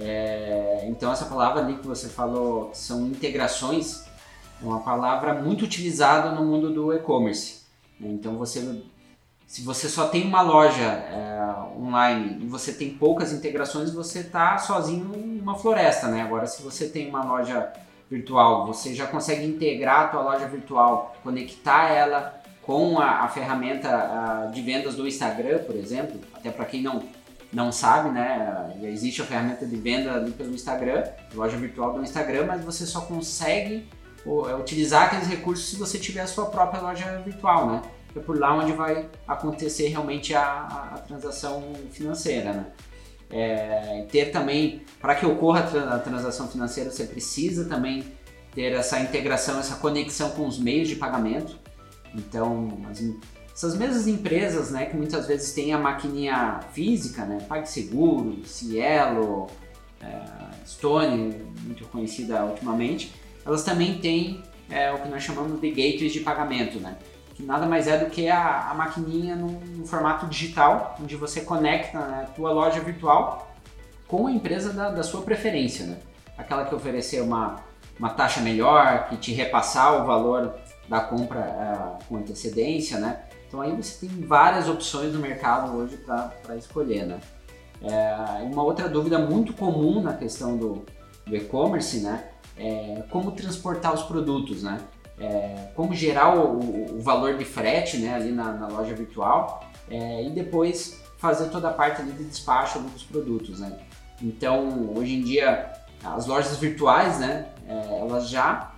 É, 0.00 0.86
então 0.88 1.12
essa 1.12 1.24
palavra 1.24 1.60
ali 1.60 1.76
que 1.76 1.86
você 1.86 2.08
falou, 2.08 2.70
que 2.70 2.78
são 2.78 3.06
integrações, 3.08 4.04
é 4.62 4.64
uma 4.64 4.80
palavra 4.80 5.34
muito 5.34 5.64
utilizada 5.64 6.30
no 6.30 6.44
mundo 6.44 6.72
do 6.72 6.92
e-commerce. 6.92 7.62
Né? 7.98 8.10
Então 8.10 8.36
você, 8.36 8.80
se 9.46 9.62
você 9.62 9.88
só 9.88 10.06
tem 10.06 10.24
uma 10.24 10.42
loja 10.42 10.84
é, 10.84 11.40
online 11.76 12.44
e 12.44 12.46
você 12.46 12.72
tem 12.72 12.90
poucas 12.90 13.32
integrações, 13.32 13.92
você 13.92 14.20
está 14.20 14.56
sozinho 14.58 15.04
numa 15.04 15.56
floresta, 15.56 16.06
né? 16.06 16.22
Agora 16.22 16.46
se 16.46 16.62
você 16.62 16.88
tem 16.88 17.08
uma 17.08 17.24
loja 17.24 17.72
virtual, 18.10 18.66
você 18.66 18.94
já 18.94 19.06
consegue 19.06 19.44
integrar 19.44 20.00
a 20.00 20.08
tua 20.08 20.22
loja 20.22 20.46
virtual, 20.46 21.14
conectar 21.22 21.90
ela 21.90 22.40
com 22.62 22.98
a, 22.98 23.24
a 23.24 23.28
ferramenta 23.28 23.88
a, 23.88 24.46
de 24.46 24.60
vendas 24.62 24.94
do 24.94 25.06
Instagram, 25.06 25.58
por 25.64 25.76
exemplo, 25.76 26.20
até 26.34 26.50
para 26.50 26.64
quem 26.64 26.82
não 26.82 27.02
não 27.50 27.72
sabe, 27.72 28.10
né, 28.10 28.74
já 28.78 28.88
existe 28.88 29.22
a 29.22 29.24
ferramenta 29.24 29.64
de 29.64 29.76
venda 29.76 30.12
ali 30.12 30.32
pelo 30.32 30.54
Instagram, 30.54 31.04
loja 31.34 31.56
virtual 31.56 31.94
do 31.94 32.02
Instagram, 32.02 32.44
mas 32.46 32.62
você 32.62 32.84
só 32.84 33.00
consegue 33.00 33.88
é, 34.26 34.54
utilizar 34.54 35.04
aqueles 35.04 35.26
recursos 35.26 35.70
se 35.70 35.76
você 35.76 35.98
tiver 35.98 36.20
a 36.20 36.26
sua 36.26 36.46
própria 36.46 36.82
loja 36.82 37.22
virtual, 37.24 37.70
né? 37.70 37.82
É 38.14 38.20
por 38.20 38.38
lá 38.38 38.54
onde 38.54 38.72
vai 38.72 39.08
acontecer 39.26 39.88
realmente 39.88 40.34
a, 40.34 40.42
a, 40.42 40.94
a 40.94 40.98
transação 40.98 41.72
financeira, 41.90 42.52
né? 42.52 42.66
É, 43.30 44.06
ter 44.10 44.30
também, 44.30 44.82
para 45.00 45.14
que 45.14 45.26
ocorra 45.26 45.60
a 45.60 45.98
transação 45.98 46.48
financeira, 46.48 46.90
você 46.90 47.04
precisa 47.04 47.66
também 47.66 48.04
ter 48.54 48.72
essa 48.72 48.98
integração, 49.00 49.58
essa 49.58 49.76
conexão 49.76 50.30
com 50.30 50.46
os 50.46 50.58
meios 50.58 50.88
de 50.88 50.96
pagamento. 50.96 51.58
Então, 52.14 52.78
as, 52.90 53.02
essas 53.54 53.76
mesmas 53.76 54.06
empresas, 54.06 54.70
né, 54.70 54.86
que 54.86 54.96
muitas 54.96 55.26
vezes 55.26 55.52
têm 55.52 55.72
a 55.72 55.78
maquininha 55.78 56.60
física, 56.72 57.24
né, 57.24 57.38
PagSeguro, 57.48 58.44
Cielo, 58.46 59.48
é, 60.00 60.66
Stone, 60.66 61.34
muito 61.64 61.84
conhecida 61.88 62.44
ultimamente, 62.44 63.12
elas 63.44 63.62
também 63.62 63.98
têm 63.98 64.42
é, 64.70 64.92
o 64.92 64.98
que 64.98 65.08
nós 65.08 65.22
chamamos 65.22 65.60
de 65.60 65.70
gateways 65.70 66.12
de 66.12 66.20
pagamento, 66.20 66.78
né? 66.78 66.96
Que 67.38 67.44
nada 67.44 67.66
mais 67.66 67.86
é 67.86 67.96
do 67.96 68.10
que 68.10 68.28
a, 68.28 68.68
a 68.68 68.74
maquininha 68.74 69.36
num, 69.36 69.86
formato 69.86 70.26
digital, 70.26 70.96
onde 71.00 71.14
você 71.14 71.42
conecta 71.42 71.96
né, 72.00 72.26
a 72.28 72.32
tua 72.32 72.50
loja 72.50 72.80
virtual 72.80 73.48
com 74.08 74.26
a 74.26 74.32
empresa 74.32 74.72
da, 74.72 74.90
da 74.90 75.04
sua 75.04 75.22
preferência, 75.22 75.86
né? 75.86 75.98
Aquela 76.36 76.64
que 76.64 76.74
oferecer 76.74 77.22
uma, 77.22 77.60
uma 77.96 78.10
taxa 78.10 78.40
melhor, 78.40 79.08
que 79.08 79.16
te 79.16 79.32
repassar 79.32 80.02
o 80.02 80.04
valor 80.04 80.52
da 80.88 81.00
compra 81.00 81.40
uh, 81.40 82.04
com 82.08 82.16
antecedência, 82.16 82.98
né? 82.98 83.22
Então 83.46 83.60
aí 83.60 83.70
você 83.70 84.04
tem 84.04 84.20
várias 84.26 84.68
opções 84.68 85.12
no 85.12 85.20
mercado 85.20 85.76
hoje 85.76 85.96
para 85.96 86.56
escolher, 86.56 87.06
né? 87.06 87.20
É, 87.80 88.42
uma 88.42 88.64
outra 88.64 88.88
dúvida 88.88 89.16
muito 89.16 89.52
comum 89.52 90.02
na 90.02 90.14
questão 90.14 90.56
do, 90.56 90.84
do 91.24 91.36
e-commerce, 91.36 92.00
né? 92.00 92.30
É 92.56 93.04
como 93.10 93.30
transportar 93.30 93.94
os 93.94 94.02
produtos, 94.02 94.64
né? 94.64 94.78
É, 95.20 95.68
como 95.74 95.94
gerar 95.94 96.36
o, 96.36 96.96
o, 96.96 97.00
valor 97.00 97.36
de 97.36 97.44
frete 97.44 97.98
né, 97.98 98.14
ali 98.14 98.30
na, 98.30 98.52
na 98.52 98.68
loja 98.68 98.94
virtual 98.94 99.64
é, 99.90 100.24
e 100.24 100.30
depois 100.30 101.00
fazer 101.18 101.48
toda 101.48 101.68
a 101.68 101.72
parte 101.72 102.00
ali 102.00 102.12
de 102.12 102.24
despacho 102.24 102.78
dos 102.80 103.02
produtos. 103.02 103.60
Né? 103.60 103.78
Então, 104.22 104.92
hoje 104.96 105.14
em 105.14 105.22
dia, 105.22 105.72
as 106.04 106.26
lojas 106.26 106.56
virtuais, 106.56 107.18
né, 107.18 107.46
é, 107.66 107.98
elas 107.98 108.28
já 108.28 108.72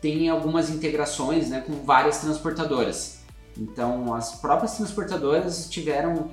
têm 0.00 0.28
algumas 0.28 0.70
integrações 0.70 1.50
né, 1.50 1.62
com 1.66 1.84
várias 1.84 2.18
transportadoras. 2.18 3.18
Então, 3.56 4.14
as 4.14 4.36
próprias 4.36 4.76
transportadoras 4.76 5.68
tiveram 5.68 6.30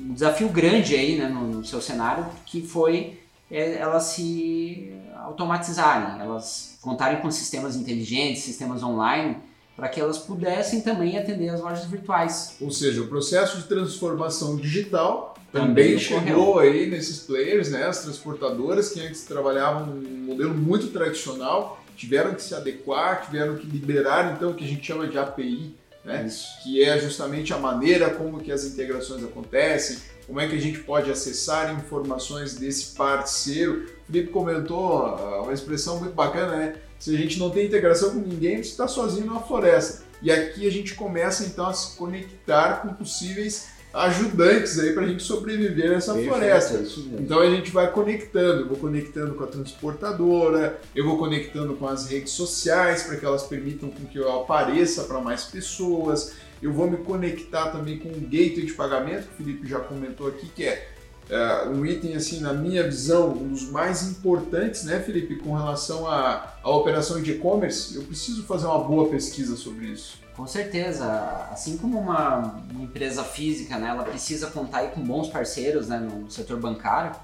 um 0.00 0.12
desafio 0.12 0.48
grande 0.48 0.94
aí 0.94 1.16
né, 1.16 1.28
no, 1.28 1.46
no 1.46 1.64
seu 1.64 1.80
cenário, 1.80 2.26
que 2.44 2.60
foi 2.60 3.20
é, 3.50 3.76
elas 3.76 4.04
se 4.04 4.92
automatizarem, 5.24 6.20
elas 6.20 6.78
contarem 6.80 7.20
com 7.20 7.30
sistemas 7.30 7.76
inteligentes, 7.76 8.42
sistemas 8.42 8.82
online, 8.82 9.36
para 9.76 9.88
que 9.88 10.00
elas 10.00 10.18
pudessem 10.18 10.80
também 10.80 11.18
atender 11.18 11.48
as 11.48 11.60
lojas 11.60 11.86
virtuais. 11.86 12.56
Ou 12.60 12.70
seja, 12.70 13.00
o 13.02 13.08
processo 13.08 13.56
de 13.58 13.64
transformação 13.64 14.56
digital 14.56 15.34
também, 15.50 15.96
também 15.96 15.98
chegou 15.98 16.58
aí 16.58 16.88
nesses 16.88 17.20
players, 17.20 17.70
né? 17.70 17.84
As 17.84 18.02
transportadoras 18.02 18.90
que 18.90 19.00
antes 19.00 19.24
trabalhavam 19.24 19.94
um 19.94 20.26
modelo 20.26 20.54
muito 20.54 20.88
tradicional 20.88 21.80
tiveram 21.96 22.34
que 22.34 22.42
se 22.42 22.54
adequar, 22.54 23.24
tiveram 23.24 23.56
que 23.56 23.66
liberar 23.66 24.34
então 24.34 24.50
o 24.50 24.54
que 24.54 24.64
a 24.64 24.66
gente 24.66 24.84
chama 24.84 25.06
de 25.06 25.16
API, 25.16 25.74
né? 26.04 26.28
Que 26.62 26.82
é 26.82 26.98
justamente 26.98 27.52
a 27.52 27.58
maneira 27.58 28.10
como 28.10 28.40
que 28.40 28.52
as 28.52 28.64
integrações 28.64 29.22
acontecem, 29.24 29.98
como 30.26 30.40
é 30.40 30.48
que 30.48 30.56
a 30.56 30.60
gente 30.60 30.80
pode 30.80 31.10
acessar 31.10 31.72
informações 31.78 32.56
desse 32.56 32.94
parceiro. 32.94 33.86
Felipe 34.06 34.30
comentou 34.30 35.16
uma 35.42 35.52
expressão 35.52 35.98
muito 35.98 36.14
bacana, 36.14 36.56
né? 36.56 36.76
Se 36.98 37.14
a 37.14 37.18
gente 37.18 37.38
não 37.38 37.50
tem 37.50 37.66
integração 37.66 38.10
com 38.10 38.18
ninguém, 38.18 38.56
você 38.56 38.70
está 38.70 38.88
sozinho 38.88 39.26
na 39.26 39.40
floresta. 39.40 40.04
E 40.22 40.30
aqui 40.30 40.66
a 40.66 40.72
gente 40.72 40.94
começa 40.94 41.44
então 41.44 41.66
a 41.66 41.74
se 41.74 41.96
conectar 41.96 42.82
com 42.82 42.94
possíveis 42.94 43.74
ajudantes 43.92 44.78
aí 44.78 44.92
para 44.92 45.04
a 45.04 45.06
gente 45.06 45.22
sobreviver 45.22 45.90
nessa 45.90 46.12
Perfeito, 46.12 46.34
floresta. 46.34 46.78
É 46.78 47.22
então 47.22 47.38
a 47.38 47.48
gente 47.48 47.70
vai 47.70 47.92
conectando, 47.92 48.62
eu 48.62 48.68
vou 48.68 48.76
conectando 48.76 49.34
com 49.34 49.44
a 49.44 49.46
transportadora, 49.46 50.80
eu 50.96 51.04
vou 51.04 51.16
conectando 51.16 51.74
com 51.74 51.86
as 51.86 52.08
redes 52.08 52.32
sociais 52.32 53.04
para 53.04 53.16
que 53.16 53.24
elas 53.24 53.44
permitam 53.44 53.90
que 53.90 54.18
eu 54.18 54.32
apareça 54.32 55.04
para 55.04 55.20
mais 55.20 55.44
pessoas, 55.44 56.32
eu 56.60 56.72
vou 56.72 56.90
me 56.90 56.96
conectar 56.96 57.70
também 57.70 57.98
com 57.98 58.08
o 58.08 58.20
gateway 58.20 58.66
de 58.66 58.72
pagamento, 58.72 59.28
que 59.28 59.34
o 59.34 59.44
Felipe 59.44 59.68
já 59.68 59.78
comentou 59.78 60.26
aqui, 60.26 60.48
que 60.48 60.64
é 60.64 60.93
uh, 61.30 61.70
um 61.70 61.84
item, 61.84 62.14
assim, 62.14 62.40
na 62.40 62.52
minha 62.52 62.82
visão, 62.84 63.30
um 63.30 63.48
dos 63.48 63.68
mais 63.70 64.02
importantes, 64.02 64.84
né, 64.84 65.00
Felipe, 65.00 65.36
com 65.36 65.54
relação 65.54 66.06
à 66.06 66.54
operação 66.64 67.20
de 67.22 67.32
e-commerce. 67.32 67.94
Eu 67.96 68.02
preciso 68.02 68.44
fazer 68.44 68.66
uma 68.66 68.78
boa 68.78 69.08
pesquisa 69.08 69.56
sobre 69.56 69.86
isso. 69.86 70.22
Com 70.36 70.46
certeza, 70.46 71.06
assim 71.52 71.76
como 71.76 71.98
uma, 71.98 72.60
uma 72.70 72.82
empresa 72.82 73.22
física, 73.22 73.78
né, 73.78 73.88
ela 73.88 74.02
precisa 74.02 74.48
contar 74.48 74.82
com 74.90 75.00
bons 75.00 75.28
parceiros 75.28 75.88
né, 75.88 75.98
no 75.98 76.28
setor 76.28 76.58
bancário, 76.58 77.14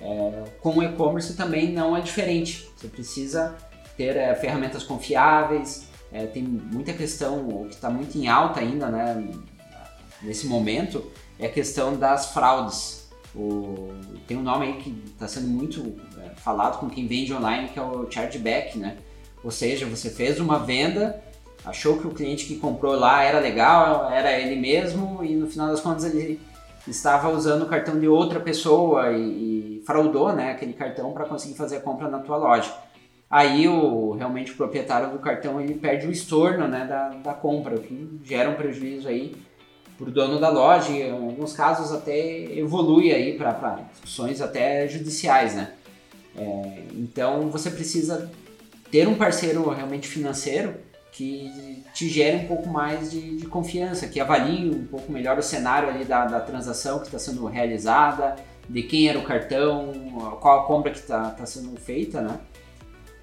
é, 0.00 0.44
com 0.60 0.78
o 0.78 0.82
e-commerce 0.82 1.34
também 1.34 1.72
não 1.72 1.96
é 1.96 2.00
diferente. 2.00 2.70
Você 2.76 2.86
precisa 2.86 3.56
ter 3.96 4.16
é, 4.16 4.34
ferramentas 4.36 4.84
confiáveis, 4.84 5.88
é, 6.12 6.26
tem 6.26 6.42
muita 6.42 6.92
questão, 6.92 7.48
o 7.48 7.66
que 7.68 7.74
está 7.74 7.90
muito 7.90 8.16
em 8.16 8.28
alta 8.28 8.60
ainda, 8.60 8.88
né, 8.88 9.28
nesse 10.22 10.46
momento, 10.46 11.10
é 11.38 11.46
a 11.46 11.50
questão 11.50 11.96
das 11.96 12.32
fraudes. 12.32 13.01
O, 13.34 13.88
tem 14.26 14.36
um 14.36 14.42
nome 14.42 14.66
aí 14.66 14.72
que 14.74 14.90
está 15.06 15.26
sendo 15.26 15.48
muito 15.48 15.94
é, 16.18 16.30
falado 16.36 16.78
com 16.78 16.88
quem 16.88 17.06
vende 17.06 17.32
online, 17.32 17.68
que 17.68 17.78
é 17.78 17.82
o 17.82 18.10
chargeback, 18.10 18.78
né? 18.78 18.96
Ou 19.42 19.50
seja, 19.50 19.86
você 19.86 20.10
fez 20.10 20.38
uma 20.38 20.58
venda, 20.58 21.22
achou 21.64 21.98
que 21.98 22.06
o 22.06 22.10
cliente 22.10 22.44
que 22.44 22.56
comprou 22.56 22.94
lá 22.94 23.22
era 23.22 23.40
legal, 23.40 24.10
era 24.10 24.38
ele 24.38 24.56
mesmo, 24.56 25.24
e 25.24 25.34
no 25.34 25.46
final 25.46 25.68
das 25.68 25.80
contas 25.80 26.04
ele 26.04 26.38
estava 26.86 27.30
usando 27.30 27.62
o 27.62 27.66
cartão 27.66 27.98
de 27.98 28.06
outra 28.06 28.40
pessoa 28.40 29.12
e, 29.12 29.78
e 29.78 29.82
fraudou 29.86 30.32
né, 30.32 30.50
aquele 30.50 30.72
cartão 30.72 31.12
para 31.12 31.24
conseguir 31.24 31.54
fazer 31.54 31.76
a 31.76 31.80
compra 31.80 32.08
na 32.08 32.18
tua 32.18 32.36
loja. 32.36 32.72
aí 33.30 33.66
o 33.68 34.12
realmente 34.12 34.52
o 34.52 34.56
proprietário 34.56 35.10
do 35.10 35.18
cartão 35.18 35.60
ele 35.60 35.74
perde 35.74 36.06
o 36.06 36.12
estorno 36.12 36.68
né, 36.68 36.84
da, 36.86 37.08
da 37.08 37.34
compra, 37.34 37.76
o 37.76 37.80
que 37.80 38.20
gera 38.24 38.50
um 38.50 38.54
prejuízo 38.54 39.08
aí 39.08 39.34
o 40.00 40.10
dono 40.10 40.40
da 40.40 40.48
loja 40.48 40.90
em 40.90 41.10
alguns 41.10 41.52
casos 41.52 41.92
até 41.92 42.18
evolui 42.58 43.12
aí 43.12 43.36
para 43.36 43.80
discussões 43.92 44.40
até 44.40 44.88
judiciais, 44.88 45.54
né? 45.54 45.72
É, 46.36 46.84
então 46.94 47.50
você 47.50 47.70
precisa 47.70 48.30
ter 48.90 49.06
um 49.06 49.14
parceiro 49.14 49.68
realmente 49.70 50.08
financeiro 50.08 50.74
que 51.12 51.84
te 51.92 52.08
gere 52.08 52.44
um 52.44 52.48
pouco 52.48 52.68
mais 52.68 53.10
de, 53.10 53.36
de, 53.36 53.46
confiança, 53.46 54.08
que 54.08 54.18
avalie 54.18 54.70
um 54.70 54.86
pouco 54.86 55.12
melhor 55.12 55.38
o 55.38 55.42
cenário 55.42 55.90
ali 55.90 56.04
da, 56.04 56.24
da 56.24 56.40
transação 56.40 56.98
que 56.98 57.06
está 57.06 57.18
sendo 57.18 57.44
realizada, 57.46 58.36
de 58.66 58.82
quem 58.82 59.08
era 59.08 59.18
o 59.18 59.24
cartão, 59.24 59.92
qual 60.40 60.60
a 60.60 60.66
compra 60.66 60.90
que 60.90 60.98
está 60.98 61.30
tá 61.30 61.44
sendo 61.44 61.78
feita, 61.78 62.22
né? 62.22 62.40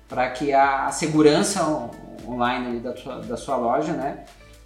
Para 0.07 0.29
que 0.29 0.53
a, 0.53 0.85
a, 0.85 0.91
segurança 0.91 1.89
online 2.27 2.79
da, 2.79 2.95
sua, 2.95 3.19
da 3.21 3.37
sua 3.37 3.55
loja, 3.57 3.93
né? 3.93 4.23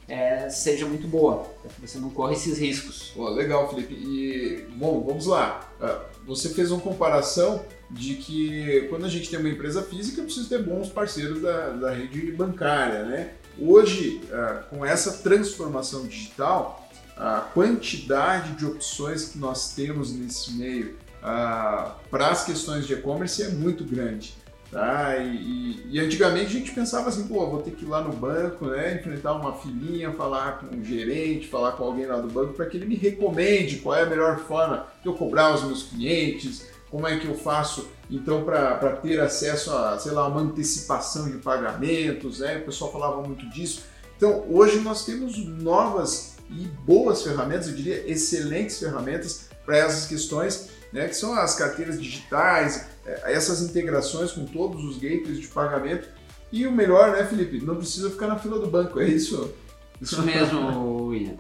É, 0.07 0.49
seja 0.49 0.85
muito 0.85 1.07
boa, 1.07 1.45
para 1.61 1.71
que 1.71 1.81
você 1.81 1.97
não 1.97 2.09
corra 2.09 2.33
esses 2.33 2.57
riscos. 2.57 3.11
Pô, 3.15 3.29
legal, 3.29 3.69
Felipe. 3.69 3.93
E, 3.93 4.67
bom, 4.75 5.01
vamos 5.01 5.25
lá. 5.25 5.69
Ah, 5.81 6.01
você 6.25 6.49
fez 6.49 6.71
uma 6.71 6.81
comparação 6.81 7.63
de 7.89 8.15
que 8.15 8.87
quando 8.89 9.05
a 9.05 9.09
gente 9.09 9.29
tem 9.29 9.39
uma 9.39 9.49
empresa 9.49 9.81
física, 9.81 10.21
precisa 10.23 10.49
ter 10.49 10.61
bons 10.61 10.89
parceiros 10.89 11.41
da, 11.41 11.69
da 11.69 11.91
rede 11.91 12.31
bancária, 12.31 13.03
né? 13.03 13.33
Hoje, 13.57 14.21
ah, 14.31 14.63
com 14.69 14.85
essa 14.85 15.19
transformação 15.19 16.05
digital, 16.05 16.89
a 17.15 17.39
quantidade 17.53 18.53
de 18.53 18.65
opções 18.65 19.29
que 19.29 19.37
nós 19.37 19.73
temos 19.73 20.11
nesse 20.11 20.51
meio 20.53 20.97
ah, 21.21 21.95
para 22.09 22.29
as 22.29 22.43
questões 22.43 22.85
de 22.85 22.93
e-commerce 22.93 23.41
é 23.41 23.49
muito 23.49 23.85
grande. 23.85 24.35
Tá? 24.73 25.17
E, 25.17 25.85
e, 25.87 25.99
antigamente 25.99 26.47
a 26.47 26.59
gente 26.59 26.71
pensava 26.71 27.09
assim, 27.09 27.27
pô, 27.27 27.47
vou 27.47 27.61
ter 27.61 27.71
que 27.71 27.85
ir 27.85 27.87
lá 27.87 28.01
no 28.01 28.11
banco, 28.11 28.65
né, 28.65 28.95
enfrentar 28.95 29.33
uma 29.33 29.53
filinha, 29.53 30.11
falar 30.13 30.57
com 30.57 30.75
um 30.75 30.83
gerente, 30.83 31.47
falar 31.47 31.73
com 31.73 31.83
alguém 31.83 32.07
lá 32.07 32.17
do 32.17 32.27
banco 32.27 32.53
para 32.53 32.65
que 32.65 32.77
ele 32.77 32.87
me 32.87 32.95
recomende 32.95 33.77
qual 33.77 33.95
é 33.95 34.01
a 34.01 34.07
melhor 34.07 34.39
forma 34.39 34.87
de 34.99 35.07
eu 35.07 35.13
cobrar 35.13 35.53
os 35.53 35.63
meus 35.63 35.83
clientes, 35.83 36.67
como 36.89 37.07
é 37.07 37.19
que 37.19 37.27
eu 37.27 37.35
faço 37.35 37.87
então 38.09 38.43
para 38.43 38.95
ter 38.95 39.19
acesso 39.19 39.71
a, 39.75 39.99
sei 39.99 40.11
lá, 40.11 40.27
uma 40.27 40.41
antecipação 40.41 41.29
de 41.29 41.37
pagamentos, 41.37 42.39
né? 42.39 42.57
O 42.57 42.65
pessoal 42.65 42.91
falava 42.91 43.21
muito 43.21 43.47
disso. 43.49 43.83
Então, 44.17 44.45
hoje 44.49 44.79
nós 44.79 45.05
temos 45.05 45.37
novas 45.37 46.35
e 46.49 46.67
boas 46.85 47.23
ferramentas, 47.23 47.67
eu 47.67 47.75
diria 47.75 48.09
excelentes 48.09 48.79
ferramentas 48.79 49.49
para 49.65 49.77
essas 49.77 50.07
questões, 50.07 50.69
né, 50.93 51.07
que 51.07 51.15
são 51.15 51.33
as 51.33 51.55
carteiras 51.55 51.99
digitais, 51.99 52.87
é, 53.05 53.33
essas 53.33 53.61
integrações 53.61 54.31
com 54.31 54.45
todos 54.45 54.83
os 54.85 54.97
gateways 54.97 55.41
de 55.41 55.47
pagamento. 55.47 56.07
E 56.51 56.67
o 56.67 56.71
melhor, 56.71 57.11
né, 57.11 57.25
Felipe? 57.25 57.59
Não 57.65 57.75
precisa 57.75 58.11
ficar 58.11 58.27
na 58.27 58.37
fila 58.37 58.59
do 58.59 58.67
banco, 58.67 58.99
é 58.99 59.07
isso? 59.07 59.51
Isso 59.99 60.21
mesmo, 60.21 61.07
William. 61.07 61.35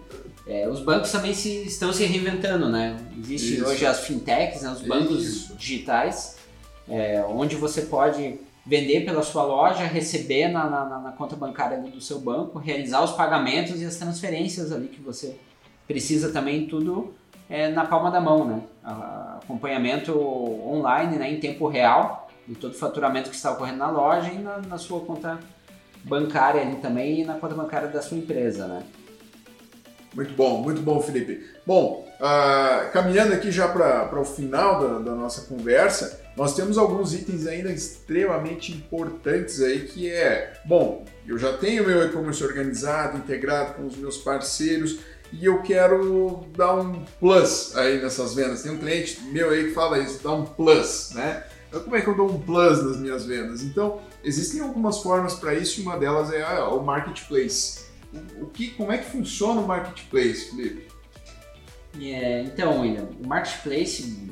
É, 0.47 0.67
os 0.67 0.79
bancos 0.81 1.11
também 1.11 1.33
se, 1.33 1.65
estão 1.65 1.93
se 1.93 2.03
reinventando, 2.03 2.67
né? 2.67 2.97
Existem 3.17 3.63
hoje 3.63 3.85
as 3.85 3.99
fintechs, 4.01 4.63
né, 4.63 4.71
os 4.71 4.81
bancos 4.81 5.23
isso. 5.23 5.55
digitais, 5.55 6.37
é, 6.89 7.23
onde 7.29 7.55
você 7.55 7.83
pode 7.83 8.39
vender 8.65 9.05
pela 9.05 9.21
sua 9.21 9.43
loja, 9.43 9.83
receber 9.83 10.47
na, 10.47 10.69
na, 10.69 10.99
na, 10.99 11.11
conta 11.11 11.35
bancária 11.35 11.79
do 11.79 12.01
seu 12.01 12.19
banco, 12.19 12.57
realizar 12.57 13.03
os 13.03 13.11
pagamentos 13.11 13.81
e 13.81 13.85
as 13.85 13.97
transferências 13.97 14.71
ali 14.71 14.87
que 14.87 15.01
você 15.01 15.35
precisa 15.87 16.29
também, 16.29 16.65
tudo 16.65 17.13
é, 17.53 17.69
na 17.69 17.85
palma 17.85 18.09
da 18.09 18.19
mão, 18.19 18.45
né? 18.47 18.63
acompanhamento 19.43 20.19
online, 20.19 21.17
né, 21.17 21.31
em 21.31 21.39
tempo 21.39 21.67
real, 21.67 22.27
de 22.47 22.55
todo 22.55 22.71
o 22.71 22.75
faturamento 22.75 23.29
que 23.29 23.35
está 23.35 23.51
ocorrendo 23.51 23.77
na 23.77 23.91
loja 23.91 24.31
e 24.31 24.39
na, 24.39 24.57
na 24.57 24.77
sua 24.79 25.01
conta 25.01 25.39
bancária 26.03 26.61
ali 26.61 26.77
também 26.77 27.21
e 27.21 27.23
na 27.23 27.35
conta 27.35 27.53
bancária 27.53 27.87
da 27.89 28.01
sua 28.01 28.17
empresa, 28.17 28.65
né? 28.67 28.83
Muito 30.15 30.33
bom, 30.33 30.61
muito 30.61 30.81
bom, 30.81 30.99
Felipe. 30.99 31.45
Bom, 31.65 32.07
uh, 32.19 32.91
caminhando 32.91 33.33
aqui 33.33 33.51
já 33.51 33.67
para 33.67 34.19
o 34.19 34.25
final 34.25 34.79
da, 34.79 34.99
da, 34.99 35.15
nossa 35.15 35.47
conversa, 35.47 36.21
nós 36.35 36.55
temos 36.55 36.77
alguns 36.77 37.13
itens 37.13 37.45
ainda 37.45 37.71
extremamente 37.71 38.71
importantes 38.71 39.61
aí 39.61 39.85
que 39.85 40.09
é, 40.09 40.53
bom, 40.65 41.05
eu 41.27 41.37
já 41.37 41.53
tenho 41.57 41.85
meu 41.85 42.03
e-commerce 42.05 42.43
organizado, 42.43 43.17
integrado 43.17 43.75
com 43.75 43.85
os 43.85 43.95
meus 43.95 44.17
parceiros 44.17 44.99
e 45.33 45.45
eu 45.45 45.61
quero 45.61 46.45
dar 46.55 46.75
um 46.75 47.03
plus 47.19 47.75
aí 47.75 48.01
nessas 48.01 48.33
vendas. 48.33 48.61
Tem 48.61 48.71
um 48.71 48.77
cliente 48.77 49.21
meu 49.25 49.49
aí 49.49 49.65
que 49.65 49.71
fala 49.71 49.99
isso, 49.99 50.23
dá 50.23 50.31
um 50.31 50.45
plus, 50.45 51.11
né? 51.13 51.43
Como 51.71 51.95
é 51.95 52.01
que 52.01 52.07
eu 52.07 52.15
dou 52.15 52.29
um 52.29 52.39
plus 52.39 52.83
nas 52.83 52.97
minhas 52.97 53.25
vendas? 53.25 53.63
Então, 53.63 53.99
existem 54.23 54.61
algumas 54.61 54.99
formas 54.99 55.33
para 55.33 55.55
isso 55.55 55.79
e 55.79 55.83
uma 55.83 55.97
delas 55.97 56.31
é 56.31 56.43
ah, 56.43 56.69
o 56.69 56.83
marketplace 56.83 57.83
o 58.39 58.47
que, 58.47 58.69
como 58.71 58.91
é 58.91 58.97
que 58.97 59.05
funciona 59.05 59.61
o 59.61 59.67
marketplace, 59.67 60.49
Felipe? 60.49 60.87
Yeah, 61.97 62.47
então, 62.47 62.81
William, 62.81 63.07
o 63.23 63.27
marketplace, 63.27 64.29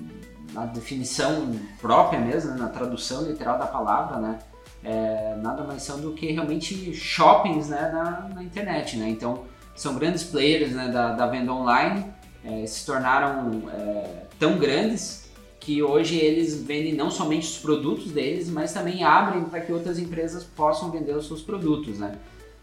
na 0.53 0.65
definição 0.65 1.55
própria 1.79 2.19
mesmo, 2.19 2.51
né, 2.51 2.57
na 2.57 2.69
tradução 2.69 3.23
literal 3.23 3.57
da 3.57 3.67
palavra, 3.67 4.17
né, 4.19 4.39
é, 4.83 5.35
nada 5.37 5.63
mais 5.63 5.83
são 5.83 5.99
do 5.99 6.13
que 6.13 6.31
realmente 6.31 6.93
shoppings 6.93 7.69
né, 7.69 7.89
na, 7.91 8.29
na 8.33 8.43
internet. 8.43 8.97
Né? 8.97 9.09
Então, 9.09 9.45
são 9.76 9.95
grandes 9.95 10.24
players 10.24 10.72
né, 10.72 10.89
da, 10.89 11.13
da 11.13 11.28
venda 11.28 11.51
online, 11.51 12.05
é, 12.43 12.65
se 12.65 12.86
tornaram 12.86 13.69
é, 13.69 14.24
tão 14.39 14.57
grandes 14.57 15.30
que 15.59 15.84
hoje 15.84 16.17
eles 16.17 16.61
vendem 16.63 16.93
não 16.93 17.11
somente 17.11 17.47
os 17.47 17.57
produtos 17.59 18.11
deles, 18.11 18.49
mas 18.49 18.74
também 18.74 19.03
abrem 19.03 19.43
para 19.43 19.61
que 19.61 19.72
outras 19.72 19.99
empresas 19.99 20.43
possam 20.43 20.89
vender 20.89 21.15
os 21.15 21.28
seus 21.28 21.41
produtos. 21.41 21.99
Né? 21.99 22.15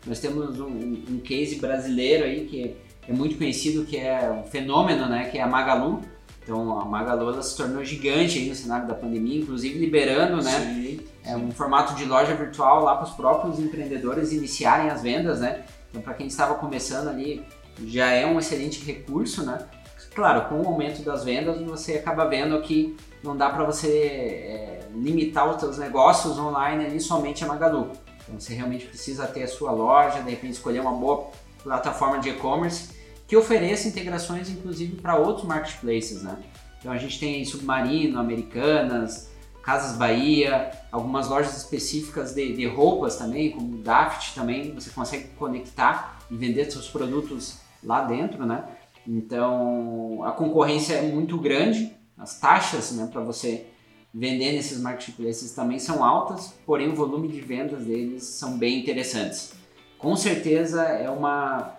Nós 0.04 0.18
temos 0.18 0.58
um, 0.58 0.66
um 0.66 1.20
case 1.20 1.56
brasileiro 1.56 2.24
aí 2.24 2.44
que 2.46 2.76
é 3.08 3.12
muito 3.12 3.38
conhecido, 3.38 3.84
que 3.84 3.96
é 3.96 4.30
um 4.30 4.48
fenômeno, 4.50 5.08
né, 5.08 5.28
que 5.30 5.38
é 5.38 5.42
a 5.42 5.46
Magalu. 5.46 6.02
Então 6.42 6.78
a 6.80 6.84
Magalu 6.84 7.40
se 7.42 7.56
tornou 7.56 7.84
gigante 7.84 8.38
aí 8.38 8.48
no 8.48 8.54
cenário 8.54 8.88
da 8.88 8.94
pandemia, 8.94 9.40
inclusive 9.40 9.78
liberando, 9.78 10.42
né, 10.42 10.74
sim, 10.74 11.00
é 11.24 11.36
um 11.36 11.50
formato 11.50 11.94
de 11.94 12.04
loja 12.04 12.34
virtual 12.34 12.82
lá 12.82 12.96
para 12.96 13.06
os 13.06 13.14
próprios 13.14 13.58
empreendedores 13.58 14.32
iniciarem 14.32 14.90
as 14.90 15.02
vendas, 15.02 15.40
né. 15.40 15.64
Então 15.90 16.02
para 16.02 16.14
quem 16.14 16.26
estava 16.26 16.54
começando 16.54 17.08
ali 17.08 17.44
já 17.84 18.10
é 18.10 18.26
um 18.26 18.38
excelente 18.38 18.84
recurso, 18.84 19.44
né. 19.44 19.66
Claro, 20.14 20.48
com 20.48 20.60
o 20.62 20.66
aumento 20.66 21.02
das 21.02 21.24
vendas 21.24 21.60
você 21.62 21.94
acaba 21.94 22.24
vendo 22.24 22.60
que 22.62 22.96
não 23.22 23.36
dá 23.36 23.50
para 23.50 23.64
você 23.64 23.88
é, 23.88 24.88
limitar 24.94 25.48
os 25.48 25.60
seus 25.60 25.78
negócios 25.78 26.38
online 26.38 26.86
ali 26.86 27.00
somente 27.00 27.44
a 27.44 27.46
Magalu. 27.46 27.92
Então 28.22 28.38
você 28.38 28.54
realmente 28.54 28.86
precisa 28.86 29.26
ter 29.26 29.44
a 29.44 29.48
sua 29.48 29.70
loja, 29.70 30.20
de 30.20 30.30
repente 30.30 30.54
escolher 30.54 30.80
uma 30.80 30.92
boa 30.92 31.30
plataforma 31.62 32.18
de 32.18 32.30
e-commerce 32.30 32.90
que 33.26 33.36
ofereça 33.36 33.86
integrações 33.86 34.48
inclusive 34.48 34.96
para 34.96 35.16
outros 35.16 35.46
marketplaces, 35.46 36.22
né? 36.22 36.36
Então 36.78 36.92
a 36.92 36.96
gente 36.96 37.18
tem 37.18 37.44
Submarino, 37.44 38.18
Americanas, 38.18 39.30
Casas 39.62 39.96
Bahia, 39.96 40.70
algumas 40.90 41.28
lojas 41.28 41.56
específicas 41.56 42.34
de, 42.34 42.54
de 42.54 42.66
roupas 42.66 43.16
também, 43.16 43.50
como 43.50 43.78
Daft 43.78 44.34
também, 44.34 44.72
você 44.72 44.90
consegue 44.90 45.28
conectar 45.38 46.18
e 46.30 46.36
vender 46.36 46.70
seus 46.70 46.88
produtos 46.88 47.58
lá 47.82 48.04
dentro, 48.04 48.46
né? 48.46 48.64
Então 49.06 50.22
a 50.24 50.32
concorrência 50.32 50.94
é 50.94 51.02
muito 51.02 51.38
grande, 51.38 51.92
as 52.16 52.38
taxas 52.38 52.92
né, 52.92 53.08
para 53.10 53.22
você 53.22 53.66
vender 54.12 54.52
nesses 54.52 54.80
marketplaces 54.80 55.52
também 55.52 55.78
são 55.78 56.04
altas, 56.04 56.54
porém 56.66 56.88
o 56.88 56.94
volume 56.94 57.28
de 57.28 57.40
vendas 57.40 57.84
deles 57.84 58.24
são 58.24 58.58
bem 58.58 58.80
interessantes. 58.80 59.52
Com 59.98 60.16
certeza 60.16 60.82
é 60.82 61.10
uma, 61.10 61.74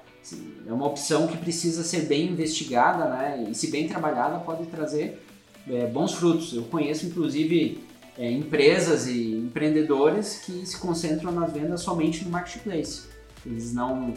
é 0.67 0.71
uma 0.71 0.87
opção 0.87 1.27
que 1.27 1.37
precisa 1.37 1.83
ser 1.83 2.01
bem 2.01 2.27
investigada, 2.27 3.05
né? 3.05 3.45
E 3.49 3.55
se 3.55 3.71
bem 3.71 3.87
trabalhada 3.87 4.39
pode 4.39 4.65
trazer 4.67 5.25
é, 5.69 5.85
bons 5.87 6.13
frutos. 6.13 6.53
Eu 6.53 6.63
conheço 6.63 7.05
inclusive 7.05 7.79
é, 8.17 8.29
empresas 8.31 9.07
e 9.07 9.35
empreendedores 9.35 10.41
que 10.45 10.65
se 10.65 10.77
concentram 10.77 11.31
nas 11.31 11.53
vendas 11.53 11.81
somente 11.81 12.23
no 12.23 12.31
marketplace. 12.31 13.07
Eles 13.45 13.73
não 13.73 14.13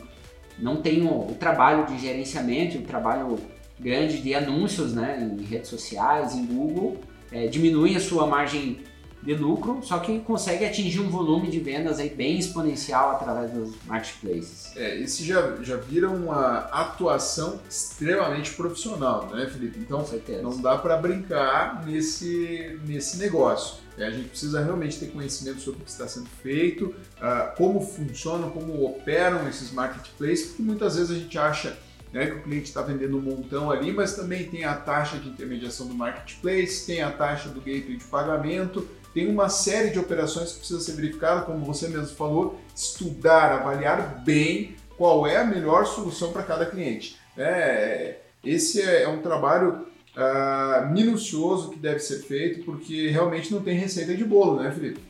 não 0.59 0.83
têm 0.83 1.03
o, 1.07 1.31
o 1.31 1.35
trabalho 1.39 1.87
de 1.87 1.99
gerenciamento, 1.99 2.79
o 2.79 2.83
trabalho 2.83 3.39
grande 3.81 4.21
de 4.21 4.35
anúncios, 4.35 4.93
né, 4.93 5.37
em 5.39 5.43
redes 5.43 5.69
sociais, 5.69 6.35
em 6.35 6.45
Google, 6.45 7.01
é, 7.33 7.47
diminuem 7.47 7.97
a 7.97 8.01
sua 8.01 8.27
margem 8.27 8.81
de 9.23 9.35
lucro, 9.35 9.81
só 9.83 10.01
que 10.01 10.19
consegue 10.21 10.65
atingir 10.65 11.01
um 11.01 11.09
volume 11.09 11.49
de 11.49 11.61
vendas 11.61 11.99
aí 11.99 12.11
bem 12.11 12.39
exponencial 12.39 13.13
através 13.13 13.53
dos 13.53 13.75
marketplaces. 13.87 14.77
É, 14.77 14.99
esse 14.99 15.25
já, 15.25 15.57
já 15.63 15.77
vira 15.77 16.11
uma 16.11 16.59
atuação 16.73 17.61
extremamente 17.69 18.53
profissional, 18.55 19.29
né, 19.31 19.47
Felipe? 19.47 19.79
Então 19.79 20.05
não 20.43 20.61
dá 20.61 20.77
para 20.77 20.97
brincar 20.97 21.87
nesse, 21.87 22.79
nesse 22.85 23.19
negócio. 23.19 23.81
É, 23.97 24.07
a 24.07 24.11
gente 24.11 24.31
precisa 24.31 24.63
realmente 24.63 24.99
ter 24.99 25.07
conhecimento 25.07 25.61
sobre 25.61 25.81
o 25.83 25.85
que 25.85 25.91
está 25.91 26.09
sendo 26.09 26.29
feito, 26.43 26.87
uh, 26.87 27.55
como 27.57 27.81
funcionam, 27.81 28.51
como 28.51 28.85
operam 28.85 29.47
esses 29.49 29.71
marketplaces, 29.71 30.47
porque 30.47 30.63
muitas 30.63 30.97
vezes 30.97 31.11
a 31.11 31.19
gente 31.19 31.39
acha 31.39 31.77
né, 32.13 32.27
que 32.27 32.33
o 32.33 32.43
cliente 32.43 32.65
está 32.65 32.83
vendendo 32.83 33.17
um 33.17 33.21
montão 33.21 33.71
ali, 33.71 33.93
mas 33.93 34.15
também 34.15 34.45
tem 34.45 34.65
a 34.65 34.75
taxa 34.75 35.19
de 35.19 35.29
intermediação 35.29 35.87
do 35.87 35.95
marketplace, 35.95 36.87
tem 36.87 37.03
a 37.03 37.11
taxa 37.11 37.49
do 37.49 37.61
gateway 37.61 37.97
de 37.97 38.05
pagamento, 38.05 38.87
tem 39.15 39.29
uma 39.29 39.49
série 39.49 39.91
de 39.91 39.99
operações 39.99 40.53
que 40.53 40.59
precisa 40.59 40.81
ser 40.81 40.93
verificada, 40.93 41.43
como 41.43 41.65
você 41.65 41.89
mesmo 41.89 42.15
falou, 42.17 42.59
estudar, 42.75 43.53
avaliar 43.53 44.23
bem 44.25 44.75
qual 44.97 45.27
é 45.27 45.37
a 45.37 45.45
melhor 45.45 45.87
solução 45.87 46.33
para 46.33 46.43
cada 46.43 46.67
cliente. 46.67 47.17
É, 47.37 48.17
esse 48.45 48.81
é, 48.81 49.03
é 49.03 49.09
um 49.09 49.21
trabalho 49.21 49.87
uh, 50.17 50.91
minucioso 50.91 51.71
que 51.71 51.79
deve 51.79 51.99
ser 51.99 52.21
feito, 52.23 52.65
porque 52.65 53.09
realmente 53.09 53.53
não 53.53 53.63
tem 53.63 53.77
receita 53.77 54.15
de 54.15 54.25
bolo, 54.25 54.63
né, 54.63 54.71
Felipe? 54.71 55.01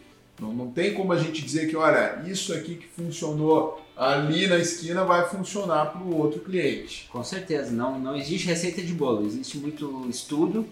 Não, 0.40 0.52
não 0.52 0.70
tem 0.70 0.94
como 0.94 1.12
a 1.12 1.18
gente 1.18 1.42
dizer 1.42 1.68
que, 1.68 1.76
olha, 1.76 2.22
isso 2.26 2.52
aqui 2.52 2.76
que 2.76 2.88
funcionou 2.88 3.80
ali 3.96 4.46
na 4.46 4.58
esquina 4.58 5.04
vai 5.04 5.28
funcionar 5.28 5.92
para 5.92 6.02
o 6.02 6.16
outro 6.16 6.40
cliente. 6.40 7.08
Com 7.12 7.22
certeza, 7.22 7.70
não, 7.70 7.98
não 7.98 8.16
existe 8.16 8.46
receita 8.46 8.82
de 8.82 8.92
bolo, 8.92 9.26
existe 9.26 9.58
muito 9.58 10.06
estudo, 10.08 10.66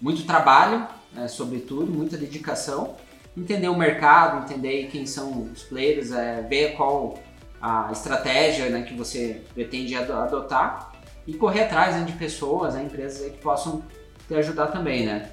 muito 0.00 0.24
trabalho, 0.24 0.86
né, 1.12 1.28
sobretudo, 1.28 1.90
muita 1.90 2.16
dedicação, 2.16 2.96
entender 3.36 3.68
o 3.68 3.76
mercado, 3.76 4.44
entender 4.44 4.88
quem 4.90 5.06
são 5.06 5.50
os 5.52 5.62
players, 5.62 6.12
é, 6.12 6.42
ver 6.42 6.76
qual 6.76 7.18
a 7.60 7.90
estratégia 7.92 8.70
né, 8.70 8.82
que 8.82 8.94
você 8.94 9.42
pretende 9.54 9.94
adotar 9.94 10.92
e 11.26 11.34
correr 11.34 11.64
atrás 11.64 11.94
né, 11.94 12.04
de 12.04 12.12
pessoas, 12.12 12.74
né, 12.74 12.84
empresas 12.84 13.30
que 13.30 13.38
possam 13.38 13.82
te 14.26 14.34
ajudar 14.34 14.68
também, 14.68 15.06
né? 15.06 15.30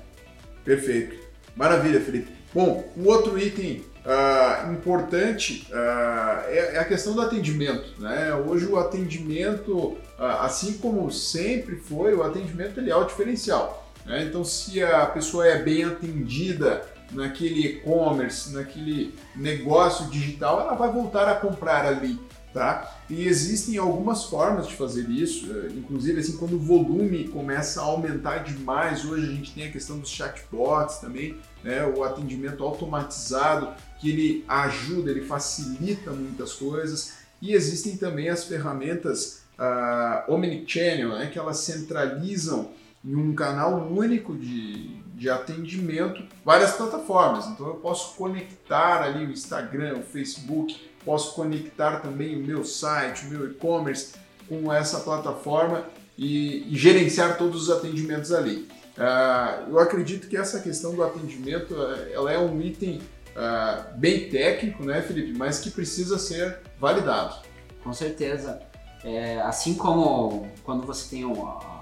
Perfeito. 0.64 1.16
Maravilha, 1.56 2.02
Felipe. 2.02 2.32
Bom, 2.54 2.84
um 2.98 3.08
outro 3.08 3.38
item 3.40 3.84
uh, 4.06 4.72
importante 4.74 5.68
uh, 5.72 6.50
é, 6.50 6.78
a 6.78 6.86
questão 6.86 7.14
do 7.14 7.22
atendimento. 7.22 8.00
Né? 8.00 8.34
Hoje 8.34 8.66
o 8.66 8.78
atendimento, 8.78 9.74
uh, 9.74 9.98
assim 10.42 10.74
como 10.78 11.12
sempre 11.12 11.76
foi, 11.76 12.14
o 12.14 12.24
atendimento 12.24 12.80
ele 12.80 12.90
é 12.90 12.96
o 12.96 13.04
diferencial. 13.04 13.87
Né? 14.08 14.24
Então, 14.24 14.44
se 14.44 14.82
a 14.82 15.06
pessoa 15.06 15.46
é 15.46 15.62
bem 15.62 15.84
atendida 15.84 16.84
naquele 17.12 17.66
e-commerce, 17.68 18.54
naquele 18.54 19.14
negócio 19.36 20.10
digital, 20.10 20.62
ela 20.62 20.76
vai 20.76 20.92
voltar 20.92 21.28
a 21.28 21.36
comprar 21.36 21.86
ali. 21.86 22.20
Tá? 22.54 22.98
E 23.08 23.28
existem 23.28 23.78
algumas 23.78 24.24
formas 24.24 24.68
de 24.68 24.76
fazer 24.76 25.08
isso, 25.10 25.52
eh, 25.52 25.68
inclusive 25.76 26.22
assim 26.22 26.38
quando 26.38 26.54
o 26.54 26.60
volume 26.60 27.28
começa 27.28 27.80
a 27.80 27.84
aumentar 27.84 28.40
demais, 28.40 29.06
hoje 29.06 29.28
a 29.28 29.36
gente 29.36 29.54
tem 29.54 29.68
a 29.68 29.72
questão 29.72 30.00
dos 30.00 30.10
chatbots 30.10 30.98
também, 30.98 31.38
né? 31.64 31.86
o 31.86 32.04
atendimento 32.04 32.64
automatizado 32.64 33.76
que 34.00 34.10
ele 34.10 34.46
ajuda, 34.48 35.12
ele 35.12 35.22
facilita 35.22 36.10
muitas 36.10 36.54
coisas 36.54 37.18
e 37.42 37.54
existem 37.54 37.96
também 37.96 38.30
as 38.30 38.46
ferramentas 38.46 39.44
uh, 39.60 40.34
omnichannel, 40.34 41.10
né? 41.10 41.30
que 41.32 41.38
elas 41.38 41.58
centralizam 41.58 42.72
em 43.04 43.16
um 43.16 43.34
canal 43.34 43.88
único 43.90 44.36
de, 44.36 44.96
de 45.16 45.30
atendimento 45.30 46.24
várias 46.44 46.74
plataformas. 46.74 47.48
Então 47.48 47.68
eu 47.68 47.76
posso 47.76 48.16
conectar 48.16 49.02
ali 49.02 49.26
o 49.26 49.32
Instagram, 49.32 49.98
o 50.00 50.04
Facebook, 50.04 50.76
posso 51.04 51.34
conectar 51.36 52.02
também 52.02 52.36
o 52.36 52.46
meu 52.46 52.66
site, 52.66 53.26
o 53.26 53.30
meu 53.30 53.50
e-commerce 53.50 54.16
com 54.48 54.72
essa 54.72 55.00
plataforma 55.00 55.86
e, 56.18 56.74
e, 56.74 56.76
gerenciar 56.78 57.38
todos 57.38 57.64
os 57.64 57.70
atendimentos 57.70 58.32
ali. 58.32 58.68
Uh, 58.98 59.70
eu 59.70 59.80
acredito 59.80 60.28
que 60.28 60.36
essa 60.36 60.60
questão 60.60 60.96
do 60.96 61.04
atendimento 61.04 61.76
uh, 61.76 62.12
ela 62.12 62.32
é 62.32 62.40
um 62.40 62.60
item 62.62 63.00
uh, 63.36 63.98
bem 63.98 64.30
técnico, 64.30 64.84
né, 64.84 65.02
Felipe, 65.02 65.38
mas 65.38 65.60
que 65.60 65.70
precisa 65.70 66.18
ser 66.18 66.60
validado. 66.80 67.36
Com 67.84 67.94
certeza. 67.94 68.60
É, 69.04 69.40
assim 69.42 69.76
como 69.76 70.52
quando 70.64 70.86
você 70.86 71.08
tem 71.16 71.24
um, 71.24 71.34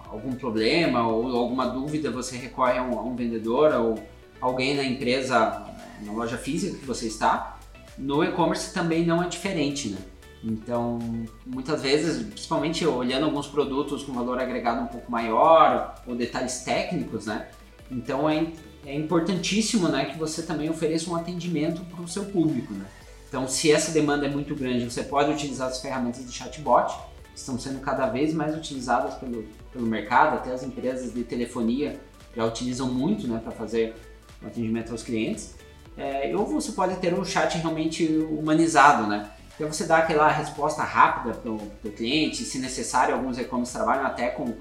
algum 0.09 0.33
problema 0.33 1.07
ou 1.07 1.35
alguma 1.35 1.67
dúvida, 1.67 2.11
você 2.11 2.37
recorre 2.37 2.77
a 2.77 2.83
um, 2.83 2.99
a 2.99 3.03
um 3.03 3.15
vendedor 3.15 3.73
ou 3.73 3.95
alguém 4.39 4.75
na 4.75 4.83
empresa, 4.83 5.65
na 6.01 6.11
loja 6.11 6.37
física 6.37 6.77
que 6.77 6.85
você 6.85 7.07
está, 7.07 7.59
no 7.97 8.23
e-commerce 8.23 8.73
também 8.73 9.05
não 9.05 9.23
é 9.23 9.27
diferente, 9.27 9.89
né? 9.89 9.97
Então, 10.43 10.99
muitas 11.45 11.81
vezes, 11.81 12.21
principalmente 12.27 12.85
olhando 12.85 13.25
alguns 13.25 13.47
produtos 13.47 14.03
com 14.03 14.13
valor 14.13 14.39
agregado 14.39 14.81
um 14.81 14.87
pouco 14.87 15.11
maior 15.11 15.95
ou 16.05 16.15
detalhes 16.15 16.59
técnicos, 16.59 17.25
né? 17.25 17.47
Então 17.89 18.29
é, 18.29 18.47
é 18.85 18.93
importantíssimo, 18.93 19.87
né, 19.87 20.05
que 20.05 20.17
você 20.17 20.43
também 20.43 20.69
ofereça 20.69 21.09
um 21.09 21.15
atendimento 21.15 21.81
para 21.85 22.01
o 22.01 22.07
seu 22.07 22.25
público, 22.25 22.73
né? 22.73 22.85
Então, 23.27 23.47
se 23.47 23.71
essa 23.71 23.91
demanda 23.91 24.27
é 24.27 24.29
muito 24.29 24.55
grande, 24.55 24.89
você 24.89 25.03
pode 25.03 25.31
utilizar 25.31 25.67
as 25.67 25.81
ferramentas 25.81 26.25
de 26.25 26.31
chatbot, 26.31 26.93
que 27.33 27.39
estão 27.39 27.59
sendo 27.59 27.79
cada 27.79 28.07
vez 28.07 28.33
mais 28.33 28.55
utilizadas 28.55 29.15
pelo, 29.15 29.45
pelo 29.75 29.85
mercado, 29.85 30.37
até 30.37 30.51
as 30.51 30.63
empresas 30.63 31.13
de 31.13 31.23
telefonia 31.23 31.99
já 32.33 32.45
utilizam 32.45 32.87
muito, 32.87 33.27
né, 33.27 33.39
para 33.43 33.51
fazer 33.51 33.93
o 34.41 34.47
atendimento 34.47 34.91
aos 34.91 35.03
clientes. 35.03 35.53
É, 35.97 36.33
ou 36.35 36.45
você 36.45 36.71
pode 36.71 36.95
ter 36.97 37.13
um 37.13 37.23
chat 37.23 37.57
realmente 37.57 38.05
humanizado, 38.07 39.07
né? 39.07 39.29
Então 39.55 39.71
você 39.71 39.85
dá 39.85 39.97
aquela 39.97 40.29
resposta 40.29 40.83
rápida 40.83 41.33
para 41.35 41.51
o 41.51 41.93
cliente, 41.95 42.43
se 42.43 42.59
necessário, 42.59 43.13
alguns 43.15 43.37
e-commerce 43.37 43.71
trabalham 43.71 44.05
até 44.05 44.27
com, 44.27 44.53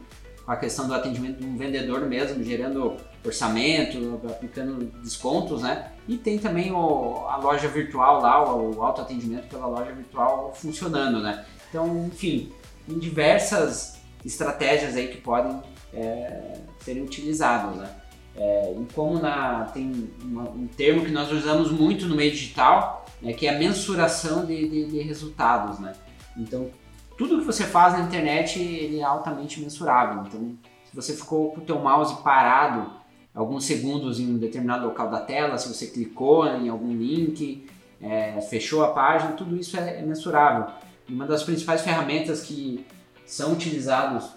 com 0.45 0.53
a 0.53 0.57
questão 0.57 0.87
do 0.87 0.95
atendimento 0.95 1.41
de 1.41 1.47
um 1.47 1.57
vendedor 1.57 2.03
mesmo, 2.03 2.43
gerando 2.45 2.97
orçamento, 3.25 4.21
aplicando 4.29 4.85
descontos, 5.03 5.63
né? 5.63 5.91
E 6.07 6.17
tem 6.17 6.39
também 6.39 6.71
o, 6.71 7.27
a 7.27 7.37
loja 7.37 7.67
virtual 7.67 8.21
lá, 8.21 8.55
o, 8.55 8.77
o 8.77 8.83
autoatendimento 8.83 9.49
pela 9.49 9.67
loja 9.67 9.91
virtual 9.91 10.55
funcionando, 10.55 11.21
né? 11.21 11.45
Então, 11.69 12.07
enfim, 12.07 12.53
em 12.89 12.97
diversas 12.97 13.94
estratégias 14.25 14.97
aí 14.97 15.09
que 15.09 15.19
podem 15.19 15.61
é, 15.93 16.55
utilizadas, 17.03 17.77
né? 17.77 17.91
É, 18.37 18.75
e 18.77 18.93
como 18.93 19.21
na, 19.21 19.67
tem 19.67 20.11
uma, 20.23 20.43
um 20.51 20.67
termo 20.67 21.05
que 21.05 21.13
nós 21.13 21.31
usamos 21.31 21.71
muito 21.71 22.07
no 22.07 22.17
meio 22.17 22.33
digital, 22.33 23.07
né, 23.23 23.33
que 23.33 23.47
é 23.47 23.55
a 23.55 23.59
mensuração 23.59 24.45
de, 24.45 24.69
de, 24.69 24.87
de, 24.87 24.99
resultados, 24.99 25.79
né? 25.79 25.93
Então, 26.37 26.69
tudo 27.17 27.39
que 27.39 27.45
você 27.45 27.65
faz 27.65 27.93
na 27.93 28.01
internet 28.01 28.61
ele 28.61 28.99
é 28.99 29.05
altamente 29.05 29.61
mensurável. 29.61 30.25
Então, 30.27 30.57
se 30.85 30.97
você 30.97 31.13
ficou 31.13 31.53
com 31.53 31.61
o 31.61 31.65
teu 31.65 31.79
mouse 31.79 32.23
parado 32.23 32.91
alguns 33.33 33.65
segundos 33.65 34.19
em 34.19 34.35
um 34.35 34.39
determinado 34.39 34.85
local 34.85 35.11
da 35.11 35.21
tela, 35.21 35.57
se 35.57 35.73
você 35.73 35.87
clicou 35.87 36.47
em 36.47 36.69
algum 36.69 36.93
link, 36.93 37.67
é, 38.01 38.41
fechou 38.41 38.85
a 38.85 38.89
página, 38.89 39.33
tudo 39.33 39.57
isso 39.57 39.77
é, 39.77 40.01
é 40.01 40.03
mensurável. 40.03 40.73
E 41.09 41.13
uma 41.13 41.27
das 41.27 41.45
principais 41.45 41.83
ferramentas 41.83 42.43
que 42.43 42.85
são 43.27 43.53
utilizados 43.53 44.31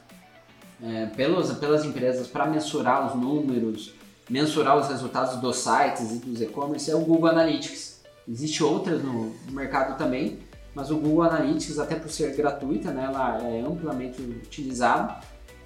é, 0.82 1.08
pelas 1.08 1.86
empresas 1.86 2.28
para 2.28 2.46
mensurar 2.46 3.08
os 3.08 3.22
números, 3.22 3.94
mensurar 4.30 4.78
os 4.78 4.88
resultados 4.88 5.38
dos 5.38 5.58
sites 5.58 6.12
e 6.12 6.20
dos 6.20 6.42
e-commerce 6.42 6.90
é 6.90 6.96
o 6.96 7.00
Google 7.00 7.30
Analytics. 7.30 8.02
Existe 8.28 8.64
outras 8.64 9.02
no, 9.02 9.30
no, 9.30 9.52
mercado 9.52 9.98
também, 9.98 10.40
mas 10.76 10.92
o 10.92 10.98
Google 10.98 11.24
Analytics, 11.24 11.80
até 11.80 11.96
por 11.96 12.10
ser 12.10 12.36
gratuita, 12.36 12.92
né, 12.92 13.06
ela 13.06 13.40
é 13.42 13.62
amplamente 13.62 14.22
utilizada 14.22 15.20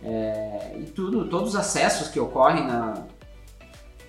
é, 0.04 0.78
e 0.80 0.84
tudo, 0.84 1.28
todos 1.28 1.50
os 1.50 1.56
acessos 1.56 2.08
que 2.08 2.20
ocorrem 2.20 2.66
na, 2.66 3.06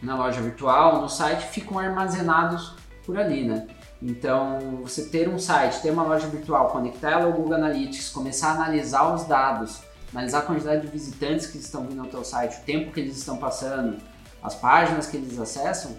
na 0.00 0.16
loja 0.16 0.40
virtual, 0.40 1.00
no 1.00 1.08
site, 1.08 1.46
ficam 1.46 1.78
armazenados 1.78 2.74
por 3.04 3.18
ali, 3.18 3.44
né? 3.44 3.66
Então, 4.02 4.80
você 4.82 5.04
ter 5.04 5.28
um 5.28 5.38
site, 5.38 5.80
ter 5.80 5.90
uma 5.90 6.02
loja 6.02 6.26
virtual, 6.26 6.70
conectar 6.70 7.12
ela 7.12 7.26
ao 7.26 7.32
Google 7.32 7.54
Analytics, 7.54 8.08
começar 8.08 8.48
a 8.48 8.54
analisar 8.54 9.14
os 9.14 9.24
dados, 9.24 9.80
analisar 10.12 10.38
a 10.40 10.42
quantidade 10.42 10.82
de 10.82 10.88
visitantes 10.88 11.46
que 11.46 11.56
estão 11.58 11.86
vindo 11.86 12.00
ao 12.00 12.08
teu 12.08 12.24
site, 12.24 12.58
o 12.58 12.64
tempo 12.64 12.90
que 12.90 12.98
eles 12.98 13.16
estão 13.16 13.36
passando, 13.36 13.98
as 14.42 14.56
páginas 14.56 15.06
que 15.06 15.16
eles 15.16 15.38
acessam, 15.38 15.96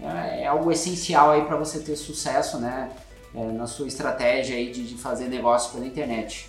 é, 0.00 0.44
é 0.44 0.46
algo 0.46 0.72
essencial 0.72 1.30
aí 1.30 1.44
para 1.44 1.56
você 1.56 1.78
ter 1.78 1.94
sucesso, 1.94 2.58
né, 2.58 2.90
é, 3.34 3.44
na 3.52 3.66
sua 3.66 3.86
estratégia 3.86 4.56
aí 4.56 4.72
de, 4.72 4.86
de 4.86 4.94
fazer 4.94 5.28
negócio 5.28 5.72
pela 5.72 5.84
internet. 5.84 6.48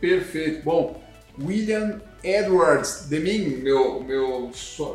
Perfeito. 0.00 0.64
Bom, 0.64 0.98
William 1.38 2.00
Edwards 2.24 3.08
de 3.10 3.20
mim, 3.20 3.58
meu 3.58 4.02
meu 4.02 4.50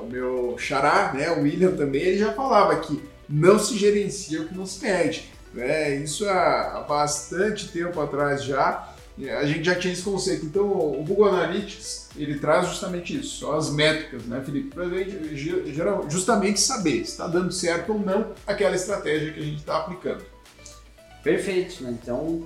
meu 0.09 0.55
xará, 0.57 1.13
né, 1.13 1.29
o 1.31 1.43
William 1.43 1.75
também, 1.75 2.01
ele 2.01 2.17
já 2.17 2.33
falava 2.33 2.75
que 2.79 3.10
não 3.31 3.57
se 3.57 3.77
gerencia 3.77 4.41
o 4.41 4.47
que 4.47 4.55
não 4.55 4.65
se 4.65 4.83
mede. 4.83 5.31
Né? 5.53 5.95
Isso 5.95 6.27
há 6.27 6.85
bastante 6.87 7.67
tempo 7.69 7.99
atrás 7.99 8.43
já 8.43 8.91
a 9.29 9.45
gente 9.45 9.63
já 9.63 9.75
tinha 9.75 9.93
esse 9.93 10.03
conceito. 10.03 10.45
Então, 10.45 10.65
o 10.65 11.03
Google 11.03 11.27
Analytics 11.27 12.09
ele 12.15 12.39
traz 12.39 12.67
justamente 12.67 13.19
isso, 13.19 13.39
só 13.39 13.55
as 13.55 13.69
métricas, 13.69 14.23
né, 14.23 14.41
Felipe? 14.43 14.73
Para 14.73 16.09
justamente 16.09 16.59
saber 16.59 17.05
se 17.05 17.11
está 17.11 17.27
dando 17.27 17.51
certo 17.51 17.93
ou 17.93 17.99
não 17.99 18.31
aquela 18.47 18.75
estratégia 18.75 19.31
que 19.33 19.39
a 19.39 19.43
gente 19.43 19.59
está 19.59 19.77
aplicando. 19.77 20.23
Perfeito. 21.23 21.83
Né? 21.83 21.97
Então, 22.01 22.43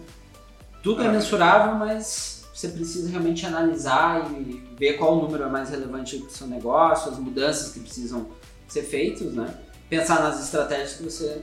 tudo 0.84 1.02
é 1.02 1.10
mensurável, 1.10 1.76
mas 1.76 2.46
você 2.54 2.68
precisa 2.70 3.10
realmente 3.10 3.46
analisar 3.46 4.32
e 4.32 4.64
ver 4.78 4.94
qual 4.94 5.18
o 5.18 5.22
número 5.24 5.44
é 5.44 5.50
mais 5.50 5.70
relevante 5.70 6.18
para 6.18 6.28
o 6.28 6.32
seu 6.32 6.48
negócio, 6.48 7.12
as 7.12 7.20
mudanças 7.20 7.72
que 7.72 7.80
precisam 7.80 8.28
ser 8.68 8.84
feitas, 8.84 9.34
né? 9.34 9.54
Pensar 9.90 10.22
nas 10.22 10.44
estratégias 10.44 10.94
que 10.94 11.04
você 11.04 11.42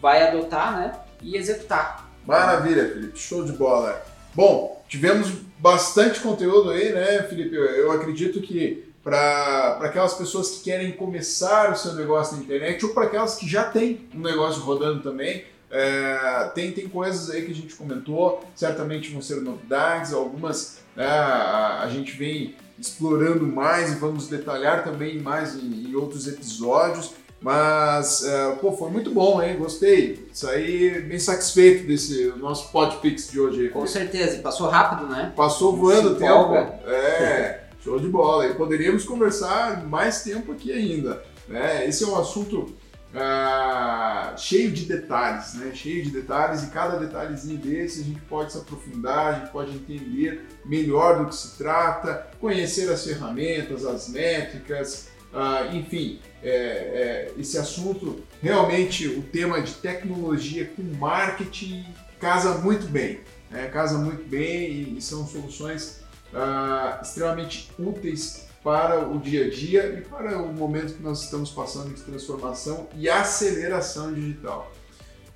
vai 0.00 0.26
adotar, 0.26 0.76
né? 0.76 0.92
E 1.20 1.36
executar. 1.36 2.10
Maravilha, 2.26 2.88
Felipe. 2.88 3.18
Show 3.18 3.44
de 3.44 3.52
bola. 3.52 4.02
Bom, 4.34 4.82
tivemos 4.88 5.30
bastante 5.58 6.20
conteúdo 6.20 6.70
aí, 6.70 6.92
né, 6.92 7.22
Felipe? 7.24 7.54
Eu, 7.54 7.92
acredito 7.92 8.40
que 8.40 8.92
para 9.02 9.78
aquelas 9.82 10.14
pessoas 10.14 10.50
que 10.50 10.64
querem 10.64 10.92
começar 10.92 11.70
o 11.72 11.76
seu 11.76 11.94
negócio 11.94 12.36
na 12.36 12.42
internet 12.42 12.84
ou 12.84 12.94
para 12.94 13.04
aquelas 13.04 13.34
que 13.34 13.48
já 13.48 13.64
têm 13.64 14.08
um 14.14 14.20
negócio 14.20 14.62
rodando 14.62 15.02
também, 15.02 15.44
é, 15.70 16.50
tem, 16.54 16.72
tem 16.72 16.88
coisas 16.88 17.30
aí 17.30 17.44
que 17.44 17.50
a 17.50 17.54
gente 17.54 17.74
comentou, 17.74 18.44
certamente 18.54 19.10
vão 19.10 19.22
ser 19.22 19.40
novidades, 19.40 20.12
algumas 20.12 20.82
né, 20.94 21.06
a, 21.06 21.82
a, 21.82 21.88
gente 21.88 22.12
vem 22.12 22.54
explorando 22.78 23.46
mais 23.46 23.92
e 23.92 23.94
vamos 23.94 24.28
detalhar 24.28 24.84
também 24.84 25.18
mais 25.18 25.56
em, 25.56 25.88
em 25.88 25.94
outros 25.94 26.28
episódios. 26.28 27.14
Mas, 27.42 28.24
é, 28.24 28.52
pô, 28.60 28.72
foi 28.72 28.88
muito 28.90 29.10
bom, 29.10 29.42
hein? 29.42 29.56
Gostei. 29.56 30.28
Saí 30.32 31.00
bem 31.00 31.18
satisfeito 31.18 31.86
desse 31.86 32.32
nosso 32.36 32.70
podpix 32.70 33.30
de 33.30 33.40
hoje. 33.40 33.68
Com 33.70 33.86
certeza, 33.86 34.38
passou 34.38 34.68
rápido, 34.68 35.08
né? 35.08 35.32
Passou 35.34 35.76
voando 35.76 36.10
o 36.10 36.14
tempo. 36.14 36.54
É, 36.86 37.64
show 37.82 37.98
de 37.98 38.06
bola. 38.06 38.46
E 38.46 38.54
poderíamos 38.54 39.04
conversar 39.04 39.84
mais 39.84 40.22
tempo 40.22 40.52
aqui 40.52 40.72
ainda. 40.72 41.20
Né? 41.48 41.86
Esse 41.88 42.04
é 42.04 42.06
um 42.06 42.16
assunto 42.16 42.72
ah, 43.14 44.34
cheio 44.38 44.70
de 44.70 44.86
detalhes, 44.86 45.54
né? 45.54 45.72
Cheio 45.74 46.02
de 46.02 46.10
detalhes 46.10 46.62
e 46.62 46.70
cada 46.70 46.96
detalhezinho 46.96 47.58
desse 47.58 48.00
a 48.00 48.04
gente 48.04 48.20
pode 48.22 48.52
se 48.52 48.58
aprofundar, 48.58 49.26
a 49.26 49.38
gente 49.40 49.50
pode 49.50 49.72
entender 49.72 50.46
melhor 50.64 51.18
do 51.18 51.26
que 51.26 51.34
se 51.34 51.58
trata, 51.58 52.26
conhecer 52.40 52.90
as 52.90 53.04
ferramentas, 53.04 53.84
as 53.84 54.08
métricas, 54.08 55.08
ah, 55.32 55.70
enfim, 55.72 56.20
é, 56.42 56.50
é, 56.50 57.32
esse 57.38 57.56
assunto 57.56 58.22
realmente 58.42 59.06
o 59.08 59.22
tema 59.22 59.60
de 59.62 59.74
tecnologia 59.74 60.70
com 60.76 60.82
marketing 60.98 61.84
casa 62.20 62.58
muito 62.58 62.86
bem, 62.86 63.20
né? 63.50 63.68
casa 63.68 63.98
muito 63.98 64.28
bem 64.28 64.70
e, 64.70 64.98
e 64.98 65.02
são 65.02 65.26
soluções 65.26 66.00
ah, 66.34 67.00
extremamente 67.02 67.70
úteis 67.78 68.46
para 68.62 69.08
o 69.08 69.18
dia 69.18 69.46
a 69.46 69.50
dia 69.50 69.86
e 69.98 70.02
para 70.02 70.40
o 70.40 70.52
momento 70.52 70.94
que 70.94 71.02
nós 71.02 71.24
estamos 71.24 71.50
passando 71.50 71.92
de 71.92 72.00
transformação 72.02 72.86
e 72.96 73.08
aceleração 73.08 74.12
digital. 74.12 74.70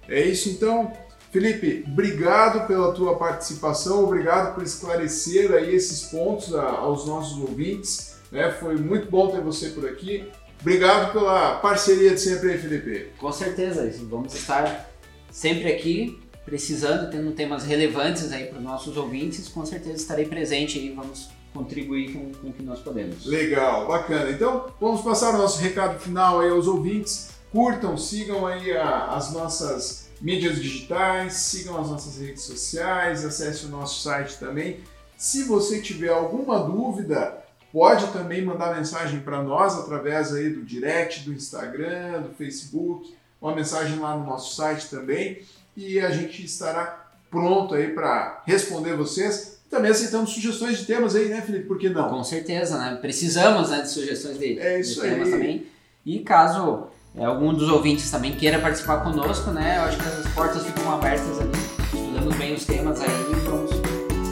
É 0.09 0.21
isso 0.21 0.49
então, 0.49 0.93
Felipe, 1.33 1.85
obrigado 1.89 2.67
pela 2.69 2.93
tua 2.93 3.17
participação, 3.17 4.05
obrigado 4.05 4.55
por 4.55 4.63
esclarecer 4.63 5.53
aí 5.53 5.75
esses 5.75 6.03
pontos 6.03 6.55
aos 6.55 7.07
nossos 7.07 7.37
ouvintes. 7.39 8.16
Né? 8.31 8.51
Foi 8.51 8.77
muito 8.77 9.11
bom 9.11 9.29
ter 9.29 9.41
você 9.41 9.71
por 9.71 9.87
aqui. 9.89 10.29
Obrigado 10.61 11.13
pela 11.13 11.57
parceria 11.57 12.11
de 12.11 12.21
sempre 12.21 12.53
aí, 12.53 12.59
Felipe. 12.59 13.13
Com 13.19 13.31
certeza, 13.31 13.89
vamos 14.09 14.35
estar 14.35 14.91
sempre 15.31 15.73
aqui, 15.73 16.19
precisando, 16.45 17.11
tendo 17.11 17.33
temas 17.33 17.65
relevantes 17.65 18.33
aí 18.33 18.47
para 18.47 18.59
os 18.59 18.65
nossos 18.65 18.97
ouvintes. 18.97 19.49
Com 19.49 19.65
certeza 19.67 19.97
estarei 19.97 20.27
presente 20.27 20.79
aí, 20.79 20.93
vamos 20.93 21.29
contribuir 21.53 22.13
com, 22.13 22.33
com 22.33 22.49
o 22.49 22.53
que 22.53 22.63
nós 22.63 22.81
podemos. 22.81 23.25
Legal, 23.27 23.87
bacana. 23.87 24.31
Então, 24.31 24.67
vamos 24.81 25.03
passar 25.03 25.35
o 25.35 25.39
nosso 25.39 25.61
recado 25.61 25.99
final 25.99 26.41
aí 26.41 26.51
aos 26.51 26.67
ouvintes. 26.67 27.31
Curtam, 27.53 27.97
sigam 27.97 28.47
aí 28.47 28.77
a, 28.77 29.07
as 29.09 29.33
nossas 29.33 30.11
mídias 30.21 30.61
digitais, 30.61 31.35
sigam 31.35 31.81
as 31.81 31.91
nossas 31.91 32.19
redes 32.19 32.43
sociais, 32.43 33.25
acesse 33.25 33.67
o 33.67 33.69
nosso 33.69 34.03
site 34.03 34.39
também. 34.39 34.81
Se 35.17 35.45
você 35.45 35.81
tiver 35.81 36.11
alguma 36.11 36.59
dúvida, 36.59 37.46
pode 37.77 38.07
também 38.07 38.43
mandar 38.43 38.75
mensagem 38.75 39.21
para 39.21 39.43
nós 39.43 39.79
através 39.79 40.33
aí 40.33 40.49
do 40.49 40.63
direct, 40.63 41.21
do 41.29 41.35
Instagram, 41.35 42.23
do 42.23 42.35
Facebook, 42.35 43.15
uma 43.39 43.55
mensagem 43.55 43.99
lá 43.99 44.17
no 44.17 44.25
nosso 44.25 44.57
site 44.57 44.89
também 44.89 45.43
e 45.77 46.01
a 46.01 46.09
gente 46.09 46.43
estará 46.43 47.07
pronto 47.31 47.75
aí 47.75 47.89
para 47.89 48.43
responder 48.47 48.97
vocês 48.97 49.59
também 49.69 49.91
aceitamos 49.91 50.31
sugestões 50.31 50.79
de 50.79 50.87
temas 50.87 51.15
aí, 51.15 51.29
né, 51.29 51.43
Felipe? 51.43 51.67
Por 51.67 51.77
que 51.77 51.91
não? 51.91 52.09
Com 52.09 52.25
certeza, 52.25 52.79
né? 52.79 52.97
Precisamos 52.99 53.69
né, 53.69 53.83
de 53.83 53.91
sugestões 53.91 54.39
de, 54.39 54.59
é 54.59 54.81
isso 54.81 54.95
de 54.95 55.11
temas 55.11 55.27
aí. 55.27 55.33
também. 55.35 55.67
E 56.07 56.21
caso 56.21 56.87
é, 57.15 57.27
algum 57.27 57.53
dos 57.53 57.69
ouvintes 57.69 58.11
também 58.11 58.35
queira 58.37 58.59
participar 58.59 59.03
conosco, 59.05 59.51
né? 59.51 59.77
Eu 59.77 59.83
acho 59.83 59.99
que 59.99 60.09
as 60.09 60.33
portas 60.33 60.65
ficam 60.65 60.95
abertas 60.95 61.39
ali. 61.41 61.53
Estudamos 61.93 62.37
bem 62.37 62.55
os 62.55 62.65
temas 62.65 63.03
aí 63.03 63.11
e 63.11 63.35
vamos 63.41 63.71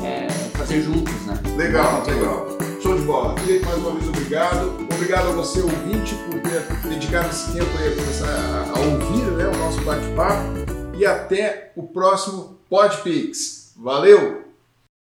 é, 0.02 0.28
fazer 0.56 0.80
juntos, 0.80 1.12
né? 1.26 1.38
Legal, 1.58 2.02
legal. 2.06 2.73
De 2.94 3.02
bola. 3.02 3.36
Felipe, 3.40 3.66
mais 3.66 3.78
uma 3.78 3.90
vez, 3.92 4.08
obrigado. 4.08 4.86
Obrigado 4.94 5.28
a 5.28 5.32
você, 5.32 5.60
ouvinte, 5.60 6.14
por 6.30 6.40
ter 6.40 6.62
dedicado 6.88 7.28
esse 7.28 7.52
tempo 7.52 7.70
aí 7.78 7.92
a 7.92 7.96
começar 7.96 8.26
a, 8.28 8.70
a 8.70 8.80
ouvir 8.80 9.30
né, 9.32 9.48
o 9.48 9.56
nosso 9.58 9.80
bate-papo. 9.80 10.94
E 10.96 11.04
até 11.04 11.72
o 11.74 11.82
próximo 11.82 12.60
PodPix. 12.68 13.72
Valeu! 13.76 14.43